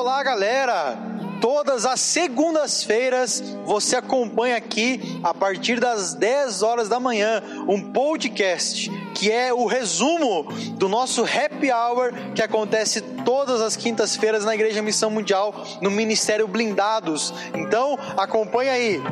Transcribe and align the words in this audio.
Olá, 0.00 0.22
galera! 0.22 0.96
Todas 1.42 1.84
as 1.84 2.00
segundas-feiras 2.00 3.44
você 3.66 3.96
acompanha 3.96 4.56
aqui, 4.56 5.20
a 5.22 5.34
partir 5.34 5.78
das 5.78 6.14
10 6.14 6.62
horas 6.62 6.88
da 6.88 6.98
manhã, 6.98 7.42
um 7.68 7.92
podcast 7.92 8.90
que 9.14 9.30
é 9.30 9.52
o 9.52 9.66
resumo 9.66 10.44
do 10.78 10.88
nosso 10.88 11.22
happy 11.22 11.70
hour 11.70 12.14
que 12.34 12.40
acontece 12.40 13.02
todas 13.26 13.60
as 13.60 13.76
quintas-feiras 13.76 14.42
na 14.42 14.54
Igreja 14.54 14.80
Missão 14.80 15.10
Mundial, 15.10 15.54
no 15.82 15.90
Ministério 15.90 16.48
Blindados. 16.48 17.34
Então, 17.52 17.98
acompanha 18.16 18.72
aí. 18.72 19.02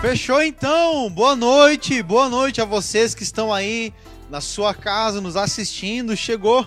Fechou 0.00 0.40
então. 0.40 1.10
Boa 1.10 1.34
noite, 1.34 2.00
boa 2.00 2.28
noite 2.28 2.60
a 2.60 2.64
vocês 2.64 3.12
que 3.12 3.24
estão 3.24 3.52
aí 3.52 3.92
na 4.30 4.40
sua 4.40 4.72
casa 4.72 5.20
nos 5.20 5.36
assistindo. 5.36 6.16
Chegou 6.16 6.66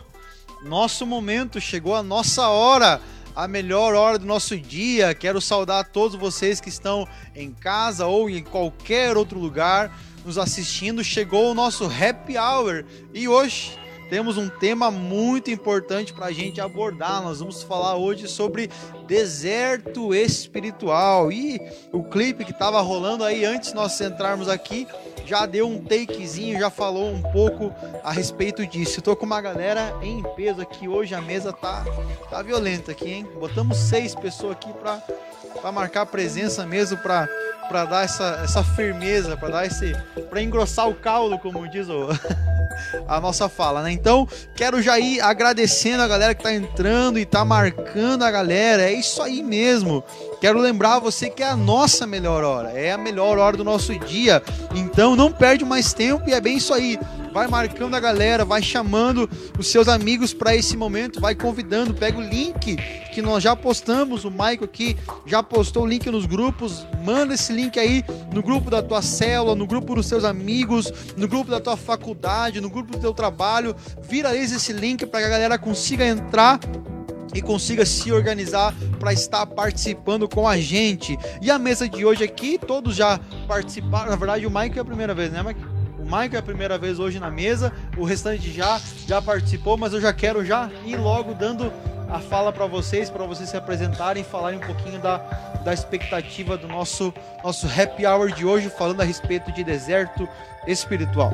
nosso 0.64 1.06
momento, 1.06 1.60
chegou 1.60 1.96
a 1.96 2.04
nossa 2.04 2.48
hora, 2.50 3.02
a 3.36 3.48
melhor 3.48 3.96
hora 3.96 4.20
do 4.20 4.26
nosso 4.26 4.58
dia. 4.60 5.14
Quero 5.14 5.42
saudar 5.42 5.86
todos 5.86 6.16
vocês 6.18 6.62
que 6.62 6.70
estão 6.70 7.08
em 7.36 7.52
casa 7.52 8.06
ou 8.06 8.30
em 8.30 8.44
qualquer 8.44 9.18
outro 9.18 9.40
lugar 9.40 9.98
nos 10.26 10.38
assistindo. 10.38 11.04
Chegou 11.04 11.52
o 11.52 11.54
nosso 11.56 11.86
happy 11.86 12.38
hour 12.38 12.86
e 13.14 13.28
hoje 13.28 13.78
temos 14.14 14.38
um 14.38 14.48
tema 14.48 14.92
muito 14.92 15.50
importante 15.50 16.14
para 16.14 16.28
a 16.28 16.32
gente 16.32 16.62
abordar. 16.62 17.24
Nós 17.24 17.40
vamos 17.40 17.64
falar 17.64 17.96
hoje 17.96 18.28
sobre 18.28 18.70
deserto 19.08 20.14
espiritual. 20.14 21.32
E 21.32 21.60
o 21.92 22.04
clipe 22.04 22.46
que 22.46 22.52
estava 22.52 22.80
rolando 22.80 23.24
aí 23.24 23.44
antes 23.44 23.74
nós 23.74 24.00
entrarmos 24.00 24.48
aqui 24.48 24.88
já 25.26 25.48
deu 25.48 25.68
um 25.68 25.84
takezinho, 25.84 26.60
já 26.60 26.70
falou 26.70 27.10
um 27.10 27.24
pouco 27.24 27.74
a 28.04 28.12
respeito 28.12 28.68
disso. 28.68 29.02
Tô 29.02 29.16
com 29.16 29.26
uma 29.26 29.42
galera 29.42 29.98
em 30.04 30.22
peso 30.36 30.62
aqui 30.62 30.88
hoje, 30.88 31.16
a 31.16 31.22
mesa 31.22 31.52
tá, 31.52 31.84
tá 32.30 32.44
violenta 32.44 32.92
aqui, 32.92 33.10
hein? 33.10 33.28
Botamos 33.40 33.80
seis 33.80 34.14
pessoas 34.14 34.52
aqui 34.52 34.72
para 34.74 35.02
marcar 35.72 36.06
presença 36.06 36.66
mesmo, 36.66 36.98
para 36.98 37.28
para 37.68 37.86
dar 37.86 38.04
essa, 38.04 38.42
essa 38.44 38.64
firmeza, 38.64 39.38
para 39.38 39.50
dar 39.50 39.66
esse 39.66 39.96
para 40.30 40.42
engrossar 40.42 40.88
o 40.90 40.94
caldo, 40.94 41.40
como 41.40 41.68
diz 41.68 41.88
o 41.88 42.10
a 43.08 43.20
nossa 43.20 43.48
fala, 43.48 43.82
né? 43.82 43.92
Então, 43.92 44.28
quero 44.56 44.82
já 44.82 45.00
ir 45.00 45.22
agradecendo 45.22 46.04
a 46.04 46.08
galera 46.08 46.36
que 46.36 46.44
tá 46.44 46.54
entrando 46.54 47.18
e 47.18 47.26
tá 47.26 47.46
marcando 47.46 48.24
a 48.24 48.32
galera. 48.32 48.84
É 48.84 48.94
isso 48.94 49.22
aí 49.22 49.44
mesmo. 49.44 50.04
Quero 50.42 50.60
lembrar 50.60 51.00
você 51.00 51.30
que 51.30 51.44
é 51.44 51.48
a 51.48 51.56
nossa 51.56 52.06
melhor 52.06 52.44
hora, 52.44 52.72
é 52.72 52.92
a 52.92 52.98
melhor 52.98 53.38
hora 53.38 53.56
do 53.56 53.64
nosso 53.64 53.98
dia. 54.00 54.42
Então, 54.76 55.16
não 55.16 55.32
perde 55.32 55.64
mais 55.64 55.94
tempo 55.94 56.30
e 56.30 56.34
é 56.34 56.42
bem 56.42 56.58
isso 56.58 56.74
aí 56.74 57.00
vai 57.34 57.48
marcando 57.48 57.96
a 57.96 58.00
galera, 58.00 58.46
vai 58.46 58.62
chamando 58.62 59.28
os 59.58 59.68
seus 59.68 59.88
amigos 59.88 60.34
para 60.34 60.56
esse 60.56 60.78
momento, 60.78 61.20
vai 61.20 61.34
convidando, 61.34 61.94
pega 61.94 62.20
o 62.20 62.22
link 62.22 62.78
que 63.12 63.22
nós 63.22 63.44
já 63.44 63.56
postamos, 63.56 64.24
o 64.24 64.32
Maico 64.32 64.64
aqui 64.64 64.96
já 65.26 65.42
postou 65.42 65.84
o 65.84 65.88
link 65.88 66.10
nos 66.10 66.26
grupos, 66.26 66.86
manda 67.04 67.34
esse 67.34 67.52
link 67.52 67.78
aí 67.80 68.04
no 68.32 68.42
grupo 68.44 68.70
da 68.70 68.84
tua 68.84 69.02
célula, 69.02 69.56
no 69.56 69.66
grupo 69.66 69.96
dos 69.96 70.06
seus 70.06 70.24
amigos, 70.24 70.92
no 71.18 71.28
grupo 71.28 71.50
da 71.50 71.60
tua 71.60 71.76
faculdade, 71.76 72.62
no 72.62 72.70
grupo 72.70 72.92
do 72.92 73.00
teu 73.00 73.14
trabalho, 73.14 73.76
viraliza 74.04 74.58
esse 74.58 74.72
link 74.72 75.06
para 75.08 75.22
que 75.22 75.26
a 75.26 75.30
galera 75.30 75.58
consiga 75.58 76.06
entrar 76.06 76.60
e 77.34 77.42
consiga 77.42 77.84
se 77.84 78.12
organizar 78.12 78.76
para 79.00 79.12
estar 79.12 79.46
participando 79.48 80.30
com 80.30 80.48
a 80.48 80.58
gente. 80.58 81.18
E 81.42 81.50
a 81.50 81.58
mesa 81.58 81.90
de 81.90 82.06
hoje 82.06 82.24
aqui, 82.24 82.60
todos 82.60 82.96
já 82.96 83.20
participaram. 83.48 84.12
Na 84.12 84.16
verdade, 84.16 84.46
o 84.46 84.52
Mike 84.52 84.78
é 84.78 84.82
a 84.82 84.86
primeira 84.86 85.16
vez, 85.16 85.32
né, 85.32 85.42
Mike? 85.42 85.73
Mike 86.14 86.36
é 86.36 86.40
a 86.40 86.44
primeira 86.44 86.78
vez 86.78 87.00
hoje 87.00 87.20
na 87.20 87.32
mesa, 87.32 87.74
o 87.98 88.04
restante 88.04 88.52
já 88.52 88.80
já 89.08 89.20
participou, 89.20 89.78
mas 89.78 89.94
eu 89.94 90.00
já 90.00 90.14
quero 90.14 90.46
já 90.46 90.70
ir 90.86 90.96
logo 90.96 91.34
dando 91.34 91.74
a 92.08 92.20
fala 92.20 92.54
para 92.54 92.68
vocês, 92.68 93.10
para 93.10 93.26
vocês 93.26 93.50
se 93.50 93.58
apresentarem, 93.58 94.24
falarem 94.24 94.60
um 94.60 94.62
pouquinho 94.62 95.00
da, 95.00 95.18
da 95.66 95.74
expectativa 95.74 96.56
do 96.56 96.68
nosso 96.68 97.12
nosso 97.44 97.66
happy 97.66 98.06
hour 98.06 98.32
de 98.32 98.46
hoje, 98.46 98.70
falando 98.70 99.02
a 99.02 99.04
respeito 99.04 99.52
de 99.52 99.64
deserto 99.64 100.30
espiritual. 100.68 101.34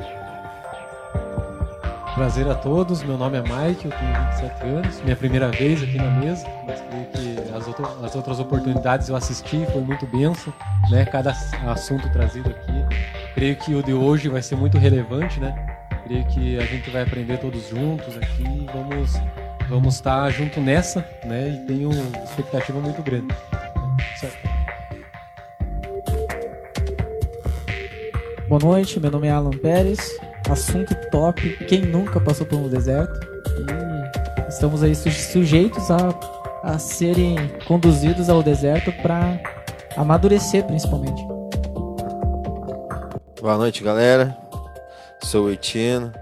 Prazer 2.14 2.48
a 2.48 2.54
todos, 2.54 3.02
meu 3.02 3.18
nome 3.18 3.36
é 3.36 3.42
Mike, 3.42 3.84
eu 3.84 3.92
tenho 3.92 4.30
27 4.30 4.62
anos, 4.64 5.00
minha 5.02 5.16
primeira 5.16 5.50
vez 5.50 5.82
aqui 5.82 5.96
na 5.96 6.10
mesa, 6.10 6.46
mas 6.66 6.80
creio 6.80 7.06
que 7.06 7.54
as, 7.54 7.66
outro, 7.66 8.04
as 8.04 8.16
outras 8.16 8.40
oportunidades 8.40 9.10
eu 9.10 9.16
assisti, 9.16 9.66
foi 9.72 9.82
muito 9.82 10.06
benção, 10.06 10.52
né? 10.90 11.04
Cada 11.04 11.36
assunto 11.66 12.10
trazido 12.10 12.48
aqui 12.48 13.19
Creio 13.34 13.56
que 13.56 13.74
o 13.74 13.82
de 13.82 13.92
hoje 13.92 14.28
vai 14.28 14.42
ser 14.42 14.56
muito 14.56 14.78
relevante, 14.78 15.40
né? 15.40 15.54
Creio 16.04 16.24
que 16.26 16.58
a 16.58 16.64
gente 16.64 16.90
vai 16.90 17.02
aprender 17.02 17.38
todos 17.38 17.68
juntos 17.68 18.16
aqui 18.16 18.66
vamos, 18.72 19.12
vamos 19.68 19.94
estar 19.94 20.30
junto 20.30 20.60
nessa, 20.60 21.04
né? 21.24 21.48
E 21.50 21.66
tenho 21.66 21.90
expectativa 22.24 22.80
muito 22.80 23.02
grande. 23.02 23.34
Certo. 24.18 24.48
Boa 28.48 28.60
noite, 28.60 28.98
meu 28.98 29.10
nome 29.10 29.28
é 29.28 29.30
Alan 29.30 29.50
Pérez. 29.50 30.18
Assunto 30.48 30.94
top, 31.10 31.64
quem 31.66 31.82
nunca 31.82 32.20
passou 32.20 32.44
por 32.44 32.58
um 32.58 32.68
deserto? 32.68 33.20
E 33.46 34.48
estamos 34.48 34.82
aí 34.82 34.94
sujeitos 34.94 35.88
a, 35.90 36.08
a 36.64 36.78
serem 36.78 37.36
conduzidos 37.68 38.28
ao 38.28 38.42
deserto 38.42 38.90
para 39.00 39.38
amadurecer, 39.96 40.64
principalmente. 40.64 41.39
Boa 43.40 43.56
noite, 43.56 43.82
galera. 43.82 44.36
Sou 45.22 45.46
o 45.46 45.50
Etienne. 45.50 46.12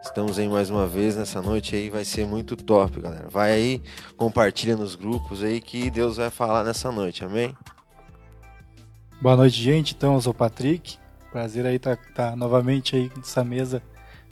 Estamos 0.00 0.38
aí 0.38 0.48
mais 0.48 0.70
uma 0.70 0.86
vez 0.86 1.16
nessa 1.16 1.42
noite 1.42 1.74
aí, 1.74 1.90
vai 1.90 2.04
ser 2.04 2.24
muito 2.24 2.54
top, 2.54 3.00
galera. 3.00 3.28
Vai 3.28 3.50
aí, 3.50 3.82
compartilha 4.16 4.76
nos 4.76 4.94
grupos 4.94 5.42
aí 5.42 5.60
que 5.60 5.90
Deus 5.90 6.18
vai 6.18 6.30
falar 6.30 6.62
nessa 6.62 6.92
noite, 6.92 7.24
amém? 7.24 7.52
Boa 9.20 9.34
noite, 9.34 9.60
gente. 9.60 9.92
Então, 9.92 10.14
eu 10.14 10.20
sou 10.20 10.30
o 10.30 10.36
Patrick. 10.36 10.98
Prazer 11.32 11.66
aí 11.66 11.76
estar 11.76 11.96
tá, 11.96 12.30
tá 12.30 12.36
novamente 12.36 12.94
aí 12.94 13.10
nessa 13.16 13.42
mesa. 13.42 13.82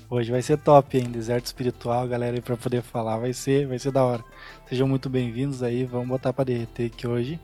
Hoje 0.08 0.30
vai 0.30 0.40
ser 0.40 0.56
top, 0.58 0.98
hein? 0.98 1.10
Deserto 1.10 1.46
espiritual, 1.46 2.06
galera, 2.06 2.36
aí 2.36 2.40
para 2.40 2.56
poder 2.56 2.82
falar, 2.82 3.18
vai 3.18 3.32
ser, 3.32 3.66
vai 3.66 3.78
ser 3.80 3.90
da 3.90 4.04
hora. 4.04 4.22
Sejam 4.68 4.86
muito 4.86 5.10
bem-vindos 5.10 5.64
aí, 5.64 5.84
vamos 5.84 6.06
botar 6.06 6.32
para 6.32 6.44
derreter 6.44 6.90
que 6.90 7.08
hoje, 7.08 7.40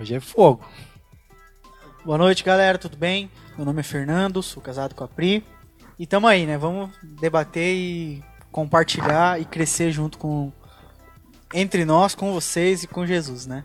hoje 0.00 0.16
é 0.16 0.20
fogo. 0.20 0.68
Boa 2.04 2.18
noite, 2.18 2.42
galera, 2.42 2.76
tudo 2.76 2.96
bem? 2.96 3.30
Meu 3.56 3.64
nome 3.64 3.80
é 3.80 3.82
Fernando, 3.82 4.42
sou 4.42 4.62
casado 4.62 4.94
com 4.94 5.02
a 5.02 5.08
Pri. 5.08 5.42
E 5.98 6.06
tamo 6.06 6.26
aí, 6.26 6.44
né? 6.44 6.58
Vamos 6.58 6.90
debater 7.02 7.74
e 7.74 8.22
compartilhar 8.52 9.40
e 9.40 9.46
crescer 9.46 9.90
junto 9.90 10.18
com 10.18 10.52
entre 11.54 11.86
nós, 11.86 12.14
com 12.14 12.34
vocês 12.34 12.82
e 12.82 12.86
com 12.86 13.06
Jesus, 13.06 13.46
né? 13.46 13.64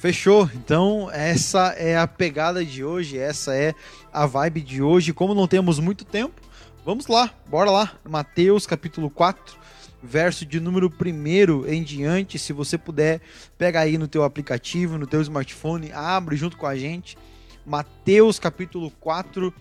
Fechou. 0.00 0.48
Então, 0.54 1.10
essa 1.12 1.74
é 1.76 1.98
a 1.98 2.06
pegada 2.06 2.64
de 2.64 2.82
hoje, 2.82 3.18
essa 3.18 3.54
é 3.54 3.74
a 4.10 4.24
vibe 4.24 4.62
de 4.62 4.80
hoje. 4.80 5.12
Como 5.12 5.34
não 5.34 5.46
temos 5.46 5.78
muito 5.78 6.02
tempo, 6.02 6.40
vamos 6.82 7.06
lá, 7.06 7.30
bora 7.50 7.70
lá. 7.70 7.92
Mateus 8.02 8.66
capítulo 8.66 9.10
4, 9.10 9.58
verso 10.02 10.46
de 10.46 10.58
número 10.58 10.90
1 10.90 11.66
em 11.66 11.82
diante. 11.82 12.38
Se 12.38 12.54
você 12.54 12.78
puder, 12.78 13.20
pega 13.58 13.78
aí 13.80 13.98
no 13.98 14.08
teu 14.08 14.24
aplicativo, 14.24 14.96
no 14.96 15.06
teu 15.06 15.20
smartphone, 15.20 15.92
abre 15.92 16.34
junto 16.34 16.56
com 16.56 16.64
a 16.64 16.74
gente. 16.74 17.18
Mateus 17.66 18.38
capítulo 18.38 18.92
4, 19.00 19.52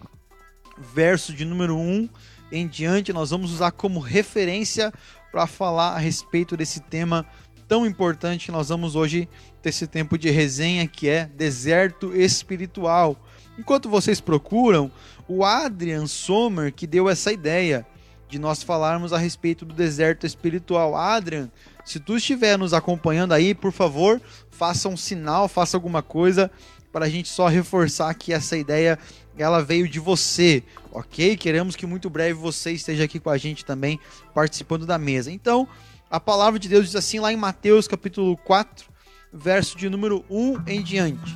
verso 0.78 1.34
de 1.34 1.44
número 1.44 1.76
1 1.76 2.08
em 2.52 2.68
diante, 2.68 3.12
nós 3.12 3.32
vamos 3.32 3.52
usar 3.52 3.72
como 3.72 4.00
referência 4.00 4.94
para 5.32 5.48
falar 5.48 5.96
a 5.96 5.98
respeito 5.98 6.56
desse 6.56 6.82
tema 6.82 7.26
tão 7.68 7.84
importante 7.84 8.46
que 8.46 8.52
nós 8.52 8.70
vamos 8.70 8.96
hoje 8.96 9.28
ter 9.60 9.70
esse 9.70 9.88
tempo 9.88 10.20
de 10.20 10.30
resenha 10.30 10.88
que 10.88 11.10
é 11.10 11.26
deserto 11.26 12.16
espiritual. 12.16 13.18
Enquanto 13.58 13.90
vocês 13.90 14.22
procuram, 14.22 14.92
o 15.28 15.44
Adrian 15.44 16.06
Sommer 16.06 16.72
que 16.72 16.86
deu 16.86 17.10
essa 17.10 17.34
ideia 17.34 17.88
de 18.30 18.38
nós 18.38 18.62
falarmos 18.62 19.14
a 19.14 19.18
respeito 19.18 19.66
do 19.66 19.74
deserto 19.74 20.28
espiritual. 20.28 20.96
Adrian, 20.96 21.50
se 21.84 22.00
tu 22.00 22.18
estiver 22.18 22.58
nos 22.58 22.74
acompanhando 22.74 23.34
aí, 23.34 23.56
por 23.56 23.72
favor, 23.72 24.22
faça 24.52 24.90
um 24.90 24.98
sinal, 24.98 25.48
faça 25.48 25.76
alguma 25.78 26.04
coisa 26.04 26.52
para 26.96 27.08
a 27.08 27.10
gente 27.10 27.28
só 27.28 27.48
reforçar 27.48 28.14
que 28.14 28.32
essa 28.32 28.56
ideia 28.56 28.98
ela 29.38 29.62
veio 29.62 29.86
de 29.86 30.00
você, 30.00 30.64
ok? 30.94 31.36
Queremos 31.36 31.76
que 31.76 31.86
muito 31.86 32.10
breve 32.10 32.32
você 32.32 32.72
esteja 32.72 33.04
aqui 33.04 33.20
com 33.20 33.30
a 33.30 33.38
gente 33.38 33.66
também 33.66 34.00
participando 34.34 34.86
da 34.86 34.98
mesa. 34.98 35.30
Então, 35.30 35.68
a 36.10 36.22
palavra 36.22 36.58
de 36.58 36.70
Deus 36.70 36.86
diz 36.86 36.96
assim 36.96 37.20
lá 37.20 37.34
em 37.34 37.36
Mateus 37.36 37.86
capítulo 37.86 38.38
4, 38.38 38.88
verso 39.34 39.78
de 39.78 39.90
número 39.90 40.24
1 40.30 40.64
em 40.68 40.82
diante. 40.82 41.36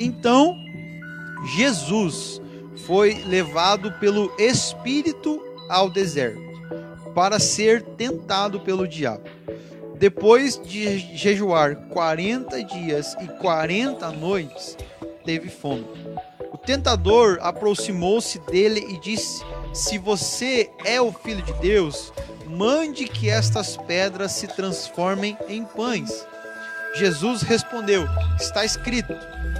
Então, 0.00 0.56
Jesus 1.54 2.40
foi 2.86 3.22
levado 3.26 3.92
pelo 4.00 4.34
Espírito 4.38 5.38
ao 5.68 5.90
deserto 5.90 6.40
para 7.14 7.38
ser 7.38 7.82
tentado 7.82 8.58
pelo 8.58 8.88
diabo. 8.88 9.28
Depois 9.98 10.60
de 10.60 10.98
jejuar 11.16 11.76
40 11.88 12.64
dias 12.64 13.14
e 13.20 13.26
40 13.38 14.10
noites, 14.10 14.76
teve 15.24 15.48
fome. 15.48 15.86
O 16.52 16.58
tentador 16.58 17.38
aproximou-se 17.40 18.38
dele 18.40 18.80
e 18.88 18.98
disse: 18.98 19.44
Se 19.72 19.98
você 19.98 20.70
é 20.84 21.00
o 21.00 21.12
filho 21.12 21.42
de 21.42 21.52
Deus, 21.54 22.12
mande 22.46 23.06
que 23.06 23.28
estas 23.28 23.76
pedras 23.76 24.32
se 24.32 24.46
transformem 24.46 25.36
em 25.48 25.64
pães. 25.64 26.26
Jesus 26.94 27.42
respondeu: 27.42 28.06
Está 28.38 28.64
escrito: 28.64 29.14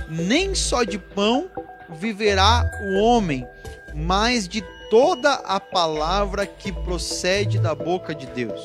Nem 0.09 0.55
só 0.55 0.85
de 0.85 0.99
pão 0.99 1.51
viverá 1.91 2.71
o 2.83 3.03
homem, 3.03 3.47
mas 3.95 4.47
de 4.47 4.63
toda 4.91 5.33
a 5.35 5.59
palavra 5.59 6.47
que 6.47 6.71
procede 6.71 7.59
da 7.59 7.75
boca 7.75 8.15
de 8.15 8.27
Deus. 8.27 8.61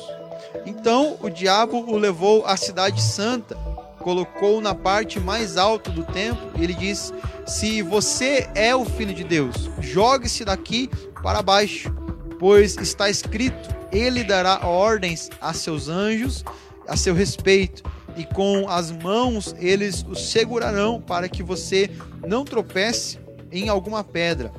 Então 0.64 1.16
o 1.20 1.28
diabo 1.28 1.78
o 1.78 1.96
levou 1.96 2.44
à 2.46 2.56
cidade 2.56 3.00
santa, 3.02 3.56
colocou 4.00 4.60
na 4.60 4.74
parte 4.74 5.20
mais 5.20 5.56
alta 5.56 5.90
do 5.90 6.04
templo 6.04 6.50
ele 6.56 6.74
disse: 6.74 7.12
Se 7.46 7.82
você 7.82 8.48
é 8.54 8.74
o 8.74 8.84
filho 8.84 9.14
de 9.14 9.24
Deus, 9.24 9.70
jogue-se 9.80 10.44
daqui 10.44 10.88
para 11.22 11.42
baixo, 11.42 11.94
pois 12.38 12.76
está 12.76 13.08
escrito: 13.08 13.68
Ele 13.92 14.24
dará 14.24 14.66
ordens 14.66 15.30
a 15.40 15.52
seus 15.52 15.88
anjos 15.88 16.44
a 16.88 16.96
seu 16.96 17.14
respeito 17.14 17.84
e 18.16 18.24
com 18.24 18.68
as 18.68 18.90
mãos 18.90 19.54
eles 19.58 20.04
o 20.08 20.16
segurarão 20.16 21.00
para 21.00 21.28
que 21.28 21.42
você 21.42 21.88
não 22.26 22.44
tropece 22.44 23.18
em 23.52 23.68
alguma 23.68 24.02
pedra. 24.02 24.52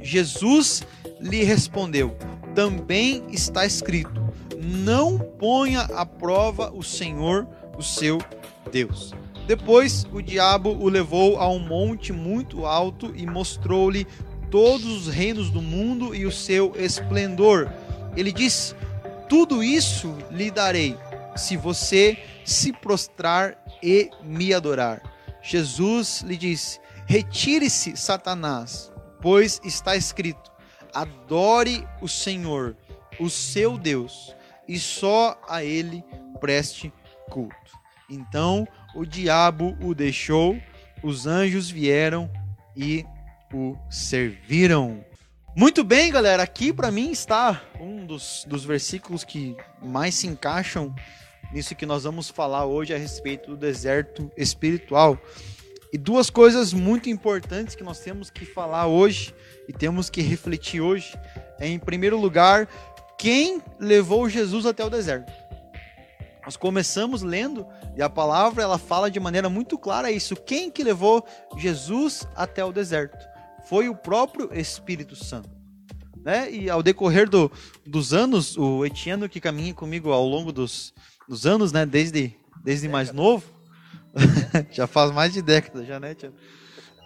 Jesus 0.00 0.82
lhe 1.18 1.42
respondeu: 1.42 2.16
Também 2.54 3.24
está 3.30 3.64
escrito: 3.64 4.22
Não 4.58 5.18
ponha 5.18 5.82
à 5.94 6.04
prova 6.04 6.70
o 6.74 6.82
Senhor, 6.82 7.46
o 7.78 7.82
seu 7.82 8.18
Deus. 8.70 9.14
Depois 9.46 10.04
o 10.12 10.20
diabo 10.20 10.70
o 10.70 10.88
levou 10.88 11.38
a 11.38 11.48
um 11.48 11.58
monte 11.60 12.12
muito 12.12 12.66
alto 12.66 13.12
e 13.14 13.24
mostrou-lhe 13.24 14.06
todos 14.50 14.86
os 14.86 15.06
reinos 15.06 15.50
do 15.50 15.62
mundo 15.62 16.14
e 16.14 16.26
o 16.26 16.32
seu 16.32 16.72
esplendor. 16.76 17.70
Ele 18.16 18.32
disse: 18.32 18.74
Tudo 19.28 19.62
isso 19.62 20.16
lhe 20.30 20.50
darei, 20.50 20.96
se 21.36 21.56
você 21.56 22.18
se 22.44 22.72
prostrar 22.72 23.56
e 23.82 24.10
me 24.22 24.52
adorar. 24.52 25.02
Jesus 25.42 26.22
lhe 26.22 26.36
disse: 26.36 26.80
Retire-se, 27.06 27.96
Satanás, 27.96 28.92
pois 29.20 29.60
está 29.64 29.94
escrito: 29.94 30.50
Adore 30.92 31.86
o 32.00 32.08
Senhor, 32.08 32.76
o 33.20 33.30
seu 33.30 33.78
Deus, 33.78 34.34
e 34.66 34.78
só 34.78 35.40
a 35.48 35.62
ele 35.62 36.04
preste 36.40 36.92
culto. 37.30 37.65
Então 38.08 38.66
o 38.94 39.04
diabo 39.04 39.76
o 39.80 39.94
deixou, 39.94 40.60
os 41.02 41.26
anjos 41.26 41.70
vieram 41.70 42.30
e 42.76 43.04
o 43.52 43.76
serviram. 43.90 45.04
Muito 45.56 45.82
bem, 45.82 46.12
galera. 46.12 46.42
Aqui 46.42 46.72
para 46.72 46.90
mim 46.90 47.10
está 47.10 47.62
um 47.80 48.04
dos, 48.04 48.44
dos 48.46 48.64
versículos 48.64 49.24
que 49.24 49.56
mais 49.82 50.14
se 50.14 50.26
encaixam 50.26 50.94
nisso 51.52 51.74
que 51.74 51.86
nós 51.86 52.04
vamos 52.04 52.28
falar 52.28 52.66
hoje 52.66 52.94
a 52.94 52.98
respeito 52.98 53.50
do 53.50 53.56
deserto 53.56 54.30
espiritual. 54.36 55.18
E 55.92 55.98
duas 55.98 56.28
coisas 56.28 56.72
muito 56.72 57.08
importantes 57.08 57.74
que 57.74 57.84
nós 57.84 58.00
temos 58.00 58.28
que 58.28 58.44
falar 58.44 58.86
hoje 58.86 59.34
e 59.68 59.72
temos 59.72 60.10
que 60.10 60.20
refletir 60.20 60.80
hoje 60.80 61.16
é, 61.58 61.68
em 61.68 61.78
primeiro 61.78 62.18
lugar, 62.20 62.68
quem 63.18 63.62
levou 63.80 64.28
Jesus 64.28 64.66
até 64.66 64.84
o 64.84 64.90
deserto. 64.90 65.32
Nós 66.46 66.56
começamos 66.56 67.22
lendo 67.22 67.66
e 67.96 68.00
a 68.00 68.08
palavra 68.08 68.62
ela 68.62 68.78
fala 68.78 69.10
de 69.10 69.18
maneira 69.18 69.50
muito 69.50 69.76
clara 69.76 70.12
isso. 70.12 70.36
Quem 70.36 70.70
que 70.70 70.84
levou 70.84 71.26
Jesus 71.56 72.24
até 72.36 72.64
o 72.64 72.70
deserto? 72.70 73.18
Foi 73.68 73.88
o 73.88 73.96
próprio 73.96 74.48
Espírito 74.54 75.16
Santo. 75.16 75.50
Né? 76.24 76.48
E 76.52 76.70
ao 76.70 76.84
decorrer 76.84 77.28
do, 77.28 77.50
dos 77.84 78.14
anos, 78.14 78.56
o 78.56 78.86
Etienne 78.86 79.28
que 79.28 79.40
caminha 79.40 79.74
comigo 79.74 80.12
ao 80.12 80.24
longo 80.24 80.52
dos, 80.52 80.94
dos 81.28 81.46
anos, 81.46 81.72
né? 81.72 81.84
Desde, 81.84 82.36
desde 82.62 82.88
mais 82.88 83.12
novo, 83.12 83.44
já 84.70 84.86
faz 84.86 85.10
mais 85.10 85.32
de 85.32 85.42
década 85.42 85.84
já, 85.84 85.98
né, 85.98 86.14
tia? 86.14 86.32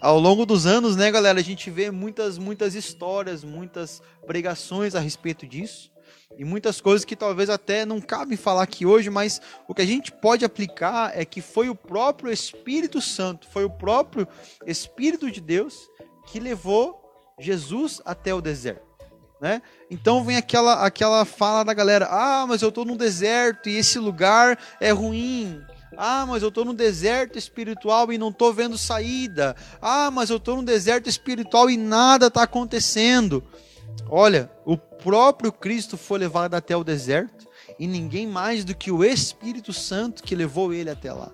Ao 0.03 0.19
longo 0.19 0.45
dos 0.45 0.67
anos, 0.67 0.97
né, 0.97 1.11
galera, 1.11 1.41
a 1.41 1.43
gente 1.43 1.71
vê 1.71 1.91
muitas, 1.91 2.37
muitas 2.39 2.75
histórias, 2.75 3.43
muitas 3.43 4.03
pregações 4.27 4.95
a 4.95 5.01
respeito 5.01 5.47
disso. 5.47 5.91
E 6.39 6.45
muitas 6.45 6.81
coisas 6.81 7.05
que 7.05 7.17
talvez 7.17 7.51
até 7.51 7.85
não 7.85 8.01
cabe 8.01 8.37
falar 8.37 8.63
aqui 8.63 8.87
hoje, 8.87 9.11
mas 9.11 9.41
o 9.69 9.75
que 9.75 9.83
a 9.83 9.87
gente 9.87 10.13
pode 10.13 10.45
aplicar 10.45 11.13
é 11.15 11.25
que 11.25 11.41
foi 11.41 11.69
o 11.69 11.75
próprio 11.75 12.33
Espírito 12.33 13.01
Santo, 13.01 13.49
foi 13.49 13.65
o 13.65 13.71
próprio 13.71 14.27
Espírito 14.67 15.31
de 15.31 15.41
Deus 15.41 15.89
que 16.27 16.41
levou 16.41 17.01
Jesus 17.39 18.01
até 18.05 18.33
o 18.33 18.41
deserto. 18.41 18.89
Né? 19.41 19.63
Então 19.91 20.23
vem 20.23 20.37
aquela, 20.37 20.85
aquela 20.85 21.25
fala 21.25 21.65
da 21.65 21.75
galera: 21.75 22.07
ah, 22.11 22.47
mas 22.47 22.63
eu 22.63 22.69
estou 22.69 22.85
no 22.85 22.97
deserto 22.97 23.69
e 23.69 23.77
esse 23.77 23.99
lugar 23.99 24.59
é 24.79 24.91
ruim, 24.91 25.63
ah, 25.97 26.25
mas 26.27 26.43
eu 26.43 26.51
estou 26.51 26.65
no 26.65 26.75
deserto 26.75 27.39
espiritual 27.39 28.13
e 28.13 28.19
não 28.19 28.29
estou 28.29 28.53
vendo 28.53 28.79
saída. 28.79 29.57
Ah, 29.81 30.11
mas 30.11 30.31
eu 30.31 30.37
estou 30.37 30.57
no 30.57 30.63
deserto 30.63 31.09
espiritual 31.09 31.69
e 31.69 31.77
nada 31.77 32.27
está 32.27 32.43
acontecendo. 32.43 33.43
Olha, 34.09 34.51
o 34.65 34.77
próprio 34.77 35.53
Cristo 35.53 35.97
foi 35.97 36.19
levado 36.19 36.55
até 36.55 36.77
o 36.77 36.85
deserto 36.85 37.49
e 37.79 37.87
ninguém 37.87 38.27
mais 38.27 38.65
do 38.65 38.75
que 38.75 38.91
o 38.91 39.05
Espírito 39.05 39.73
Santo 39.73 40.23
que 40.23 40.35
levou 40.35 40.73
ele 40.73 40.91
até 40.91 41.13
lá. 41.13 41.31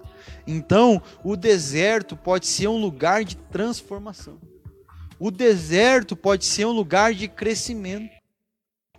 Então, 0.46 1.02
o 1.24 1.36
deserto 1.36 2.16
pode 2.16 2.46
ser 2.46 2.68
um 2.68 2.80
lugar 2.80 3.24
de 3.24 3.36
transformação. 3.36 4.38
O 5.18 5.30
deserto 5.30 6.14
pode 6.14 6.44
ser 6.44 6.66
um 6.66 6.72
lugar 6.72 7.14
de 7.14 7.26
crescimento. 7.26 8.14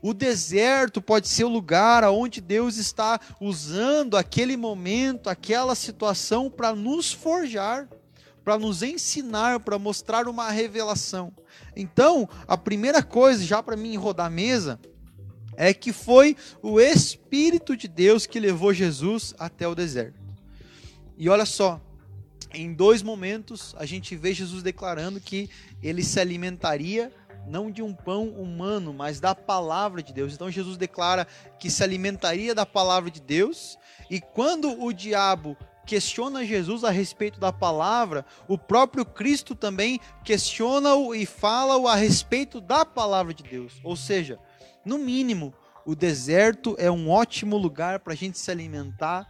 O 0.02 0.14
deserto 0.14 1.02
pode 1.02 1.28
ser 1.28 1.44
o 1.44 1.50
lugar 1.50 2.04
onde 2.06 2.42
Deus 2.42 2.78
está 2.78 3.20
usando 3.40 4.18
aquele 4.18 4.58
momento, 4.58 5.30
aquela 5.30 5.76
situação 5.76 6.50
para 6.50 6.76
nos 6.76 7.12
forjar, 7.12 7.88
para 8.48 8.58
nos 8.58 8.82
ensinar, 8.82 9.60
para 9.60 9.78
mostrar 9.78 10.26
uma 10.26 10.50
revelação. 10.50 11.34
Então, 11.76 12.30
a 12.48 12.58
primeira 12.58 13.04
coisa, 13.04 13.44
já 13.44 13.62
para 13.62 13.76
mim 13.76 13.98
rodar 13.98 14.28
a 14.28 14.30
mesa, 14.30 14.80
é 15.58 15.74
que 15.74 15.92
foi 15.92 16.34
o 16.62 16.80
Espírito 16.80 17.76
de 17.76 17.90
Deus 17.90 18.26
que 18.26 18.40
levou 18.40 18.74
Jesus 18.74 19.36
até 19.38 19.68
o 19.68 19.76
deserto. 19.76 20.18
E 21.18 21.28
olha 21.28 21.46
só, 21.46 21.82
em 22.54 22.74
dois 22.74 23.04
momentos 23.04 23.76
a 23.78 23.86
gente 23.86 24.16
vê 24.16 24.34
Jesus 24.34 24.64
declarando 24.64 25.20
que 25.20 25.50
ele 25.84 26.02
se 26.02 26.18
alimentaria 26.18 27.12
não 27.46 27.70
de 27.70 27.82
um 27.82 27.94
pão 27.94 28.30
humano, 28.30 28.94
mas 28.94 29.20
da 29.20 29.36
palavra 29.36 30.02
de 30.02 30.14
Deus. 30.14 30.34
Então 30.34 30.50
Jesus 30.50 30.78
declara 30.78 31.28
que 31.60 31.70
se 31.70 31.84
alimentaria 31.84 32.56
da 32.56 32.66
palavra 32.66 33.12
de 33.12 33.20
Deus, 33.20 33.78
e 34.10 34.22
quando 34.22 34.82
o 34.82 34.94
diabo 34.94 35.58
questiona 35.88 36.46
Jesus 36.46 36.84
a 36.84 36.92
respeito 36.92 37.40
da 37.40 37.54
palavra, 37.54 38.26
o 38.46 38.58
próprio 38.58 39.06
Cristo 39.06 39.56
também 39.56 40.02
questiona-o 40.24 41.16
e 41.16 41.26
fala-o 41.26 41.88
a 41.88 41.96
respeito 41.96 42.60
da 42.60 42.86
palavra 42.86 43.34
de 43.34 43.42
Deus. 43.42 43.80
Ou 43.86 43.96
seja, 43.96 44.38
no 44.86 44.98
mínimo, 44.98 45.54
o 45.86 45.96
deserto 45.96 46.76
é 46.78 46.92
um 46.92 47.10
ótimo 47.10 47.56
lugar 47.56 48.02
para 48.02 48.12
a 48.12 48.16
gente 48.16 48.38
se 48.38 48.52
alimentar 48.52 49.26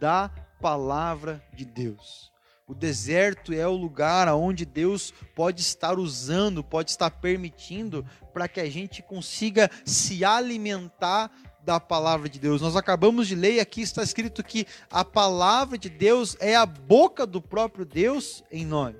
da 0.00 0.28
palavra 0.60 1.42
de 1.54 1.64
Deus. 1.64 2.30
O 2.66 2.74
deserto 2.74 3.52
é 3.52 3.66
o 3.66 3.76
lugar 3.76 4.28
onde 4.28 4.64
Deus 4.64 5.12
pode 5.34 5.60
estar 5.60 5.98
usando, 5.98 6.62
pode 6.62 6.90
estar 6.90 7.10
permitindo 7.10 8.04
para 8.32 8.46
que 8.46 8.60
a 8.60 8.70
gente 8.70 9.02
consiga 9.02 9.70
se 9.84 10.24
alimentar 10.24 11.30
da 11.64 11.78
palavra 11.78 12.28
de 12.28 12.38
Deus. 12.38 12.60
Nós 12.60 12.76
acabamos 12.76 13.28
de 13.28 13.34
ler 13.34 13.54
e 13.54 13.60
aqui 13.60 13.82
está 13.82 14.02
escrito 14.02 14.42
que 14.42 14.66
a 14.90 15.04
palavra 15.04 15.76
de 15.76 15.88
Deus 15.88 16.36
é 16.40 16.56
a 16.56 16.66
boca 16.66 17.26
do 17.26 17.40
próprio 17.40 17.84
Deus 17.84 18.42
em 18.50 18.64
nós. 18.64 18.94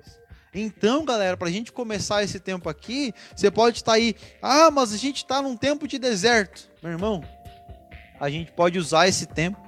Então, 0.53 1.05
galera, 1.05 1.37
para 1.37 1.47
a 1.47 1.51
gente 1.51 1.71
começar 1.71 2.23
esse 2.23 2.39
tempo 2.39 2.67
aqui, 2.67 3.13
você 3.35 3.49
pode 3.49 3.77
estar 3.77 3.93
aí, 3.93 4.15
ah, 4.41 4.69
mas 4.69 4.91
a 4.91 4.97
gente 4.97 5.17
está 5.17 5.41
num 5.41 5.55
tempo 5.55 5.87
de 5.87 5.97
deserto. 5.97 6.69
Meu 6.83 6.91
irmão, 6.91 7.23
a 8.19 8.29
gente 8.29 8.51
pode 8.51 8.77
usar 8.77 9.07
esse 9.07 9.25
tempo 9.25 9.59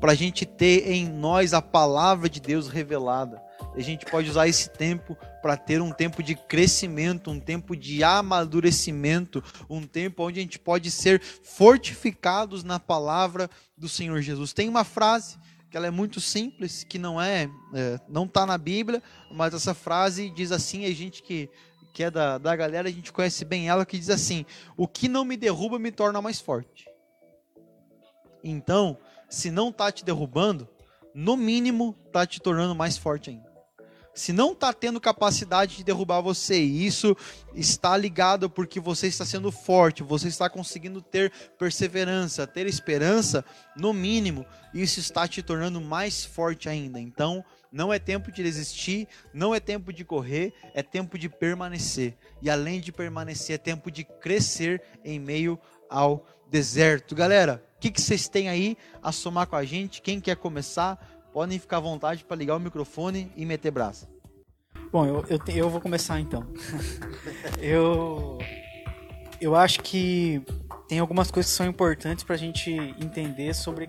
para 0.00 0.12
a 0.12 0.14
gente 0.16 0.44
ter 0.44 0.90
em 0.90 1.08
nós 1.08 1.54
a 1.54 1.62
palavra 1.62 2.28
de 2.28 2.40
Deus 2.40 2.68
revelada 2.68 3.40
a 3.74 3.80
gente 3.80 4.04
pode 4.06 4.28
usar 4.28 4.48
esse 4.48 4.70
tempo 4.70 5.16
para 5.40 5.56
ter 5.56 5.80
um 5.80 5.92
tempo 5.92 6.22
de 6.22 6.34
crescimento, 6.34 7.30
um 7.30 7.40
tempo 7.40 7.76
de 7.76 8.04
amadurecimento, 8.04 9.42
um 9.68 9.86
tempo 9.86 10.24
onde 10.24 10.38
a 10.38 10.42
gente 10.42 10.58
pode 10.58 10.90
ser 10.90 11.20
fortificados 11.22 12.62
na 12.62 12.78
palavra 12.78 13.48
do 13.76 13.88
Senhor 13.88 14.20
Jesus. 14.20 14.52
Tem 14.52 14.68
uma 14.68 14.84
frase 14.84 15.38
que 15.70 15.76
ela 15.76 15.86
é 15.86 15.90
muito 15.90 16.20
simples, 16.20 16.84
que 16.84 16.98
não 16.98 17.20
é, 17.20 17.48
é 17.74 17.98
não 18.08 18.24
está 18.24 18.44
na 18.44 18.58
Bíblia, 18.58 19.02
mas 19.30 19.54
essa 19.54 19.72
frase 19.72 20.28
diz 20.30 20.52
assim, 20.52 20.84
a 20.84 20.92
gente 20.92 21.22
que 21.22 21.48
que 21.92 22.02
é 22.02 22.10
da, 22.10 22.38
da 22.38 22.56
galera, 22.56 22.88
a 22.88 22.90
gente 22.92 23.12
conhece 23.12 23.44
bem 23.44 23.68
ela, 23.68 23.84
que 23.84 23.98
diz 23.98 24.08
assim: 24.08 24.46
O 24.76 24.88
que 24.88 25.08
não 25.08 25.24
me 25.24 25.36
derruba 25.36 25.78
me 25.78 25.92
torna 25.92 26.22
mais 26.22 26.40
forte. 26.40 26.88
Então, 28.42 28.98
se 29.28 29.50
não 29.50 29.68
está 29.68 29.92
te 29.92 30.04
derrubando, 30.04 30.66
no 31.14 31.36
mínimo 31.36 31.94
está 32.06 32.26
te 32.26 32.40
tornando 32.40 32.74
mais 32.74 32.96
forte 32.96 33.30
ainda. 33.30 33.51
Se 34.14 34.32
não 34.32 34.52
está 34.52 34.72
tendo 34.72 35.00
capacidade 35.00 35.76
de 35.76 35.84
derrubar 35.84 36.20
você, 36.20 36.62
e 36.62 36.86
isso 36.86 37.16
está 37.54 37.96
ligado 37.96 38.50
porque 38.50 38.78
você 38.78 39.06
está 39.06 39.24
sendo 39.24 39.50
forte, 39.50 40.02
você 40.02 40.28
está 40.28 40.48
conseguindo 40.48 41.00
ter 41.00 41.32
perseverança, 41.58 42.46
ter 42.46 42.66
esperança, 42.66 43.44
no 43.76 43.92
mínimo, 43.92 44.44
isso 44.74 45.00
está 45.00 45.26
te 45.26 45.42
tornando 45.42 45.80
mais 45.80 46.24
forte 46.24 46.68
ainda. 46.68 47.00
Então, 47.00 47.44
não 47.72 47.92
é 47.92 47.98
tempo 47.98 48.30
de 48.30 48.42
desistir, 48.42 49.08
não 49.32 49.54
é 49.54 49.58
tempo 49.58 49.92
de 49.92 50.04
correr, 50.04 50.52
é 50.74 50.82
tempo 50.82 51.18
de 51.18 51.28
permanecer. 51.28 52.14
E 52.42 52.50
além 52.50 52.80
de 52.80 52.92
permanecer, 52.92 53.54
é 53.54 53.58
tempo 53.58 53.90
de 53.90 54.04
crescer 54.04 54.82
em 55.02 55.18
meio 55.18 55.58
ao 55.88 56.26
deserto. 56.50 57.14
Galera, 57.14 57.64
o 57.76 57.80
que, 57.80 57.90
que 57.90 58.00
vocês 58.00 58.28
têm 58.28 58.50
aí 58.50 58.76
a 59.02 59.10
somar 59.10 59.46
com 59.46 59.56
a 59.56 59.64
gente? 59.64 60.02
Quem 60.02 60.20
quer 60.20 60.36
começar? 60.36 61.11
Podem 61.32 61.58
ficar 61.58 61.78
à 61.78 61.80
vontade 61.80 62.24
para 62.24 62.36
ligar 62.36 62.56
o 62.56 62.60
microfone 62.60 63.32
e 63.36 63.46
meter 63.46 63.70
braço. 63.70 64.08
Bom, 64.90 65.06
eu, 65.06 65.24
eu, 65.28 65.40
eu 65.54 65.70
vou 65.70 65.80
começar 65.80 66.20
então. 66.20 66.46
eu, 67.58 68.38
eu 69.40 69.56
acho 69.56 69.80
que 69.80 70.42
tem 70.86 70.98
algumas 70.98 71.30
coisas 71.30 71.50
que 71.50 71.56
são 71.56 71.66
importantes 71.66 72.22
para 72.22 72.34
a 72.34 72.38
gente 72.38 72.70
entender 72.70 73.54
sobre 73.54 73.88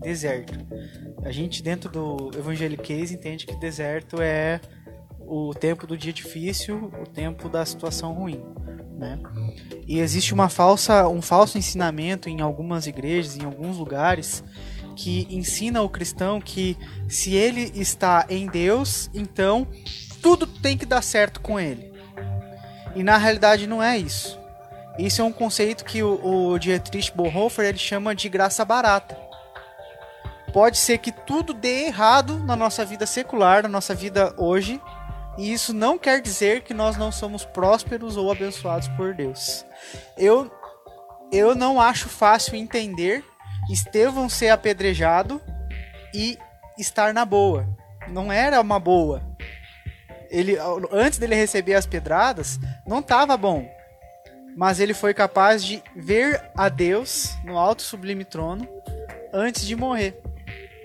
deserto. 0.00 0.54
A 1.24 1.32
gente, 1.32 1.62
dentro 1.62 1.90
do 1.90 2.30
Evangeliquez, 2.38 3.10
entende 3.10 3.46
que 3.46 3.56
deserto 3.56 4.22
é 4.22 4.60
o 5.18 5.52
tempo 5.52 5.86
do 5.86 5.98
dia 5.98 6.12
difícil, 6.12 6.92
o 7.02 7.06
tempo 7.08 7.48
da 7.48 7.64
situação 7.64 8.12
ruim. 8.12 8.40
Né? 8.96 9.18
E 9.88 9.98
existe 9.98 10.32
uma 10.32 10.48
falsa, 10.48 11.08
um 11.08 11.20
falso 11.20 11.58
ensinamento 11.58 12.28
em 12.28 12.40
algumas 12.40 12.86
igrejas, 12.86 13.36
em 13.36 13.44
alguns 13.44 13.76
lugares, 13.76 14.44
que 14.94 15.26
ensina 15.30 15.82
o 15.82 15.88
cristão 15.88 16.40
que 16.40 16.76
se 17.08 17.34
ele 17.34 17.72
está 17.74 18.24
em 18.28 18.46
Deus, 18.46 19.10
então 19.12 19.66
tudo 20.22 20.46
tem 20.46 20.78
que 20.78 20.86
dar 20.86 21.02
certo 21.02 21.40
com 21.40 21.58
ele. 21.60 21.92
E 22.94 23.02
na 23.02 23.16
realidade 23.16 23.66
não 23.66 23.82
é 23.82 23.98
isso. 23.98 24.38
Isso 24.98 25.20
é 25.20 25.24
um 25.24 25.32
conceito 25.32 25.84
que 25.84 26.02
o, 26.02 26.52
o 26.52 26.58
Dietrich 26.58 27.12
Bonhoeffer 27.14 27.66
ele 27.66 27.78
chama 27.78 28.14
de 28.14 28.28
graça 28.28 28.64
barata. 28.64 29.18
Pode 30.52 30.78
ser 30.78 30.98
que 30.98 31.10
tudo 31.10 31.52
dê 31.52 31.86
errado 31.86 32.38
na 32.38 32.54
nossa 32.54 32.84
vida 32.84 33.06
secular, 33.06 33.64
na 33.64 33.68
nossa 33.68 33.92
vida 33.92 34.32
hoje, 34.38 34.80
e 35.36 35.52
isso 35.52 35.74
não 35.74 35.98
quer 35.98 36.20
dizer 36.20 36.62
que 36.62 36.72
nós 36.72 36.96
não 36.96 37.10
somos 37.10 37.44
prósperos 37.44 38.16
ou 38.16 38.30
abençoados 38.30 38.86
por 38.88 39.14
Deus. 39.14 39.66
Eu 40.16 40.50
eu 41.32 41.54
não 41.56 41.80
acho 41.80 42.08
fácil 42.08 42.54
entender 42.54 43.24
Estevão 43.70 44.28
ser 44.28 44.48
apedrejado 44.48 45.40
e 46.14 46.38
estar 46.78 47.14
na 47.14 47.24
boa. 47.24 47.66
Não 48.08 48.32
era 48.32 48.60
uma 48.60 48.78
boa. 48.78 49.22
Ele 50.30 50.56
antes 50.90 51.18
dele 51.18 51.34
receber 51.34 51.74
as 51.74 51.86
pedradas, 51.86 52.58
não 52.86 52.98
estava 53.00 53.36
bom. 53.36 53.68
Mas 54.56 54.78
ele 54.78 54.94
foi 54.94 55.12
capaz 55.12 55.64
de 55.64 55.82
ver 55.96 56.40
a 56.56 56.68
Deus 56.68 57.34
no 57.44 57.58
alto 57.58 57.82
sublime 57.82 58.24
trono 58.24 58.68
antes 59.32 59.66
de 59.66 59.74
morrer, 59.74 60.16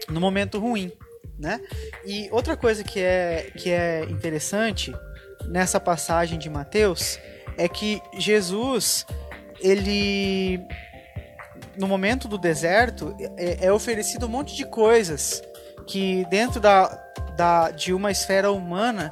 no 0.09 0.19
momento 0.19 0.59
ruim, 0.59 0.91
né? 1.37 1.59
E 2.03 2.27
outra 2.31 2.57
coisa 2.57 2.83
que 2.83 2.99
é 2.99 3.51
que 3.55 3.69
é 3.69 4.03
interessante 4.05 4.91
nessa 5.47 5.79
passagem 5.79 6.39
de 6.39 6.49
Mateus 6.49 7.19
é 7.57 7.67
que 7.67 8.01
Jesus 8.17 9.05
ele 9.61 10.59
no 11.79 11.87
momento 11.87 12.27
do 12.27 12.37
deserto 12.37 13.15
é, 13.37 13.67
é 13.67 13.71
oferecido 13.71 14.25
um 14.25 14.29
monte 14.29 14.55
de 14.55 14.65
coisas 14.65 15.41
que 15.87 16.25
dentro 16.29 16.59
da, 16.59 16.87
da 17.37 17.71
de 17.71 17.93
uma 17.93 18.11
esfera 18.11 18.51
humana 18.51 19.09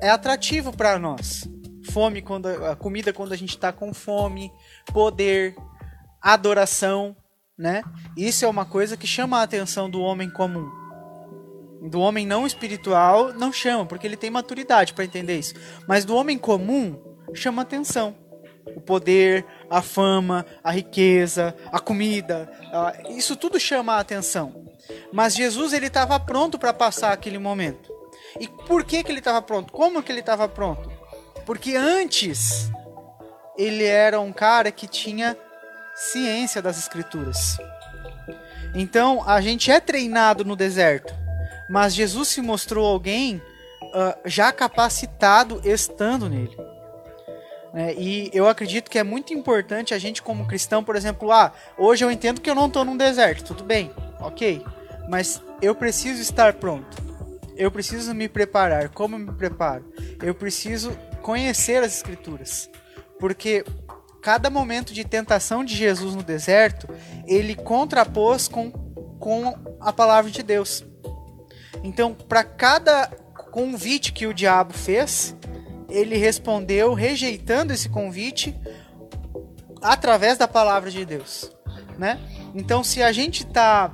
é 0.00 0.10
atrativo 0.10 0.76
para 0.76 0.98
nós. 0.98 1.48
Fome 1.90 2.22
quando 2.22 2.46
a 2.46 2.76
comida 2.76 3.12
quando 3.12 3.32
a 3.32 3.36
gente 3.36 3.50
está 3.50 3.72
com 3.72 3.94
fome, 3.94 4.52
poder, 4.92 5.56
adoração, 6.20 7.16
né? 7.58 7.82
Isso 8.16 8.44
é 8.44 8.48
uma 8.48 8.66
coisa 8.66 8.96
que 8.96 9.06
chama 9.06 9.38
a 9.38 9.42
atenção 9.42 9.88
do 9.90 10.00
homem 10.00 10.30
comum. 10.30 10.70
Do 11.88 11.98
homem 12.00 12.26
não 12.26 12.46
espiritual 12.46 13.32
não 13.32 13.52
chama, 13.52 13.86
porque 13.86 14.06
ele 14.06 14.16
tem 14.16 14.30
maturidade 14.30 14.92
para 14.92 15.04
entender 15.04 15.38
isso. 15.38 15.54
Mas 15.88 16.04
do 16.04 16.14
homem 16.14 16.38
comum 16.38 16.96
chama 17.34 17.62
atenção. 17.62 18.14
O 18.76 18.80
poder, 18.80 19.44
a 19.72 19.80
fama, 19.80 20.44
a 20.62 20.70
riqueza, 20.70 21.56
a 21.72 21.80
comida, 21.80 22.46
isso 23.08 23.34
tudo 23.34 23.58
chama 23.58 23.94
a 23.94 24.00
atenção. 24.00 24.66
Mas 25.10 25.34
Jesus 25.34 25.72
ele 25.72 25.86
estava 25.86 26.20
pronto 26.20 26.58
para 26.58 26.74
passar 26.74 27.10
aquele 27.10 27.38
momento. 27.38 27.90
E 28.38 28.46
por 28.46 28.84
que, 28.84 29.02
que 29.02 29.10
ele 29.10 29.20
estava 29.20 29.40
pronto? 29.40 29.72
Como 29.72 30.02
que 30.02 30.12
ele 30.12 30.20
estava 30.20 30.46
pronto? 30.46 30.92
Porque 31.46 31.74
antes 31.74 32.70
ele 33.56 33.84
era 33.84 34.20
um 34.20 34.30
cara 34.30 34.70
que 34.70 34.86
tinha 34.86 35.38
ciência 35.94 36.60
das 36.60 36.78
escrituras. 36.78 37.56
Então 38.74 39.26
a 39.26 39.40
gente 39.40 39.70
é 39.70 39.80
treinado 39.80 40.44
no 40.44 40.54
deserto, 40.54 41.14
mas 41.70 41.94
Jesus 41.94 42.28
se 42.28 42.42
mostrou 42.42 42.86
alguém 42.86 43.40
ah, 43.94 44.18
já 44.26 44.52
capacitado 44.52 45.62
estando 45.64 46.28
nele. 46.28 46.71
Né? 47.72 47.94
e 47.94 48.30
eu 48.32 48.48
acredito 48.48 48.90
que 48.90 48.98
é 48.98 49.02
muito 49.02 49.32
importante 49.32 49.94
a 49.94 49.98
gente, 49.98 50.22
como 50.22 50.46
cristão, 50.46 50.84
por 50.84 50.96
exemplo, 50.96 51.32
ah, 51.32 51.52
hoje 51.76 52.04
eu 52.04 52.10
entendo 52.10 52.40
que 52.40 52.50
eu 52.50 52.54
não 52.54 52.66
estou 52.66 52.84
num 52.84 52.96
deserto, 52.96 53.44
tudo 53.44 53.64
bem, 53.64 53.90
ok, 54.20 54.64
mas 55.08 55.42
eu 55.60 55.74
preciso 55.74 56.20
estar 56.20 56.54
pronto. 56.54 57.02
Eu 57.56 57.70
preciso 57.70 58.14
me 58.14 58.28
preparar. 58.28 58.88
Como 58.88 59.14
eu 59.14 59.18
me 59.18 59.32
preparo? 59.32 59.84
Eu 60.22 60.34
preciso 60.34 60.96
conhecer 61.20 61.82
as 61.82 61.94
escrituras. 61.94 62.68
Porque 63.20 63.64
cada 64.22 64.48
momento 64.48 64.92
de 64.92 65.04
tentação 65.04 65.64
de 65.64 65.74
Jesus 65.74 66.14
no 66.14 66.22
deserto, 66.22 66.88
ele 67.26 67.54
contrapôs 67.54 68.48
com, 68.48 68.70
com 69.18 69.54
a 69.80 69.92
palavra 69.92 70.30
de 70.30 70.42
Deus. 70.42 70.84
Então, 71.84 72.14
para 72.14 72.44
cada 72.44 73.06
convite 73.50 74.12
que 74.12 74.26
o 74.26 74.32
diabo 74.32 74.72
fez, 74.72 75.36
ele 75.92 76.16
respondeu 76.16 76.94
rejeitando 76.94 77.72
esse 77.72 77.88
convite 77.88 78.56
através 79.80 80.38
da 80.38 80.48
palavra 80.48 80.90
de 80.90 81.04
Deus, 81.04 81.50
né? 81.98 82.18
Então, 82.54 82.82
se 82.82 83.02
a 83.02 83.12
gente 83.12 83.44
está 83.44 83.90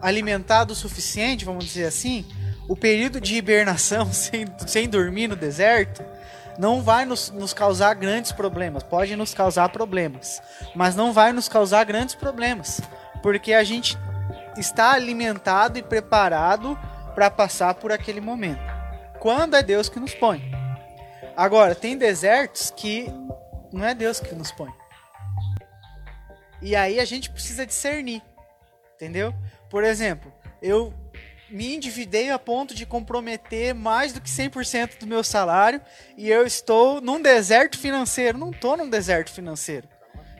alimentado 0.00 0.72
o 0.72 0.76
suficiente, 0.76 1.44
vamos 1.44 1.64
dizer 1.64 1.86
assim, 1.86 2.24
o 2.68 2.76
período 2.76 3.20
de 3.20 3.36
hibernação 3.36 4.10
sem, 4.12 4.46
sem 4.66 4.88
dormir 4.88 5.28
no 5.28 5.36
deserto 5.36 6.02
não 6.58 6.82
vai 6.82 7.04
nos, 7.04 7.30
nos 7.30 7.54
causar 7.54 7.94
grandes 7.94 8.32
problemas. 8.32 8.82
Pode 8.82 9.16
nos 9.16 9.32
causar 9.32 9.68
problemas, 9.70 10.42
mas 10.74 10.94
não 10.94 11.12
vai 11.12 11.32
nos 11.32 11.48
causar 11.48 11.84
grandes 11.84 12.14
problemas, 12.14 12.80
porque 13.22 13.52
a 13.52 13.64
gente 13.64 13.98
está 14.56 14.92
alimentado 14.92 15.78
e 15.78 15.82
preparado 15.82 16.78
para 17.14 17.30
passar 17.30 17.74
por 17.74 17.92
aquele 17.92 18.20
momento. 18.20 18.69
Quando 19.20 19.54
é 19.54 19.62
Deus 19.62 19.90
que 19.90 20.00
nos 20.00 20.14
põe. 20.14 20.50
Agora, 21.36 21.74
tem 21.74 21.96
desertos 21.96 22.72
que 22.74 23.06
não 23.70 23.84
é 23.84 23.94
Deus 23.94 24.18
que 24.18 24.34
nos 24.34 24.50
põe. 24.50 24.72
E 26.62 26.74
aí 26.74 26.98
a 26.98 27.04
gente 27.04 27.30
precisa 27.30 27.66
discernir. 27.66 28.22
Entendeu? 28.94 29.34
Por 29.68 29.84
exemplo, 29.84 30.32
eu 30.62 30.92
me 31.50 31.76
endividei 31.76 32.30
a 32.30 32.38
ponto 32.38 32.74
de 32.74 32.86
comprometer 32.86 33.74
mais 33.74 34.14
do 34.14 34.22
que 34.22 34.30
100% 34.30 34.98
do 34.98 35.06
meu 35.06 35.22
salário 35.22 35.82
e 36.16 36.30
eu 36.30 36.46
estou 36.46 37.02
num 37.02 37.20
deserto 37.20 37.78
financeiro. 37.78 38.38
Não 38.38 38.50
estou 38.50 38.74
num 38.74 38.88
deserto 38.88 39.30
financeiro. 39.30 39.86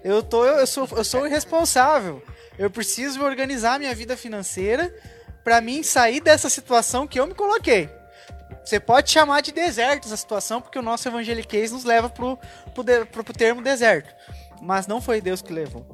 Eu, 0.02 0.22
tô, 0.22 0.42
eu, 0.46 0.66
sou, 0.66 0.88
eu 0.92 1.04
sou 1.04 1.26
irresponsável. 1.26 2.24
Eu 2.58 2.70
preciso 2.70 3.22
organizar 3.22 3.78
minha 3.78 3.94
vida 3.94 4.16
financeira 4.16 4.94
para 5.44 5.60
mim 5.60 5.82
sair 5.82 6.20
dessa 6.20 6.48
situação 6.48 7.06
que 7.06 7.20
eu 7.20 7.26
me 7.26 7.34
coloquei. 7.34 7.99
Você 8.70 8.78
pode 8.78 9.10
chamar 9.10 9.40
de 9.40 9.50
deserto 9.50 10.06
essa 10.06 10.16
situação, 10.16 10.60
porque 10.60 10.78
o 10.78 10.82
nosso 10.82 11.08
evangeliquez 11.08 11.72
nos 11.72 11.82
leva 11.82 12.08
pro, 12.08 12.38
pro, 12.72 12.84
de- 12.84 13.04
pro, 13.06 13.24
pro 13.24 13.34
termo 13.34 13.60
deserto. 13.60 14.14
Mas 14.62 14.86
não 14.86 15.00
foi 15.00 15.20
Deus 15.20 15.42
que 15.42 15.52
levou. 15.52 15.84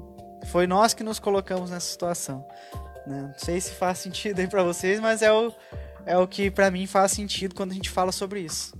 Foi 0.49 0.66
nós 0.66 0.92
que 0.92 1.02
nos 1.02 1.18
colocamos 1.18 1.71
nessa 1.71 1.87
situação. 1.90 2.47
né? 3.06 3.30
Não 3.33 3.38
sei 3.38 3.62
se 3.62 3.71
faz 3.71 4.00
sentido 4.00 4.40
aí 4.40 4.47
pra 4.47 4.62
vocês, 4.62 5.00
mas 5.00 5.23
é 5.23 5.33
o, 5.33 5.50
é 6.04 6.18
o 6.18 6.28
que 6.28 6.50
pra 6.50 6.71
mim 6.71 6.87
faz 6.87 7.12
sentido 7.12 7.54
quando 7.54 7.71
a 7.71 7.75
gente 7.75 7.88
fala 7.88 8.12
sobre 8.12 8.40
isso. 8.40 8.76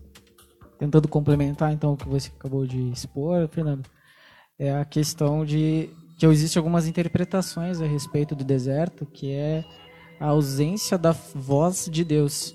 Tentando 0.79 1.09
complementar 1.09 1.73
então 1.73 1.95
o 1.95 1.97
que 1.97 2.07
você 2.07 2.31
acabou 2.39 2.67
de 2.67 2.91
expor, 2.91 3.49
Fernando, 3.49 3.89
é 4.59 4.75
a 4.75 4.85
questão 4.85 5.43
de 5.43 5.89
que 6.19 6.27
existem 6.27 6.61
algumas 6.61 6.87
interpretações 6.87 7.81
a 7.81 7.87
respeito 7.87 8.35
do 8.35 8.45
deserto, 8.45 9.07
que 9.07 9.33
é 9.33 9.65
a 10.21 10.27
ausência 10.27 10.99
da 10.99 11.13
voz 11.13 11.89
de 11.91 12.05
Deus. 12.05 12.55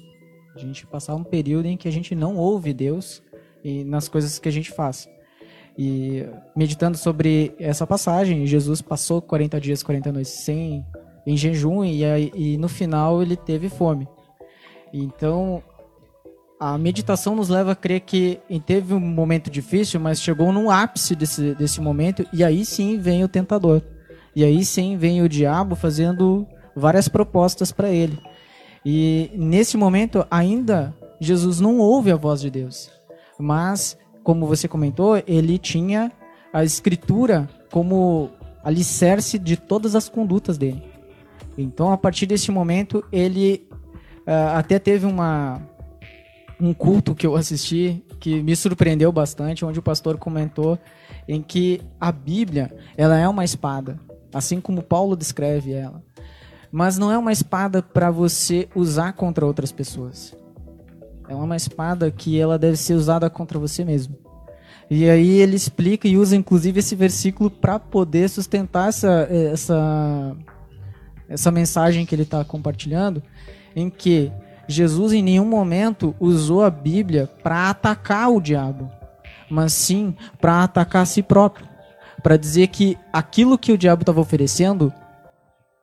A 0.56 0.60
gente 0.60 0.86
passar 0.86 1.16
um 1.16 1.24
período 1.24 1.66
em 1.68 1.78
que 1.78 1.88
a 1.88 1.92
gente 1.92 2.14
não 2.14 2.36
ouve 2.36 2.74
Deus 2.74 3.22
e 3.64 3.84
nas 3.84 4.08
coisas 4.10 4.40
que 4.40 4.50
a 4.50 4.52
gente 4.52 4.72
faz. 4.72 5.10
E 5.78 6.26
meditando 6.56 6.98
sobre 6.98 7.56
essa 7.58 7.88
passagem, 7.88 8.46
Jesus 8.46 8.82
passou 8.82 9.22
40 9.22 9.60
dias, 9.62 9.82
40 9.82 10.12
noites 10.12 10.32
sem 10.32 10.86
em 11.26 11.38
jejum 11.38 11.84
e, 11.84 12.04
e 12.36 12.58
no 12.58 12.68
final 12.68 13.22
ele 13.22 13.38
teve 13.38 13.70
fome. 13.70 14.08
Então, 14.94 15.64
a 16.60 16.78
meditação 16.78 17.36
nos 17.36 17.50
leva 17.50 17.72
a 17.72 17.76
crer 17.76 18.02
que 18.02 18.40
teve 18.66 18.94
um 18.94 19.00
momento 19.00 19.50
difícil, 19.50 20.00
mas 20.00 20.22
chegou 20.22 20.52
no 20.52 20.70
ápice 20.70 21.16
desse, 21.16 21.56
desse 21.56 21.80
momento, 21.80 22.26
e 22.34 22.44
aí 22.44 22.66
sim 22.66 23.00
vem 23.00 23.24
o 23.24 23.28
tentador. 23.28 23.82
E 24.36 24.44
aí 24.44 24.64
sim 24.64 24.98
vem 24.98 25.22
o 25.22 25.30
diabo 25.30 25.76
fazendo 25.76 26.46
várias 26.76 27.08
propostas 27.08 27.72
para 27.72 27.90
ele. 27.90 28.18
E 28.86 29.32
nesse 29.36 29.78
momento, 29.78 30.26
ainda 30.30 30.94
Jesus 31.20 31.60
não 31.60 31.78
ouve 31.78 32.12
a 32.12 32.16
voz 32.16 32.42
de 32.42 32.50
Deus. 32.50 32.92
Mas, 33.40 33.98
como 34.24 34.48
você 34.48 34.68
comentou, 34.68 35.22
ele 35.28 35.58
tinha 35.58 36.12
a 36.52 36.64
escritura 36.64 37.48
como 37.72 38.30
alicerce 38.64 39.38
de 39.38 39.56
todas 39.56 39.96
as 39.96 40.10
condutas 40.10 40.58
dele. 40.58 40.84
Então, 41.58 41.92
a 41.92 41.98
partir 41.98 42.26
desse 42.26 42.52
momento, 42.52 43.04
ele 43.12 43.68
uh, 44.28 44.56
até 44.56 44.80
teve 44.80 45.06
uma, 45.06 45.62
um 46.60 46.74
culto 46.74 47.16
que 47.16 47.26
eu 47.26 47.36
assisti 47.36 48.04
que 48.20 48.42
me 48.42 48.56
surpreendeu 48.56 49.12
bastante, 49.12 49.66
onde 49.66 49.80
o 49.80 49.84
pastor 49.84 50.18
comentou 50.18 50.78
em 51.28 51.42
que 51.42 51.82
a 52.00 52.12
Bíblia 52.12 52.72
ela 52.96 53.18
é 53.18 53.28
uma 53.28 53.44
espada, 53.44 54.00
assim 54.34 54.62
como 54.62 54.84
Paulo 54.84 55.16
descreve 55.16 55.74
ela, 55.74 56.04
mas 56.72 56.98
não 56.98 57.12
é 57.12 57.18
uma 57.18 57.32
espada 57.32 57.82
para 57.82 58.10
você 58.10 58.70
usar 58.74 59.14
contra 59.14 59.46
outras 59.46 59.72
pessoas. 59.72 60.36
É 61.28 61.36
uma 61.36 61.56
espada 61.56 62.10
que 62.12 62.40
ela 62.40 62.58
deve 62.58 62.78
ser 62.78 62.94
usada 62.94 63.30
contra 63.30 63.60
você 63.60 63.84
mesmo. 63.84 64.16
E 64.90 65.10
aí 65.10 65.40
ele 65.40 65.56
explica 65.56 66.08
e 66.08 66.18
usa 66.18 66.36
inclusive 66.36 66.80
esse 66.80 66.96
versículo 66.96 67.50
para 67.50 67.80
poder 67.80 68.30
sustentar 68.30 68.90
essa, 68.90 69.28
essa, 69.30 70.36
essa 71.30 71.52
mensagem 71.52 72.06
que 72.06 72.14
ele 72.14 72.24
está 72.24 72.44
compartilhando, 72.44 73.24
em 73.74 73.90
que 73.90 74.32
Jesus 74.68 75.14
em 75.14 75.22
nenhum 75.22 75.46
momento 75.46 76.14
usou 76.20 76.64
a 76.64 76.70
Bíblia 76.70 77.30
para 77.42 77.70
atacar 77.70 78.30
o 78.30 78.42
diabo, 78.42 78.92
mas 79.50 79.72
sim 79.74 80.14
para 80.40 80.64
atacar 80.64 81.04
a 81.04 81.06
si 81.06 81.24
próprio, 81.24 81.68
para 82.22 82.36
dizer 82.36 82.68
que 82.68 82.98
aquilo 83.14 83.58
que 83.58 83.72
o 83.72 83.78
diabo 83.78 84.02
estava 84.02 84.20
oferecendo, 84.20 84.94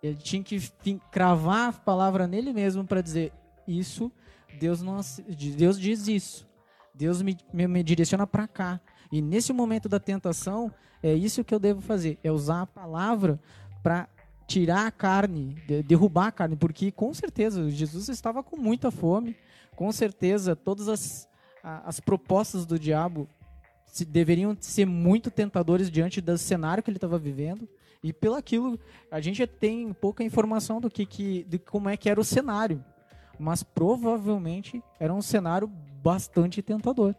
ele 0.02 0.16
tinha 0.16 0.42
que 0.42 0.60
cravar 1.10 1.68
a 1.68 1.72
palavra 1.72 2.26
nele 2.26 2.52
mesmo 2.52 2.84
para 2.84 3.00
dizer 3.00 3.32
isso, 3.66 4.10
Deus 4.58 4.80
não, 4.80 5.00
Deus 5.56 5.78
diz 5.78 6.08
isso, 6.08 6.48
Deus 6.94 7.22
me, 7.22 7.36
me, 7.52 7.66
me 7.66 7.82
direciona 7.82 8.26
para 8.26 8.48
cá. 8.48 8.80
E 9.10 9.20
nesse 9.20 9.52
momento 9.52 9.88
da 9.88 9.98
tentação, 9.98 10.72
é 11.02 11.12
isso 11.12 11.44
que 11.44 11.54
eu 11.54 11.58
devo 11.58 11.80
fazer, 11.80 12.18
é 12.22 12.30
usar 12.30 12.62
a 12.62 12.66
palavra 12.66 13.40
para 13.82 14.08
tirar 14.46 14.86
a 14.86 14.90
carne, 14.90 15.56
derrubar 15.86 16.28
a 16.28 16.32
carne, 16.32 16.56
porque 16.56 16.90
com 16.90 17.12
certeza 17.12 17.70
Jesus 17.70 18.08
estava 18.08 18.42
com 18.42 18.56
muita 18.56 18.90
fome, 18.90 19.36
com 19.76 19.92
certeza 19.92 20.56
todas 20.56 20.88
as, 20.88 21.28
as 21.62 22.00
propostas 22.00 22.64
do 22.64 22.78
diabo 22.78 23.28
deveriam 24.06 24.56
ser 24.60 24.86
muito 24.86 25.30
tentadores 25.30 25.90
diante 25.90 26.20
do 26.20 26.36
cenário 26.38 26.82
que 26.82 26.90
ele 26.90 26.96
estava 26.96 27.18
vivendo. 27.18 27.68
E 28.02 28.12
pelo 28.12 28.36
aquilo, 28.36 28.78
a 29.10 29.20
gente 29.20 29.46
tem 29.46 29.92
pouca 29.92 30.22
informação 30.22 30.80
do 30.80 30.90
que, 30.90 31.04
que 31.04 31.44
de 31.44 31.58
como 31.58 31.88
é 31.88 31.96
que 31.96 32.08
era 32.08 32.20
o 32.20 32.24
cenário, 32.24 32.84
mas 33.38 33.62
provavelmente 33.62 34.82
era 35.00 35.12
um 35.12 35.22
cenário 35.22 35.66
bastante 36.02 36.62
tentador, 36.62 37.14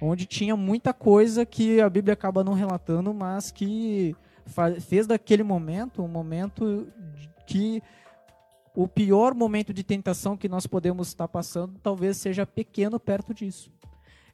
onde 0.00 0.24
tinha 0.24 0.56
muita 0.56 0.94
coisa 0.94 1.44
que 1.44 1.80
a 1.80 1.90
Bíblia 1.90 2.14
acaba 2.14 2.42
não 2.42 2.54
relatando, 2.54 3.12
mas 3.12 3.50
que 3.50 4.16
fez 4.80 5.06
daquele 5.06 5.42
momento 5.42 6.02
um 6.02 6.08
momento 6.08 6.86
que 7.46 7.82
o 8.74 8.88
pior 8.88 9.34
momento 9.34 9.72
de 9.72 9.84
tentação 9.84 10.36
que 10.36 10.48
nós 10.48 10.66
podemos 10.66 11.08
estar 11.08 11.28
passando 11.28 11.78
talvez 11.82 12.16
seja 12.16 12.46
pequeno 12.46 12.98
perto 12.98 13.32
disso. 13.32 13.70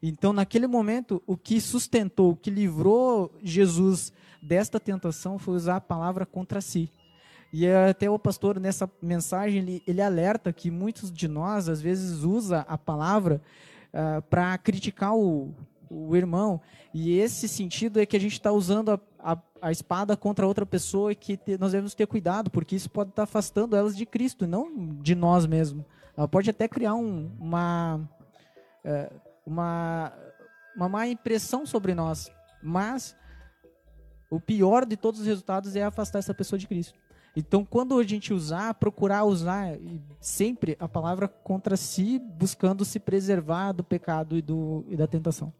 Então, 0.02 0.32
naquele 0.32 0.66
momento, 0.66 1.22
o 1.26 1.36
que 1.36 1.60
sustentou, 1.60 2.30
o 2.30 2.36
que 2.36 2.50
livrou 2.50 3.30
Jesus 3.42 4.12
desta 4.40 4.80
tentação 4.80 5.38
foi 5.38 5.54
usar 5.54 5.76
a 5.76 5.80
palavra 5.80 6.24
contra 6.24 6.60
si. 6.60 6.90
E 7.52 7.66
até 7.68 8.08
o 8.08 8.18
pastor, 8.18 8.60
nessa 8.60 8.90
mensagem, 9.02 9.58
ele, 9.58 9.82
ele 9.86 10.00
alerta 10.00 10.52
que 10.52 10.70
muitos 10.70 11.10
de 11.12 11.26
nós, 11.26 11.68
às 11.68 11.82
vezes, 11.82 12.22
usa 12.22 12.60
a 12.68 12.78
palavra 12.78 13.42
uh, 13.92 14.18
ah, 14.18 14.22
para 14.22 14.56
criticar 14.56 15.14
o, 15.16 15.52
o 15.90 16.16
irmão. 16.16 16.60
E 16.94 17.18
esse 17.18 17.48
sentido 17.48 18.00
é 18.00 18.06
que 18.06 18.16
a 18.16 18.20
gente 18.20 18.34
está 18.34 18.52
usando 18.52 18.92
a, 18.92 19.00
a, 19.18 19.38
a, 19.60 19.72
espada 19.72 20.16
contra 20.16 20.46
outra 20.46 20.64
pessoa 20.64 21.10
e 21.10 21.16
que 21.16 21.36
te, 21.36 21.58
nós 21.58 21.72
devemos 21.72 21.92
ter 21.92 22.06
cuidado, 22.06 22.50
porque 22.50 22.76
isso 22.76 22.88
pode 22.88 23.10
estar 23.10 23.22
tá 23.22 23.24
afastando 23.24 23.74
elas 23.74 23.96
de 23.96 24.06
Cristo, 24.06 24.46
não 24.46 24.94
de 25.02 25.16
nós 25.16 25.44
mesmos. 25.44 25.84
Ela 26.16 26.28
pode 26.28 26.48
até 26.50 26.68
criar 26.68 26.94
um, 26.94 27.30
uma, 27.40 28.08
é, 28.84 29.10
uma, 29.46 30.12
uma 30.74 30.88
má 30.88 31.06
impressão 31.06 31.66
sobre 31.66 31.94
nós. 31.94 32.30
Mas 32.62 33.16
o 34.30 34.40
pior 34.40 34.86
de 34.86 34.96
todos 34.96 35.20
os 35.20 35.26
resultados 35.26 35.74
é 35.74 35.82
afastar 35.82 36.18
essa 36.18 36.34
pessoa 36.34 36.58
de 36.58 36.66
Cristo. 36.66 36.98
Então, 37.34 37.64
quando 37.64 37.98
a 37.98 38.02
gente 38.02 38.32
usar, 38.32 38.74
procurar 38.74 39.24
usar 39.24 39.78
sempre 40.20 40.76
a 40.80 40.88
palavra 40.88 41.28
contra 41.28 41.76
si, 41.76 42.18
buscando 42.18 42.84
se 42.84 42.98
preservar 42.98 43.72
do 43.72 43.84
pecado 43.84 44.36
e, 44.36 44.42
do, 44.42 44.84
e 44.88 44.96
da 44.96 45.06
tentação. 45.06 45.52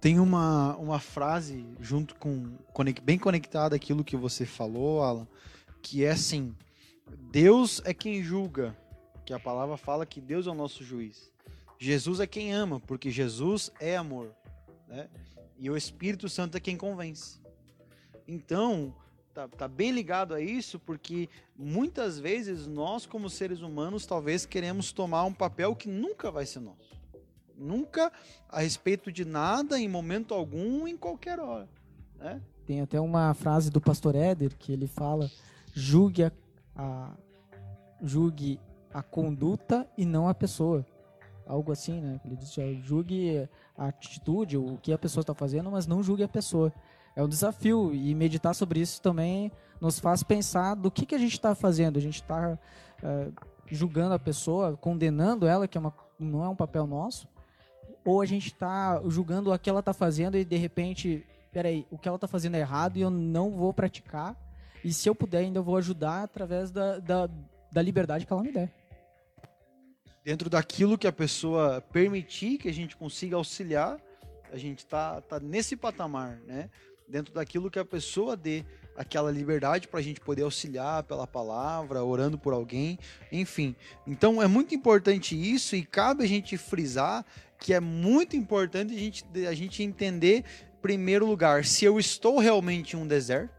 Tem 0.00 0.18
uma, 0.18 0.76
uma 0.78 0.98
frase 0.98 1.64
junto 1.78 2.16
com 2.16 2.56
bem 3.04 3.16
conectada 3.16 3.76
àquilo 3.76 4.02
que 4.02 4.16
você 4.16 4.44
falou, 4.44 5.00
Alan, 5.00 5.28
que 5.80 6.04
é 6.04 6.10
assim: 6.10 6.56
Deus 7.30 7.80
é 7.84 7.94
quem 7.94 8.20
julga, 8.20 8.76
que 9.24 9.32
a 9.32 9.38
palavra 9.38 9.76
fala 9.76 10.04
que 10.04 10.20
Deus 10.20 10.48
é 10.48 10.50
o 10.50 10.54
nosso 10.54 10.82
juiz. 10.82 11.31
Jesus 11.82 12.20
é 12.20 12.28
quem 12.28 12.52
ama, 12.52 12.78
porque 12.78 13.10
Jesus 13.10 13.72
é 13.80 13.96
amor, 13.96 14.30
né? 14.86 15.08
E 15.58 15.68
o 15.68 15.76
Espírito 15.76 16.28
Santo 16.28 16.56
é 16.56 16.60
quem 16.60 16.76
convence. 16.76 17.40
Então, 18.26 18.94
tá, 19.34 19.48
tá 19.48 19.66
bem 19.66 19.90
ligado 19.90 20.32
a 20.32 20.40
isso, 20.40 20.78
porque 20.78 21.28
muitas 21.56 22.20
vezes 22.20 22.68
nós, 22.68 23.04
como 23.04 23.28
seres 23.28 23.62
humanos, 23.62 24.06
talvez 24.06 24.46
queremos 24.46 24.92
tomar 24.92 25.24
um 25.24 25.32
papel 25.32 25.74
que 25.74 25.88
nunca 25.88 26.30
vai 26.30 26.46
ser 26.46 26.60
nosso. 26.60 26.96
Nunca 27.58 28.12
a 28.48 28.60
respeito 28.60 29.10
de 29.10 29.24
nada, 29.24 29.76
em 29.76 29.88
momento 29.88 30.34
algum, 30.34 30.86
em 30.86 30.96
qualquer 30.96 31.40
hora. 31.40 31.68
Né? 32.16 32.40
Tem 32.64 32.80
até 32.80 33.00
uma 33.00 33.34
frase 33.34 33.72
do 33.72 33.80
pastor 33.80 34.14
Éder 34.14 34.56
que 34.56 34.72
ele 34.72 34.86
fala: 34.86 35.28
julgue 35.74 36.22
a, 36.22 36.32
a, 36.76 37.10
julgue 38.00 38.60
a 38.94 39.02
conduta 39.02 39.84
e 39.98 40.04
não 40.04 40.28
a 40.28 40.34
pessoa. 40.34 40.86
Algo 41.46 41.72
assim, 41.72 42.00
né? 42.00 42.20
Ele 42.24 42.36
diz: 42.36 42.54
julgue 42.82 43.48
a 43.76 43.86
atitude, 43.86 44.56
o 44.56 44.78
que 44.82 44.92
a 44.92 44.98
pessoa 44.98 45.22
está 45.22 45.34
fazendo, 45.34 45.70
mas 45.70 45.86
não 45.86 46.02
julgue 46.02 46.22
a 46.22 46.28
pessoa. 46.28 46.72
É 47.14 47.22
um 47.22 47.28
desafio 47.28 47.94
e 47.94 48.14
meditar 48.14 48.54
sobre 48.54 48.80
isso 48.80 49.02
também 49.02 49.52
nos 49.82 49.98
faz 49.98 50.22
pensar 50.22 50.76
do 50.76 50.92
que, 50.92 51.04
que 51.04 51.14
a 51.14 51.18
gente 51.18 51.32
está 51.32 51.56
fazendo. 51.56 51.98
A 51.98 52.00
gente 52.00 52.22
está 52.22 52.56
uh, 53.02 53.32
julgando 53.66 54.14
a 54.14 54.18
pessoa, 54.18 54.76
condenando 54.76 55.44
ela, 55.46 55.66
que 55.66 55.76
é 55.76 55.80
uma, 55.80 55.92
não 56.18 56.44
é 56.44 56.48
um 56.48 56.54
papel 56.54 56.86
nosso, 56.86 57.26
ou 58.04 58.22
a 58.22 58.24
gente 58.24 58.46
está 58.46 59.02
julgando 59.08 59.52
o 59.52 59.58
que 59.58 59.68
ela 59.68 59.80
está 59.80 59.92
fazendo 59.92 60.36
e 60.36 60.44
de 60.44 60.56
repente, 60.56 61.26
peraí, 61.52 61.84
o 61.90 61.98
que 61.98 62.06
ela 62.06 62.16
está 62.16 62.28
fazendo 62.28 62.54
é 62.54 62.60
errado 62.60 62.96
e 62.96 63.00
eu 63.00 63.10
não 63.10 63.50
vou 63.50 63.74
praticar. 63.74 64.36
E 64.84 64.92
se 64.92 65.08
eu 65.08 65.14
puder, 65.14 65.38
ainda 65.38 65.60
vou 65.60 65.76
ajudar 65.76 66.22
através 66.22 66.70
da, 66.70 66.98
da, 67.00 67.28
da 67.70 67.82
liberdade 67.82 68.24
que 68.24 68.32
ela 68.32 68.42
me 68.42 68.52
der. 68.52 68.72
Dentro 70.24 70.48
daquilo 70.48 70.96
que 70.96 71.06
a 71.06 71.12
pessoa 71.12 71.80
permitir 71.80 72.58
que 72.58 72.68
a 72.68 72.72
gente 72.72 72.96
consiga 72.96 73.36
auxiliar, 73.36 74.00
a 74.52 74.56
gente 74.56 74.78
está 74.78 75.20
tá 75.20 75.40
nesse 75.40 75.76
patamar, 75.76 76.38
né? 76.46 76.70
Dentro 77.08 77.34
daquilo 77.34 77.70
que 77.70 77.78
a 77.78 77.84
pessoa 77.84 78.36
dê 78.36 78.64
aquela 78.96 79.30
liberdade 79.30 79.88
para 79.88 79.98
a 79.98 80.02
gente 80.02 80.20
poder 80.20 80.42
auxiliar 80.42 81.02
pela 81.02 81.26
palavra, 81.26 82.04
orando 82.04 82.38
por 82.38 82.52
alguém, 82.52 82.98
enfim. 83.32 83.74
Então 84.06 84.40
é 84.40 84.46
muito 84.46 84.74
importante 84.74 85.34
isso 85.34 85.74
e 85.74 85.84
cabe 85.84 86.22
a 86.22 86.28
gente 86.28 86.56
frisar 86.56 87.24
que 87.58 87.72
é 87.72 87.80
muito 87.80 88.36
importante 88.36 88.94
a 88.94 88.98
gente, 88.98 89.24
a 89.48 89.54
gente 89.54 89.82
entender, 89.82 90.44
em 90.78 90.80
primeiro 90.82 91.26
lugar, 91.26 91.64
se 91.64 91.84
eu 91.84 91.98
estou 91.98 92.38
realmente 92.38 92.96
em 92.96 92.98
um 92.98 93.06
deserto, 93.06 93.54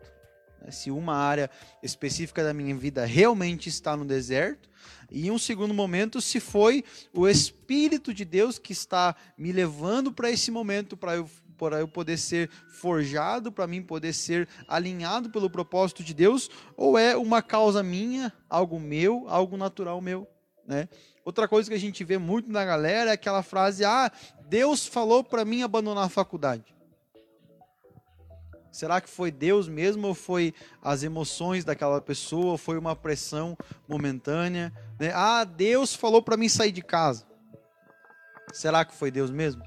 se 0.72 0.92
uma 0.92 1.16
área 1.16 1.50
específica 1.82 2.44
da 2.44 2.54
minha 2.54 2.76
vida 2.76 3.06
realmente 3.06 3.70
está 3.70 3.96
no 3.96 4.06
deserto, 4.06 4.70
e 5.12 5.28
em 5.28 5.32
um 5.32 5.38
segundo 5.38 5.74
momento, 5.74 6.20
se 6.22 6.40
foi 6.40 6.84
o 7.14 7.28
Espírito 7.28 8.14
de 8.14 8.26
Deus 8.26 8.58
que 8.58 8.74
está 8.74 9.16
me 9.38 9.52
levando 9.52 10.12
para 10.12 10.32
esse 10.32 10.50
momento, 10.50 10.98
para 10.98 11.16
eu, 11.16 11.30
para 11.58 11.80
eu 11.80 11.88
poder 11.88 12.18
ser 12.18 12.50
forjado, 12.68 13.52
para 13.52 13.68
mim 13.68 13.82
poder 13.82 14.14
ser 14.14 14.48
alinhado 14.68 15.30
pelo 15.30 15.50
propósito 15.50 16.04
de 16.04 16.14
Deus, 16.14 16.50
ou 16.76 16.98
é 16.98 17.16
uma 17.16 17.42
causa 17.42 17.84
minha, 17.84 18.34
algo 18.50 18.80
meu, 18.80 19.26
algo 19.28 19.56
natural 19.56 20.02
meu. 20.02 20.28
Né? 20.66 20.90
Outra 21.24 21.48
coisa 21.48 21.70
que 21.70 21.76
a 21.76 21.80
gente 21.80 22.04
vê 22.04 22.18
muito 22.18 22.52
na 22.52 22.66
galera 22.66 23.12
é 23.12 23.14
aquela 23.14 23.44
frase: 23.44 23.86
ah, 23.86 24.12
Deus 24.48 24.88
falou 24.88 25.24
para 25.24 25.46
mim 25.46 25.62
abandonar 25.62 26.06
a 26.06 26.10
faculdade. 26.10 26.74
Será 28.74 29.00
que 29.00 29.08
foi 29.08 29.30
Deus 29.30 29.68
mesmo 29.68 30.08
ou 30.08 30.16
foi 30.16 30.52
as 30.82 31.04
emoções 31.04 31.64
daquela 31.64 32.02
pessoa, 32.02 32.54
ou 32.54 32.58
foi 32.58 32.76
uma 32.76 32.96
pressão 32.96 33.56
momentânea? 33.88 34.74
Né? 35.00 35.12
Ah, 35.14 35.44
Deus 35.44 35.94
falou 35.94 36.24
para 36.24 36.36
mim 36.36 36.50
sair 36.50 36.72
de 36.72 36.82
casa. 36.82 37.24
Será 38.52 38.84
que 38.84 38.96
foi 38.96 39.12
Deus 39.12 39.30
mesmo? 39.30 39.64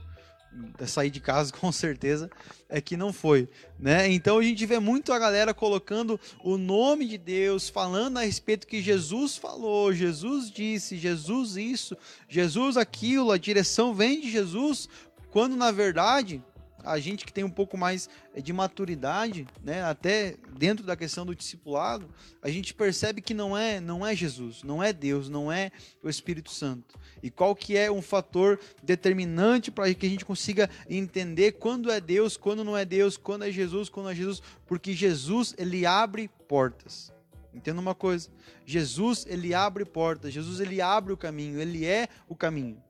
sair 0.87 1.11
de 1.11 1.21
casa 1.21 1.53
com 1.55 1.71
certeza 1.71 2.31
é 2.69 2.81
que 2.81 2.97
não 2.97 3.13
foi, 3.13 3.47
né? 3.79 4.11
Então 4.11 4.39
a 4.39 4.43
gente 4.43 4.65
vê 4.65 4.79
muito 4.79 5.13
a 5.13 5.19
galera 5.19 5.53
colocando 5.53 6.19
o 6.43 6.57
nome 6.57 7.07
de 7.07 7.19
Deus, 7.19 7.69
falando 7.69 8.17
a 8.17 8.23
respeito 8.23 8.67
que 8.67 8.81
Jesus 8.81 9.37
falou, 9.37 9.93
Jesus 9.93 10.51
disse, 10.51 10.97
Jesus 10.97 11.57
isso, 11.57 11.95
Jesus 12.27 12.79
aquilo, 12.79 13.31
a 13.31 13.39
direção 13.39 13.95
vem 13.95 14.21
de 14.21 14.31
Jesus, 14.31 14.89
quando 15.31 15.55
na 15.57 15.71
verdade 15.71 16.43
a 16.87 17.01
gente 17.01 17.27
que 17.27 17.33
tem 17.33 17.43
um 17.43 17.51
pouco 17.51 17.77
mais 17.77 18.09
eh, 18.35 18.41
de 18.41 18.53
maturidade, 18.53 19.47
né, 19.63 19.83
até 19.83 20.37
dentro 20.57 20.87
da 20.87 20.97
questão 20.97 21.27
do 21.27 21.35
discipulado, 21.35 22.09
a 22.41 22.49
gente 22.49 22.73
percebe 22.73 23.21
que 23.21 23.35
não 23.35 23.57
é, 23.57 23.81
não 23.81 24.07
é 24.07 24.15
Jesus, 24.15 24.63
não 24.63 24.83
é 24.83 24.93
Deus, 24.93 25.29
não 25.29 25.51
é 25.51 25.73
o 26.03 26.09
Espírito 26.09 26.51
Santo. 26.51 26.99
E 27.23 27.31
qual 27.31 27.57
que 27.57 27.77
é 27.77 27.91
um 27.91 28.01
fator 28.01 28.61
determinante 28.83 29.71
para 29.71 29.93
que 29.93 30.07
a 30.07 30.09
gente 30.09 30.25
consiga 30.25 30.71
entender 30.89 31.53
quando 31.53 31.91
é 31.91 32.01
Deus, 32.01 32.37
quando 32.37 32.63
não 32.63 32.77
é 32.77 32.85
Deus, 32.85 33.17
quando 33.17 33.45
é 33.45 33.51
Jesus, 33.51 33.89
quando 33.89 34.11
é 34.11 34.15
Jesus, 34.15 34.41
porque 34.65 34.93
Jesus 34.93 35.55
ele 35.59 35.85
abre 35.85 36.31
portas. 36.47 37.13
Entenda 37.53 37.81
uma 37.81 37.95
coisa, 37.95 38.29
Jesus 38.67 39.27
ele 39.27 39.55
abre 39.55 39.85
portas, 39.85 40.33
Jesus 40.33 40.61
ele 40.61 40.81
abre 40.81 41.13
o 41.13 41.17
caminho, 41.17 41.61
ele 41.61 41.87
é 41.87 42.07
o 42.29 42.37
caminho. 42.37 42.83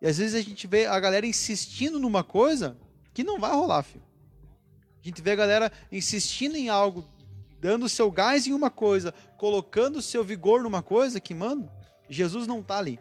E 0.00 0.06
às 0.06 0.18
vezes 0.18 0.34
a 0.34 0.40
gente 0.40 0.66
vê 0.66 0.86
a 0.86 0.98
galera 1.00 1.26
insistindo 1.26 1.98
numa 1.98 2.22
coisa 2.22 2.76
que 3.16 3.24
não 3.24 3.40
vai 3.40 3.50
rolar, 3.50 3.82
filho. 3.82 4.04
A 5.02 5.08
gente 5.08 5.22
vê 5.22 5.30
a 5.30 5.36
galera 5.36 5.72
insistindo 5.90 6.54
em 6.54 6.68
algo, 6.68 7.02
dando 7.58 7.88
seu 7.88 8.10
gás 8.10 8.46
em 8.46 8.52
uma 8.52 8.68
coisa, 8.68 9.14
colocando 9.38 10.02
seu 10.02 10.22
vigor 10.22 10.62
numa 10.62 10.82
coisa 10.82 11.18
que, 11.18 11.32
mano, 11.32 11.66
Jesus 12.10 12.46
não 12.46 12.62
tá 12.62 12.76
ali. 12.76 13.00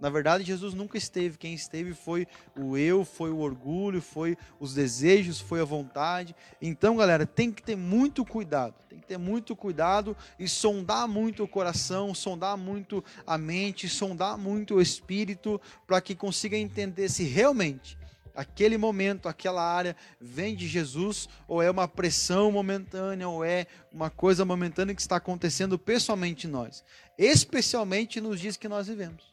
Na 0.00 0.08
verdade, 0.08 0.42
Jesus 0.42 0.72
nunca 0.72 0.96
esteve. 0.96 1.36
Quem 1.36 1.52
esteve 1.52 1.92
foi 1.92 2.26
o 2.56 2.78
eu, 2.78 3.04
foi 3.04 3.30
o 3.30 3.40
orgulho, 3.40 4.00
foi 4.00 4.38
os 4.58 4.72
desejos, 4.72 5.38
foi 5.38 5.60
a 5.60 5.66
vontade. 5.66 6.34
Então, 6.58 6.96
galera, 6.96 7.26
tem 7.26 7.52
que 7.52 7.62
ter 7.62 7.76
muito 7.76 8.24
cuidado. 8.24 8.74
Tem 8.88 9.00
que 9.00 9.06
ter 9.06 9.18
muito 9.18 9.54
cuidado 9.54 10.16
e 10.38 10.48
sondar 10.48 11.06
muito 11.06 11.44
o 11.44 11.48
coração, 11.48 12.14
sondar 12.14 12.56
muito 12.56 13.04
a 13.26 13.36
mente, 13.36 13.86
sondar 13.86 14.38
muito 14.38 14.76
o 14.76 14.80
espírito, 14.80 15.60
para 15.86 16.00
que 16.00 16.14
consiga 16.14 16.56
entender 16.56 17.10
se 17.10 17.24
realmente 17.24 18.00
aquele 18.34 18.76
momento, 18.76 19.28
aquela 19.28 19.62
área 19.62 19.96
vem 20.20 20.54
de 20.54 20.66
Jesus 20.66 21.28
ou 21.46 21.62
é 21.62 21.70
uma 21.70 21.86
pressão 21.86 22.50
momentânea 22.50 23.28
ou 23.28 23.44
é 23.44 23.66
uma 23.92 24.10
coisa 24.10 24.44
momentânea 24.44 24.94
que 24.94 25.00
está 25.00 25.16
acontecendo 25.16 25.78
pessoalmente 25.78 26.46
em 26.46 26.50
nós, 26.50 26.84
especialmente 27.18 28.20
nos 28.20 28.40
dias 28.40 28.56
que 28.56 28.68
nós 28.68 28.86
vivemos, 28.86 29.30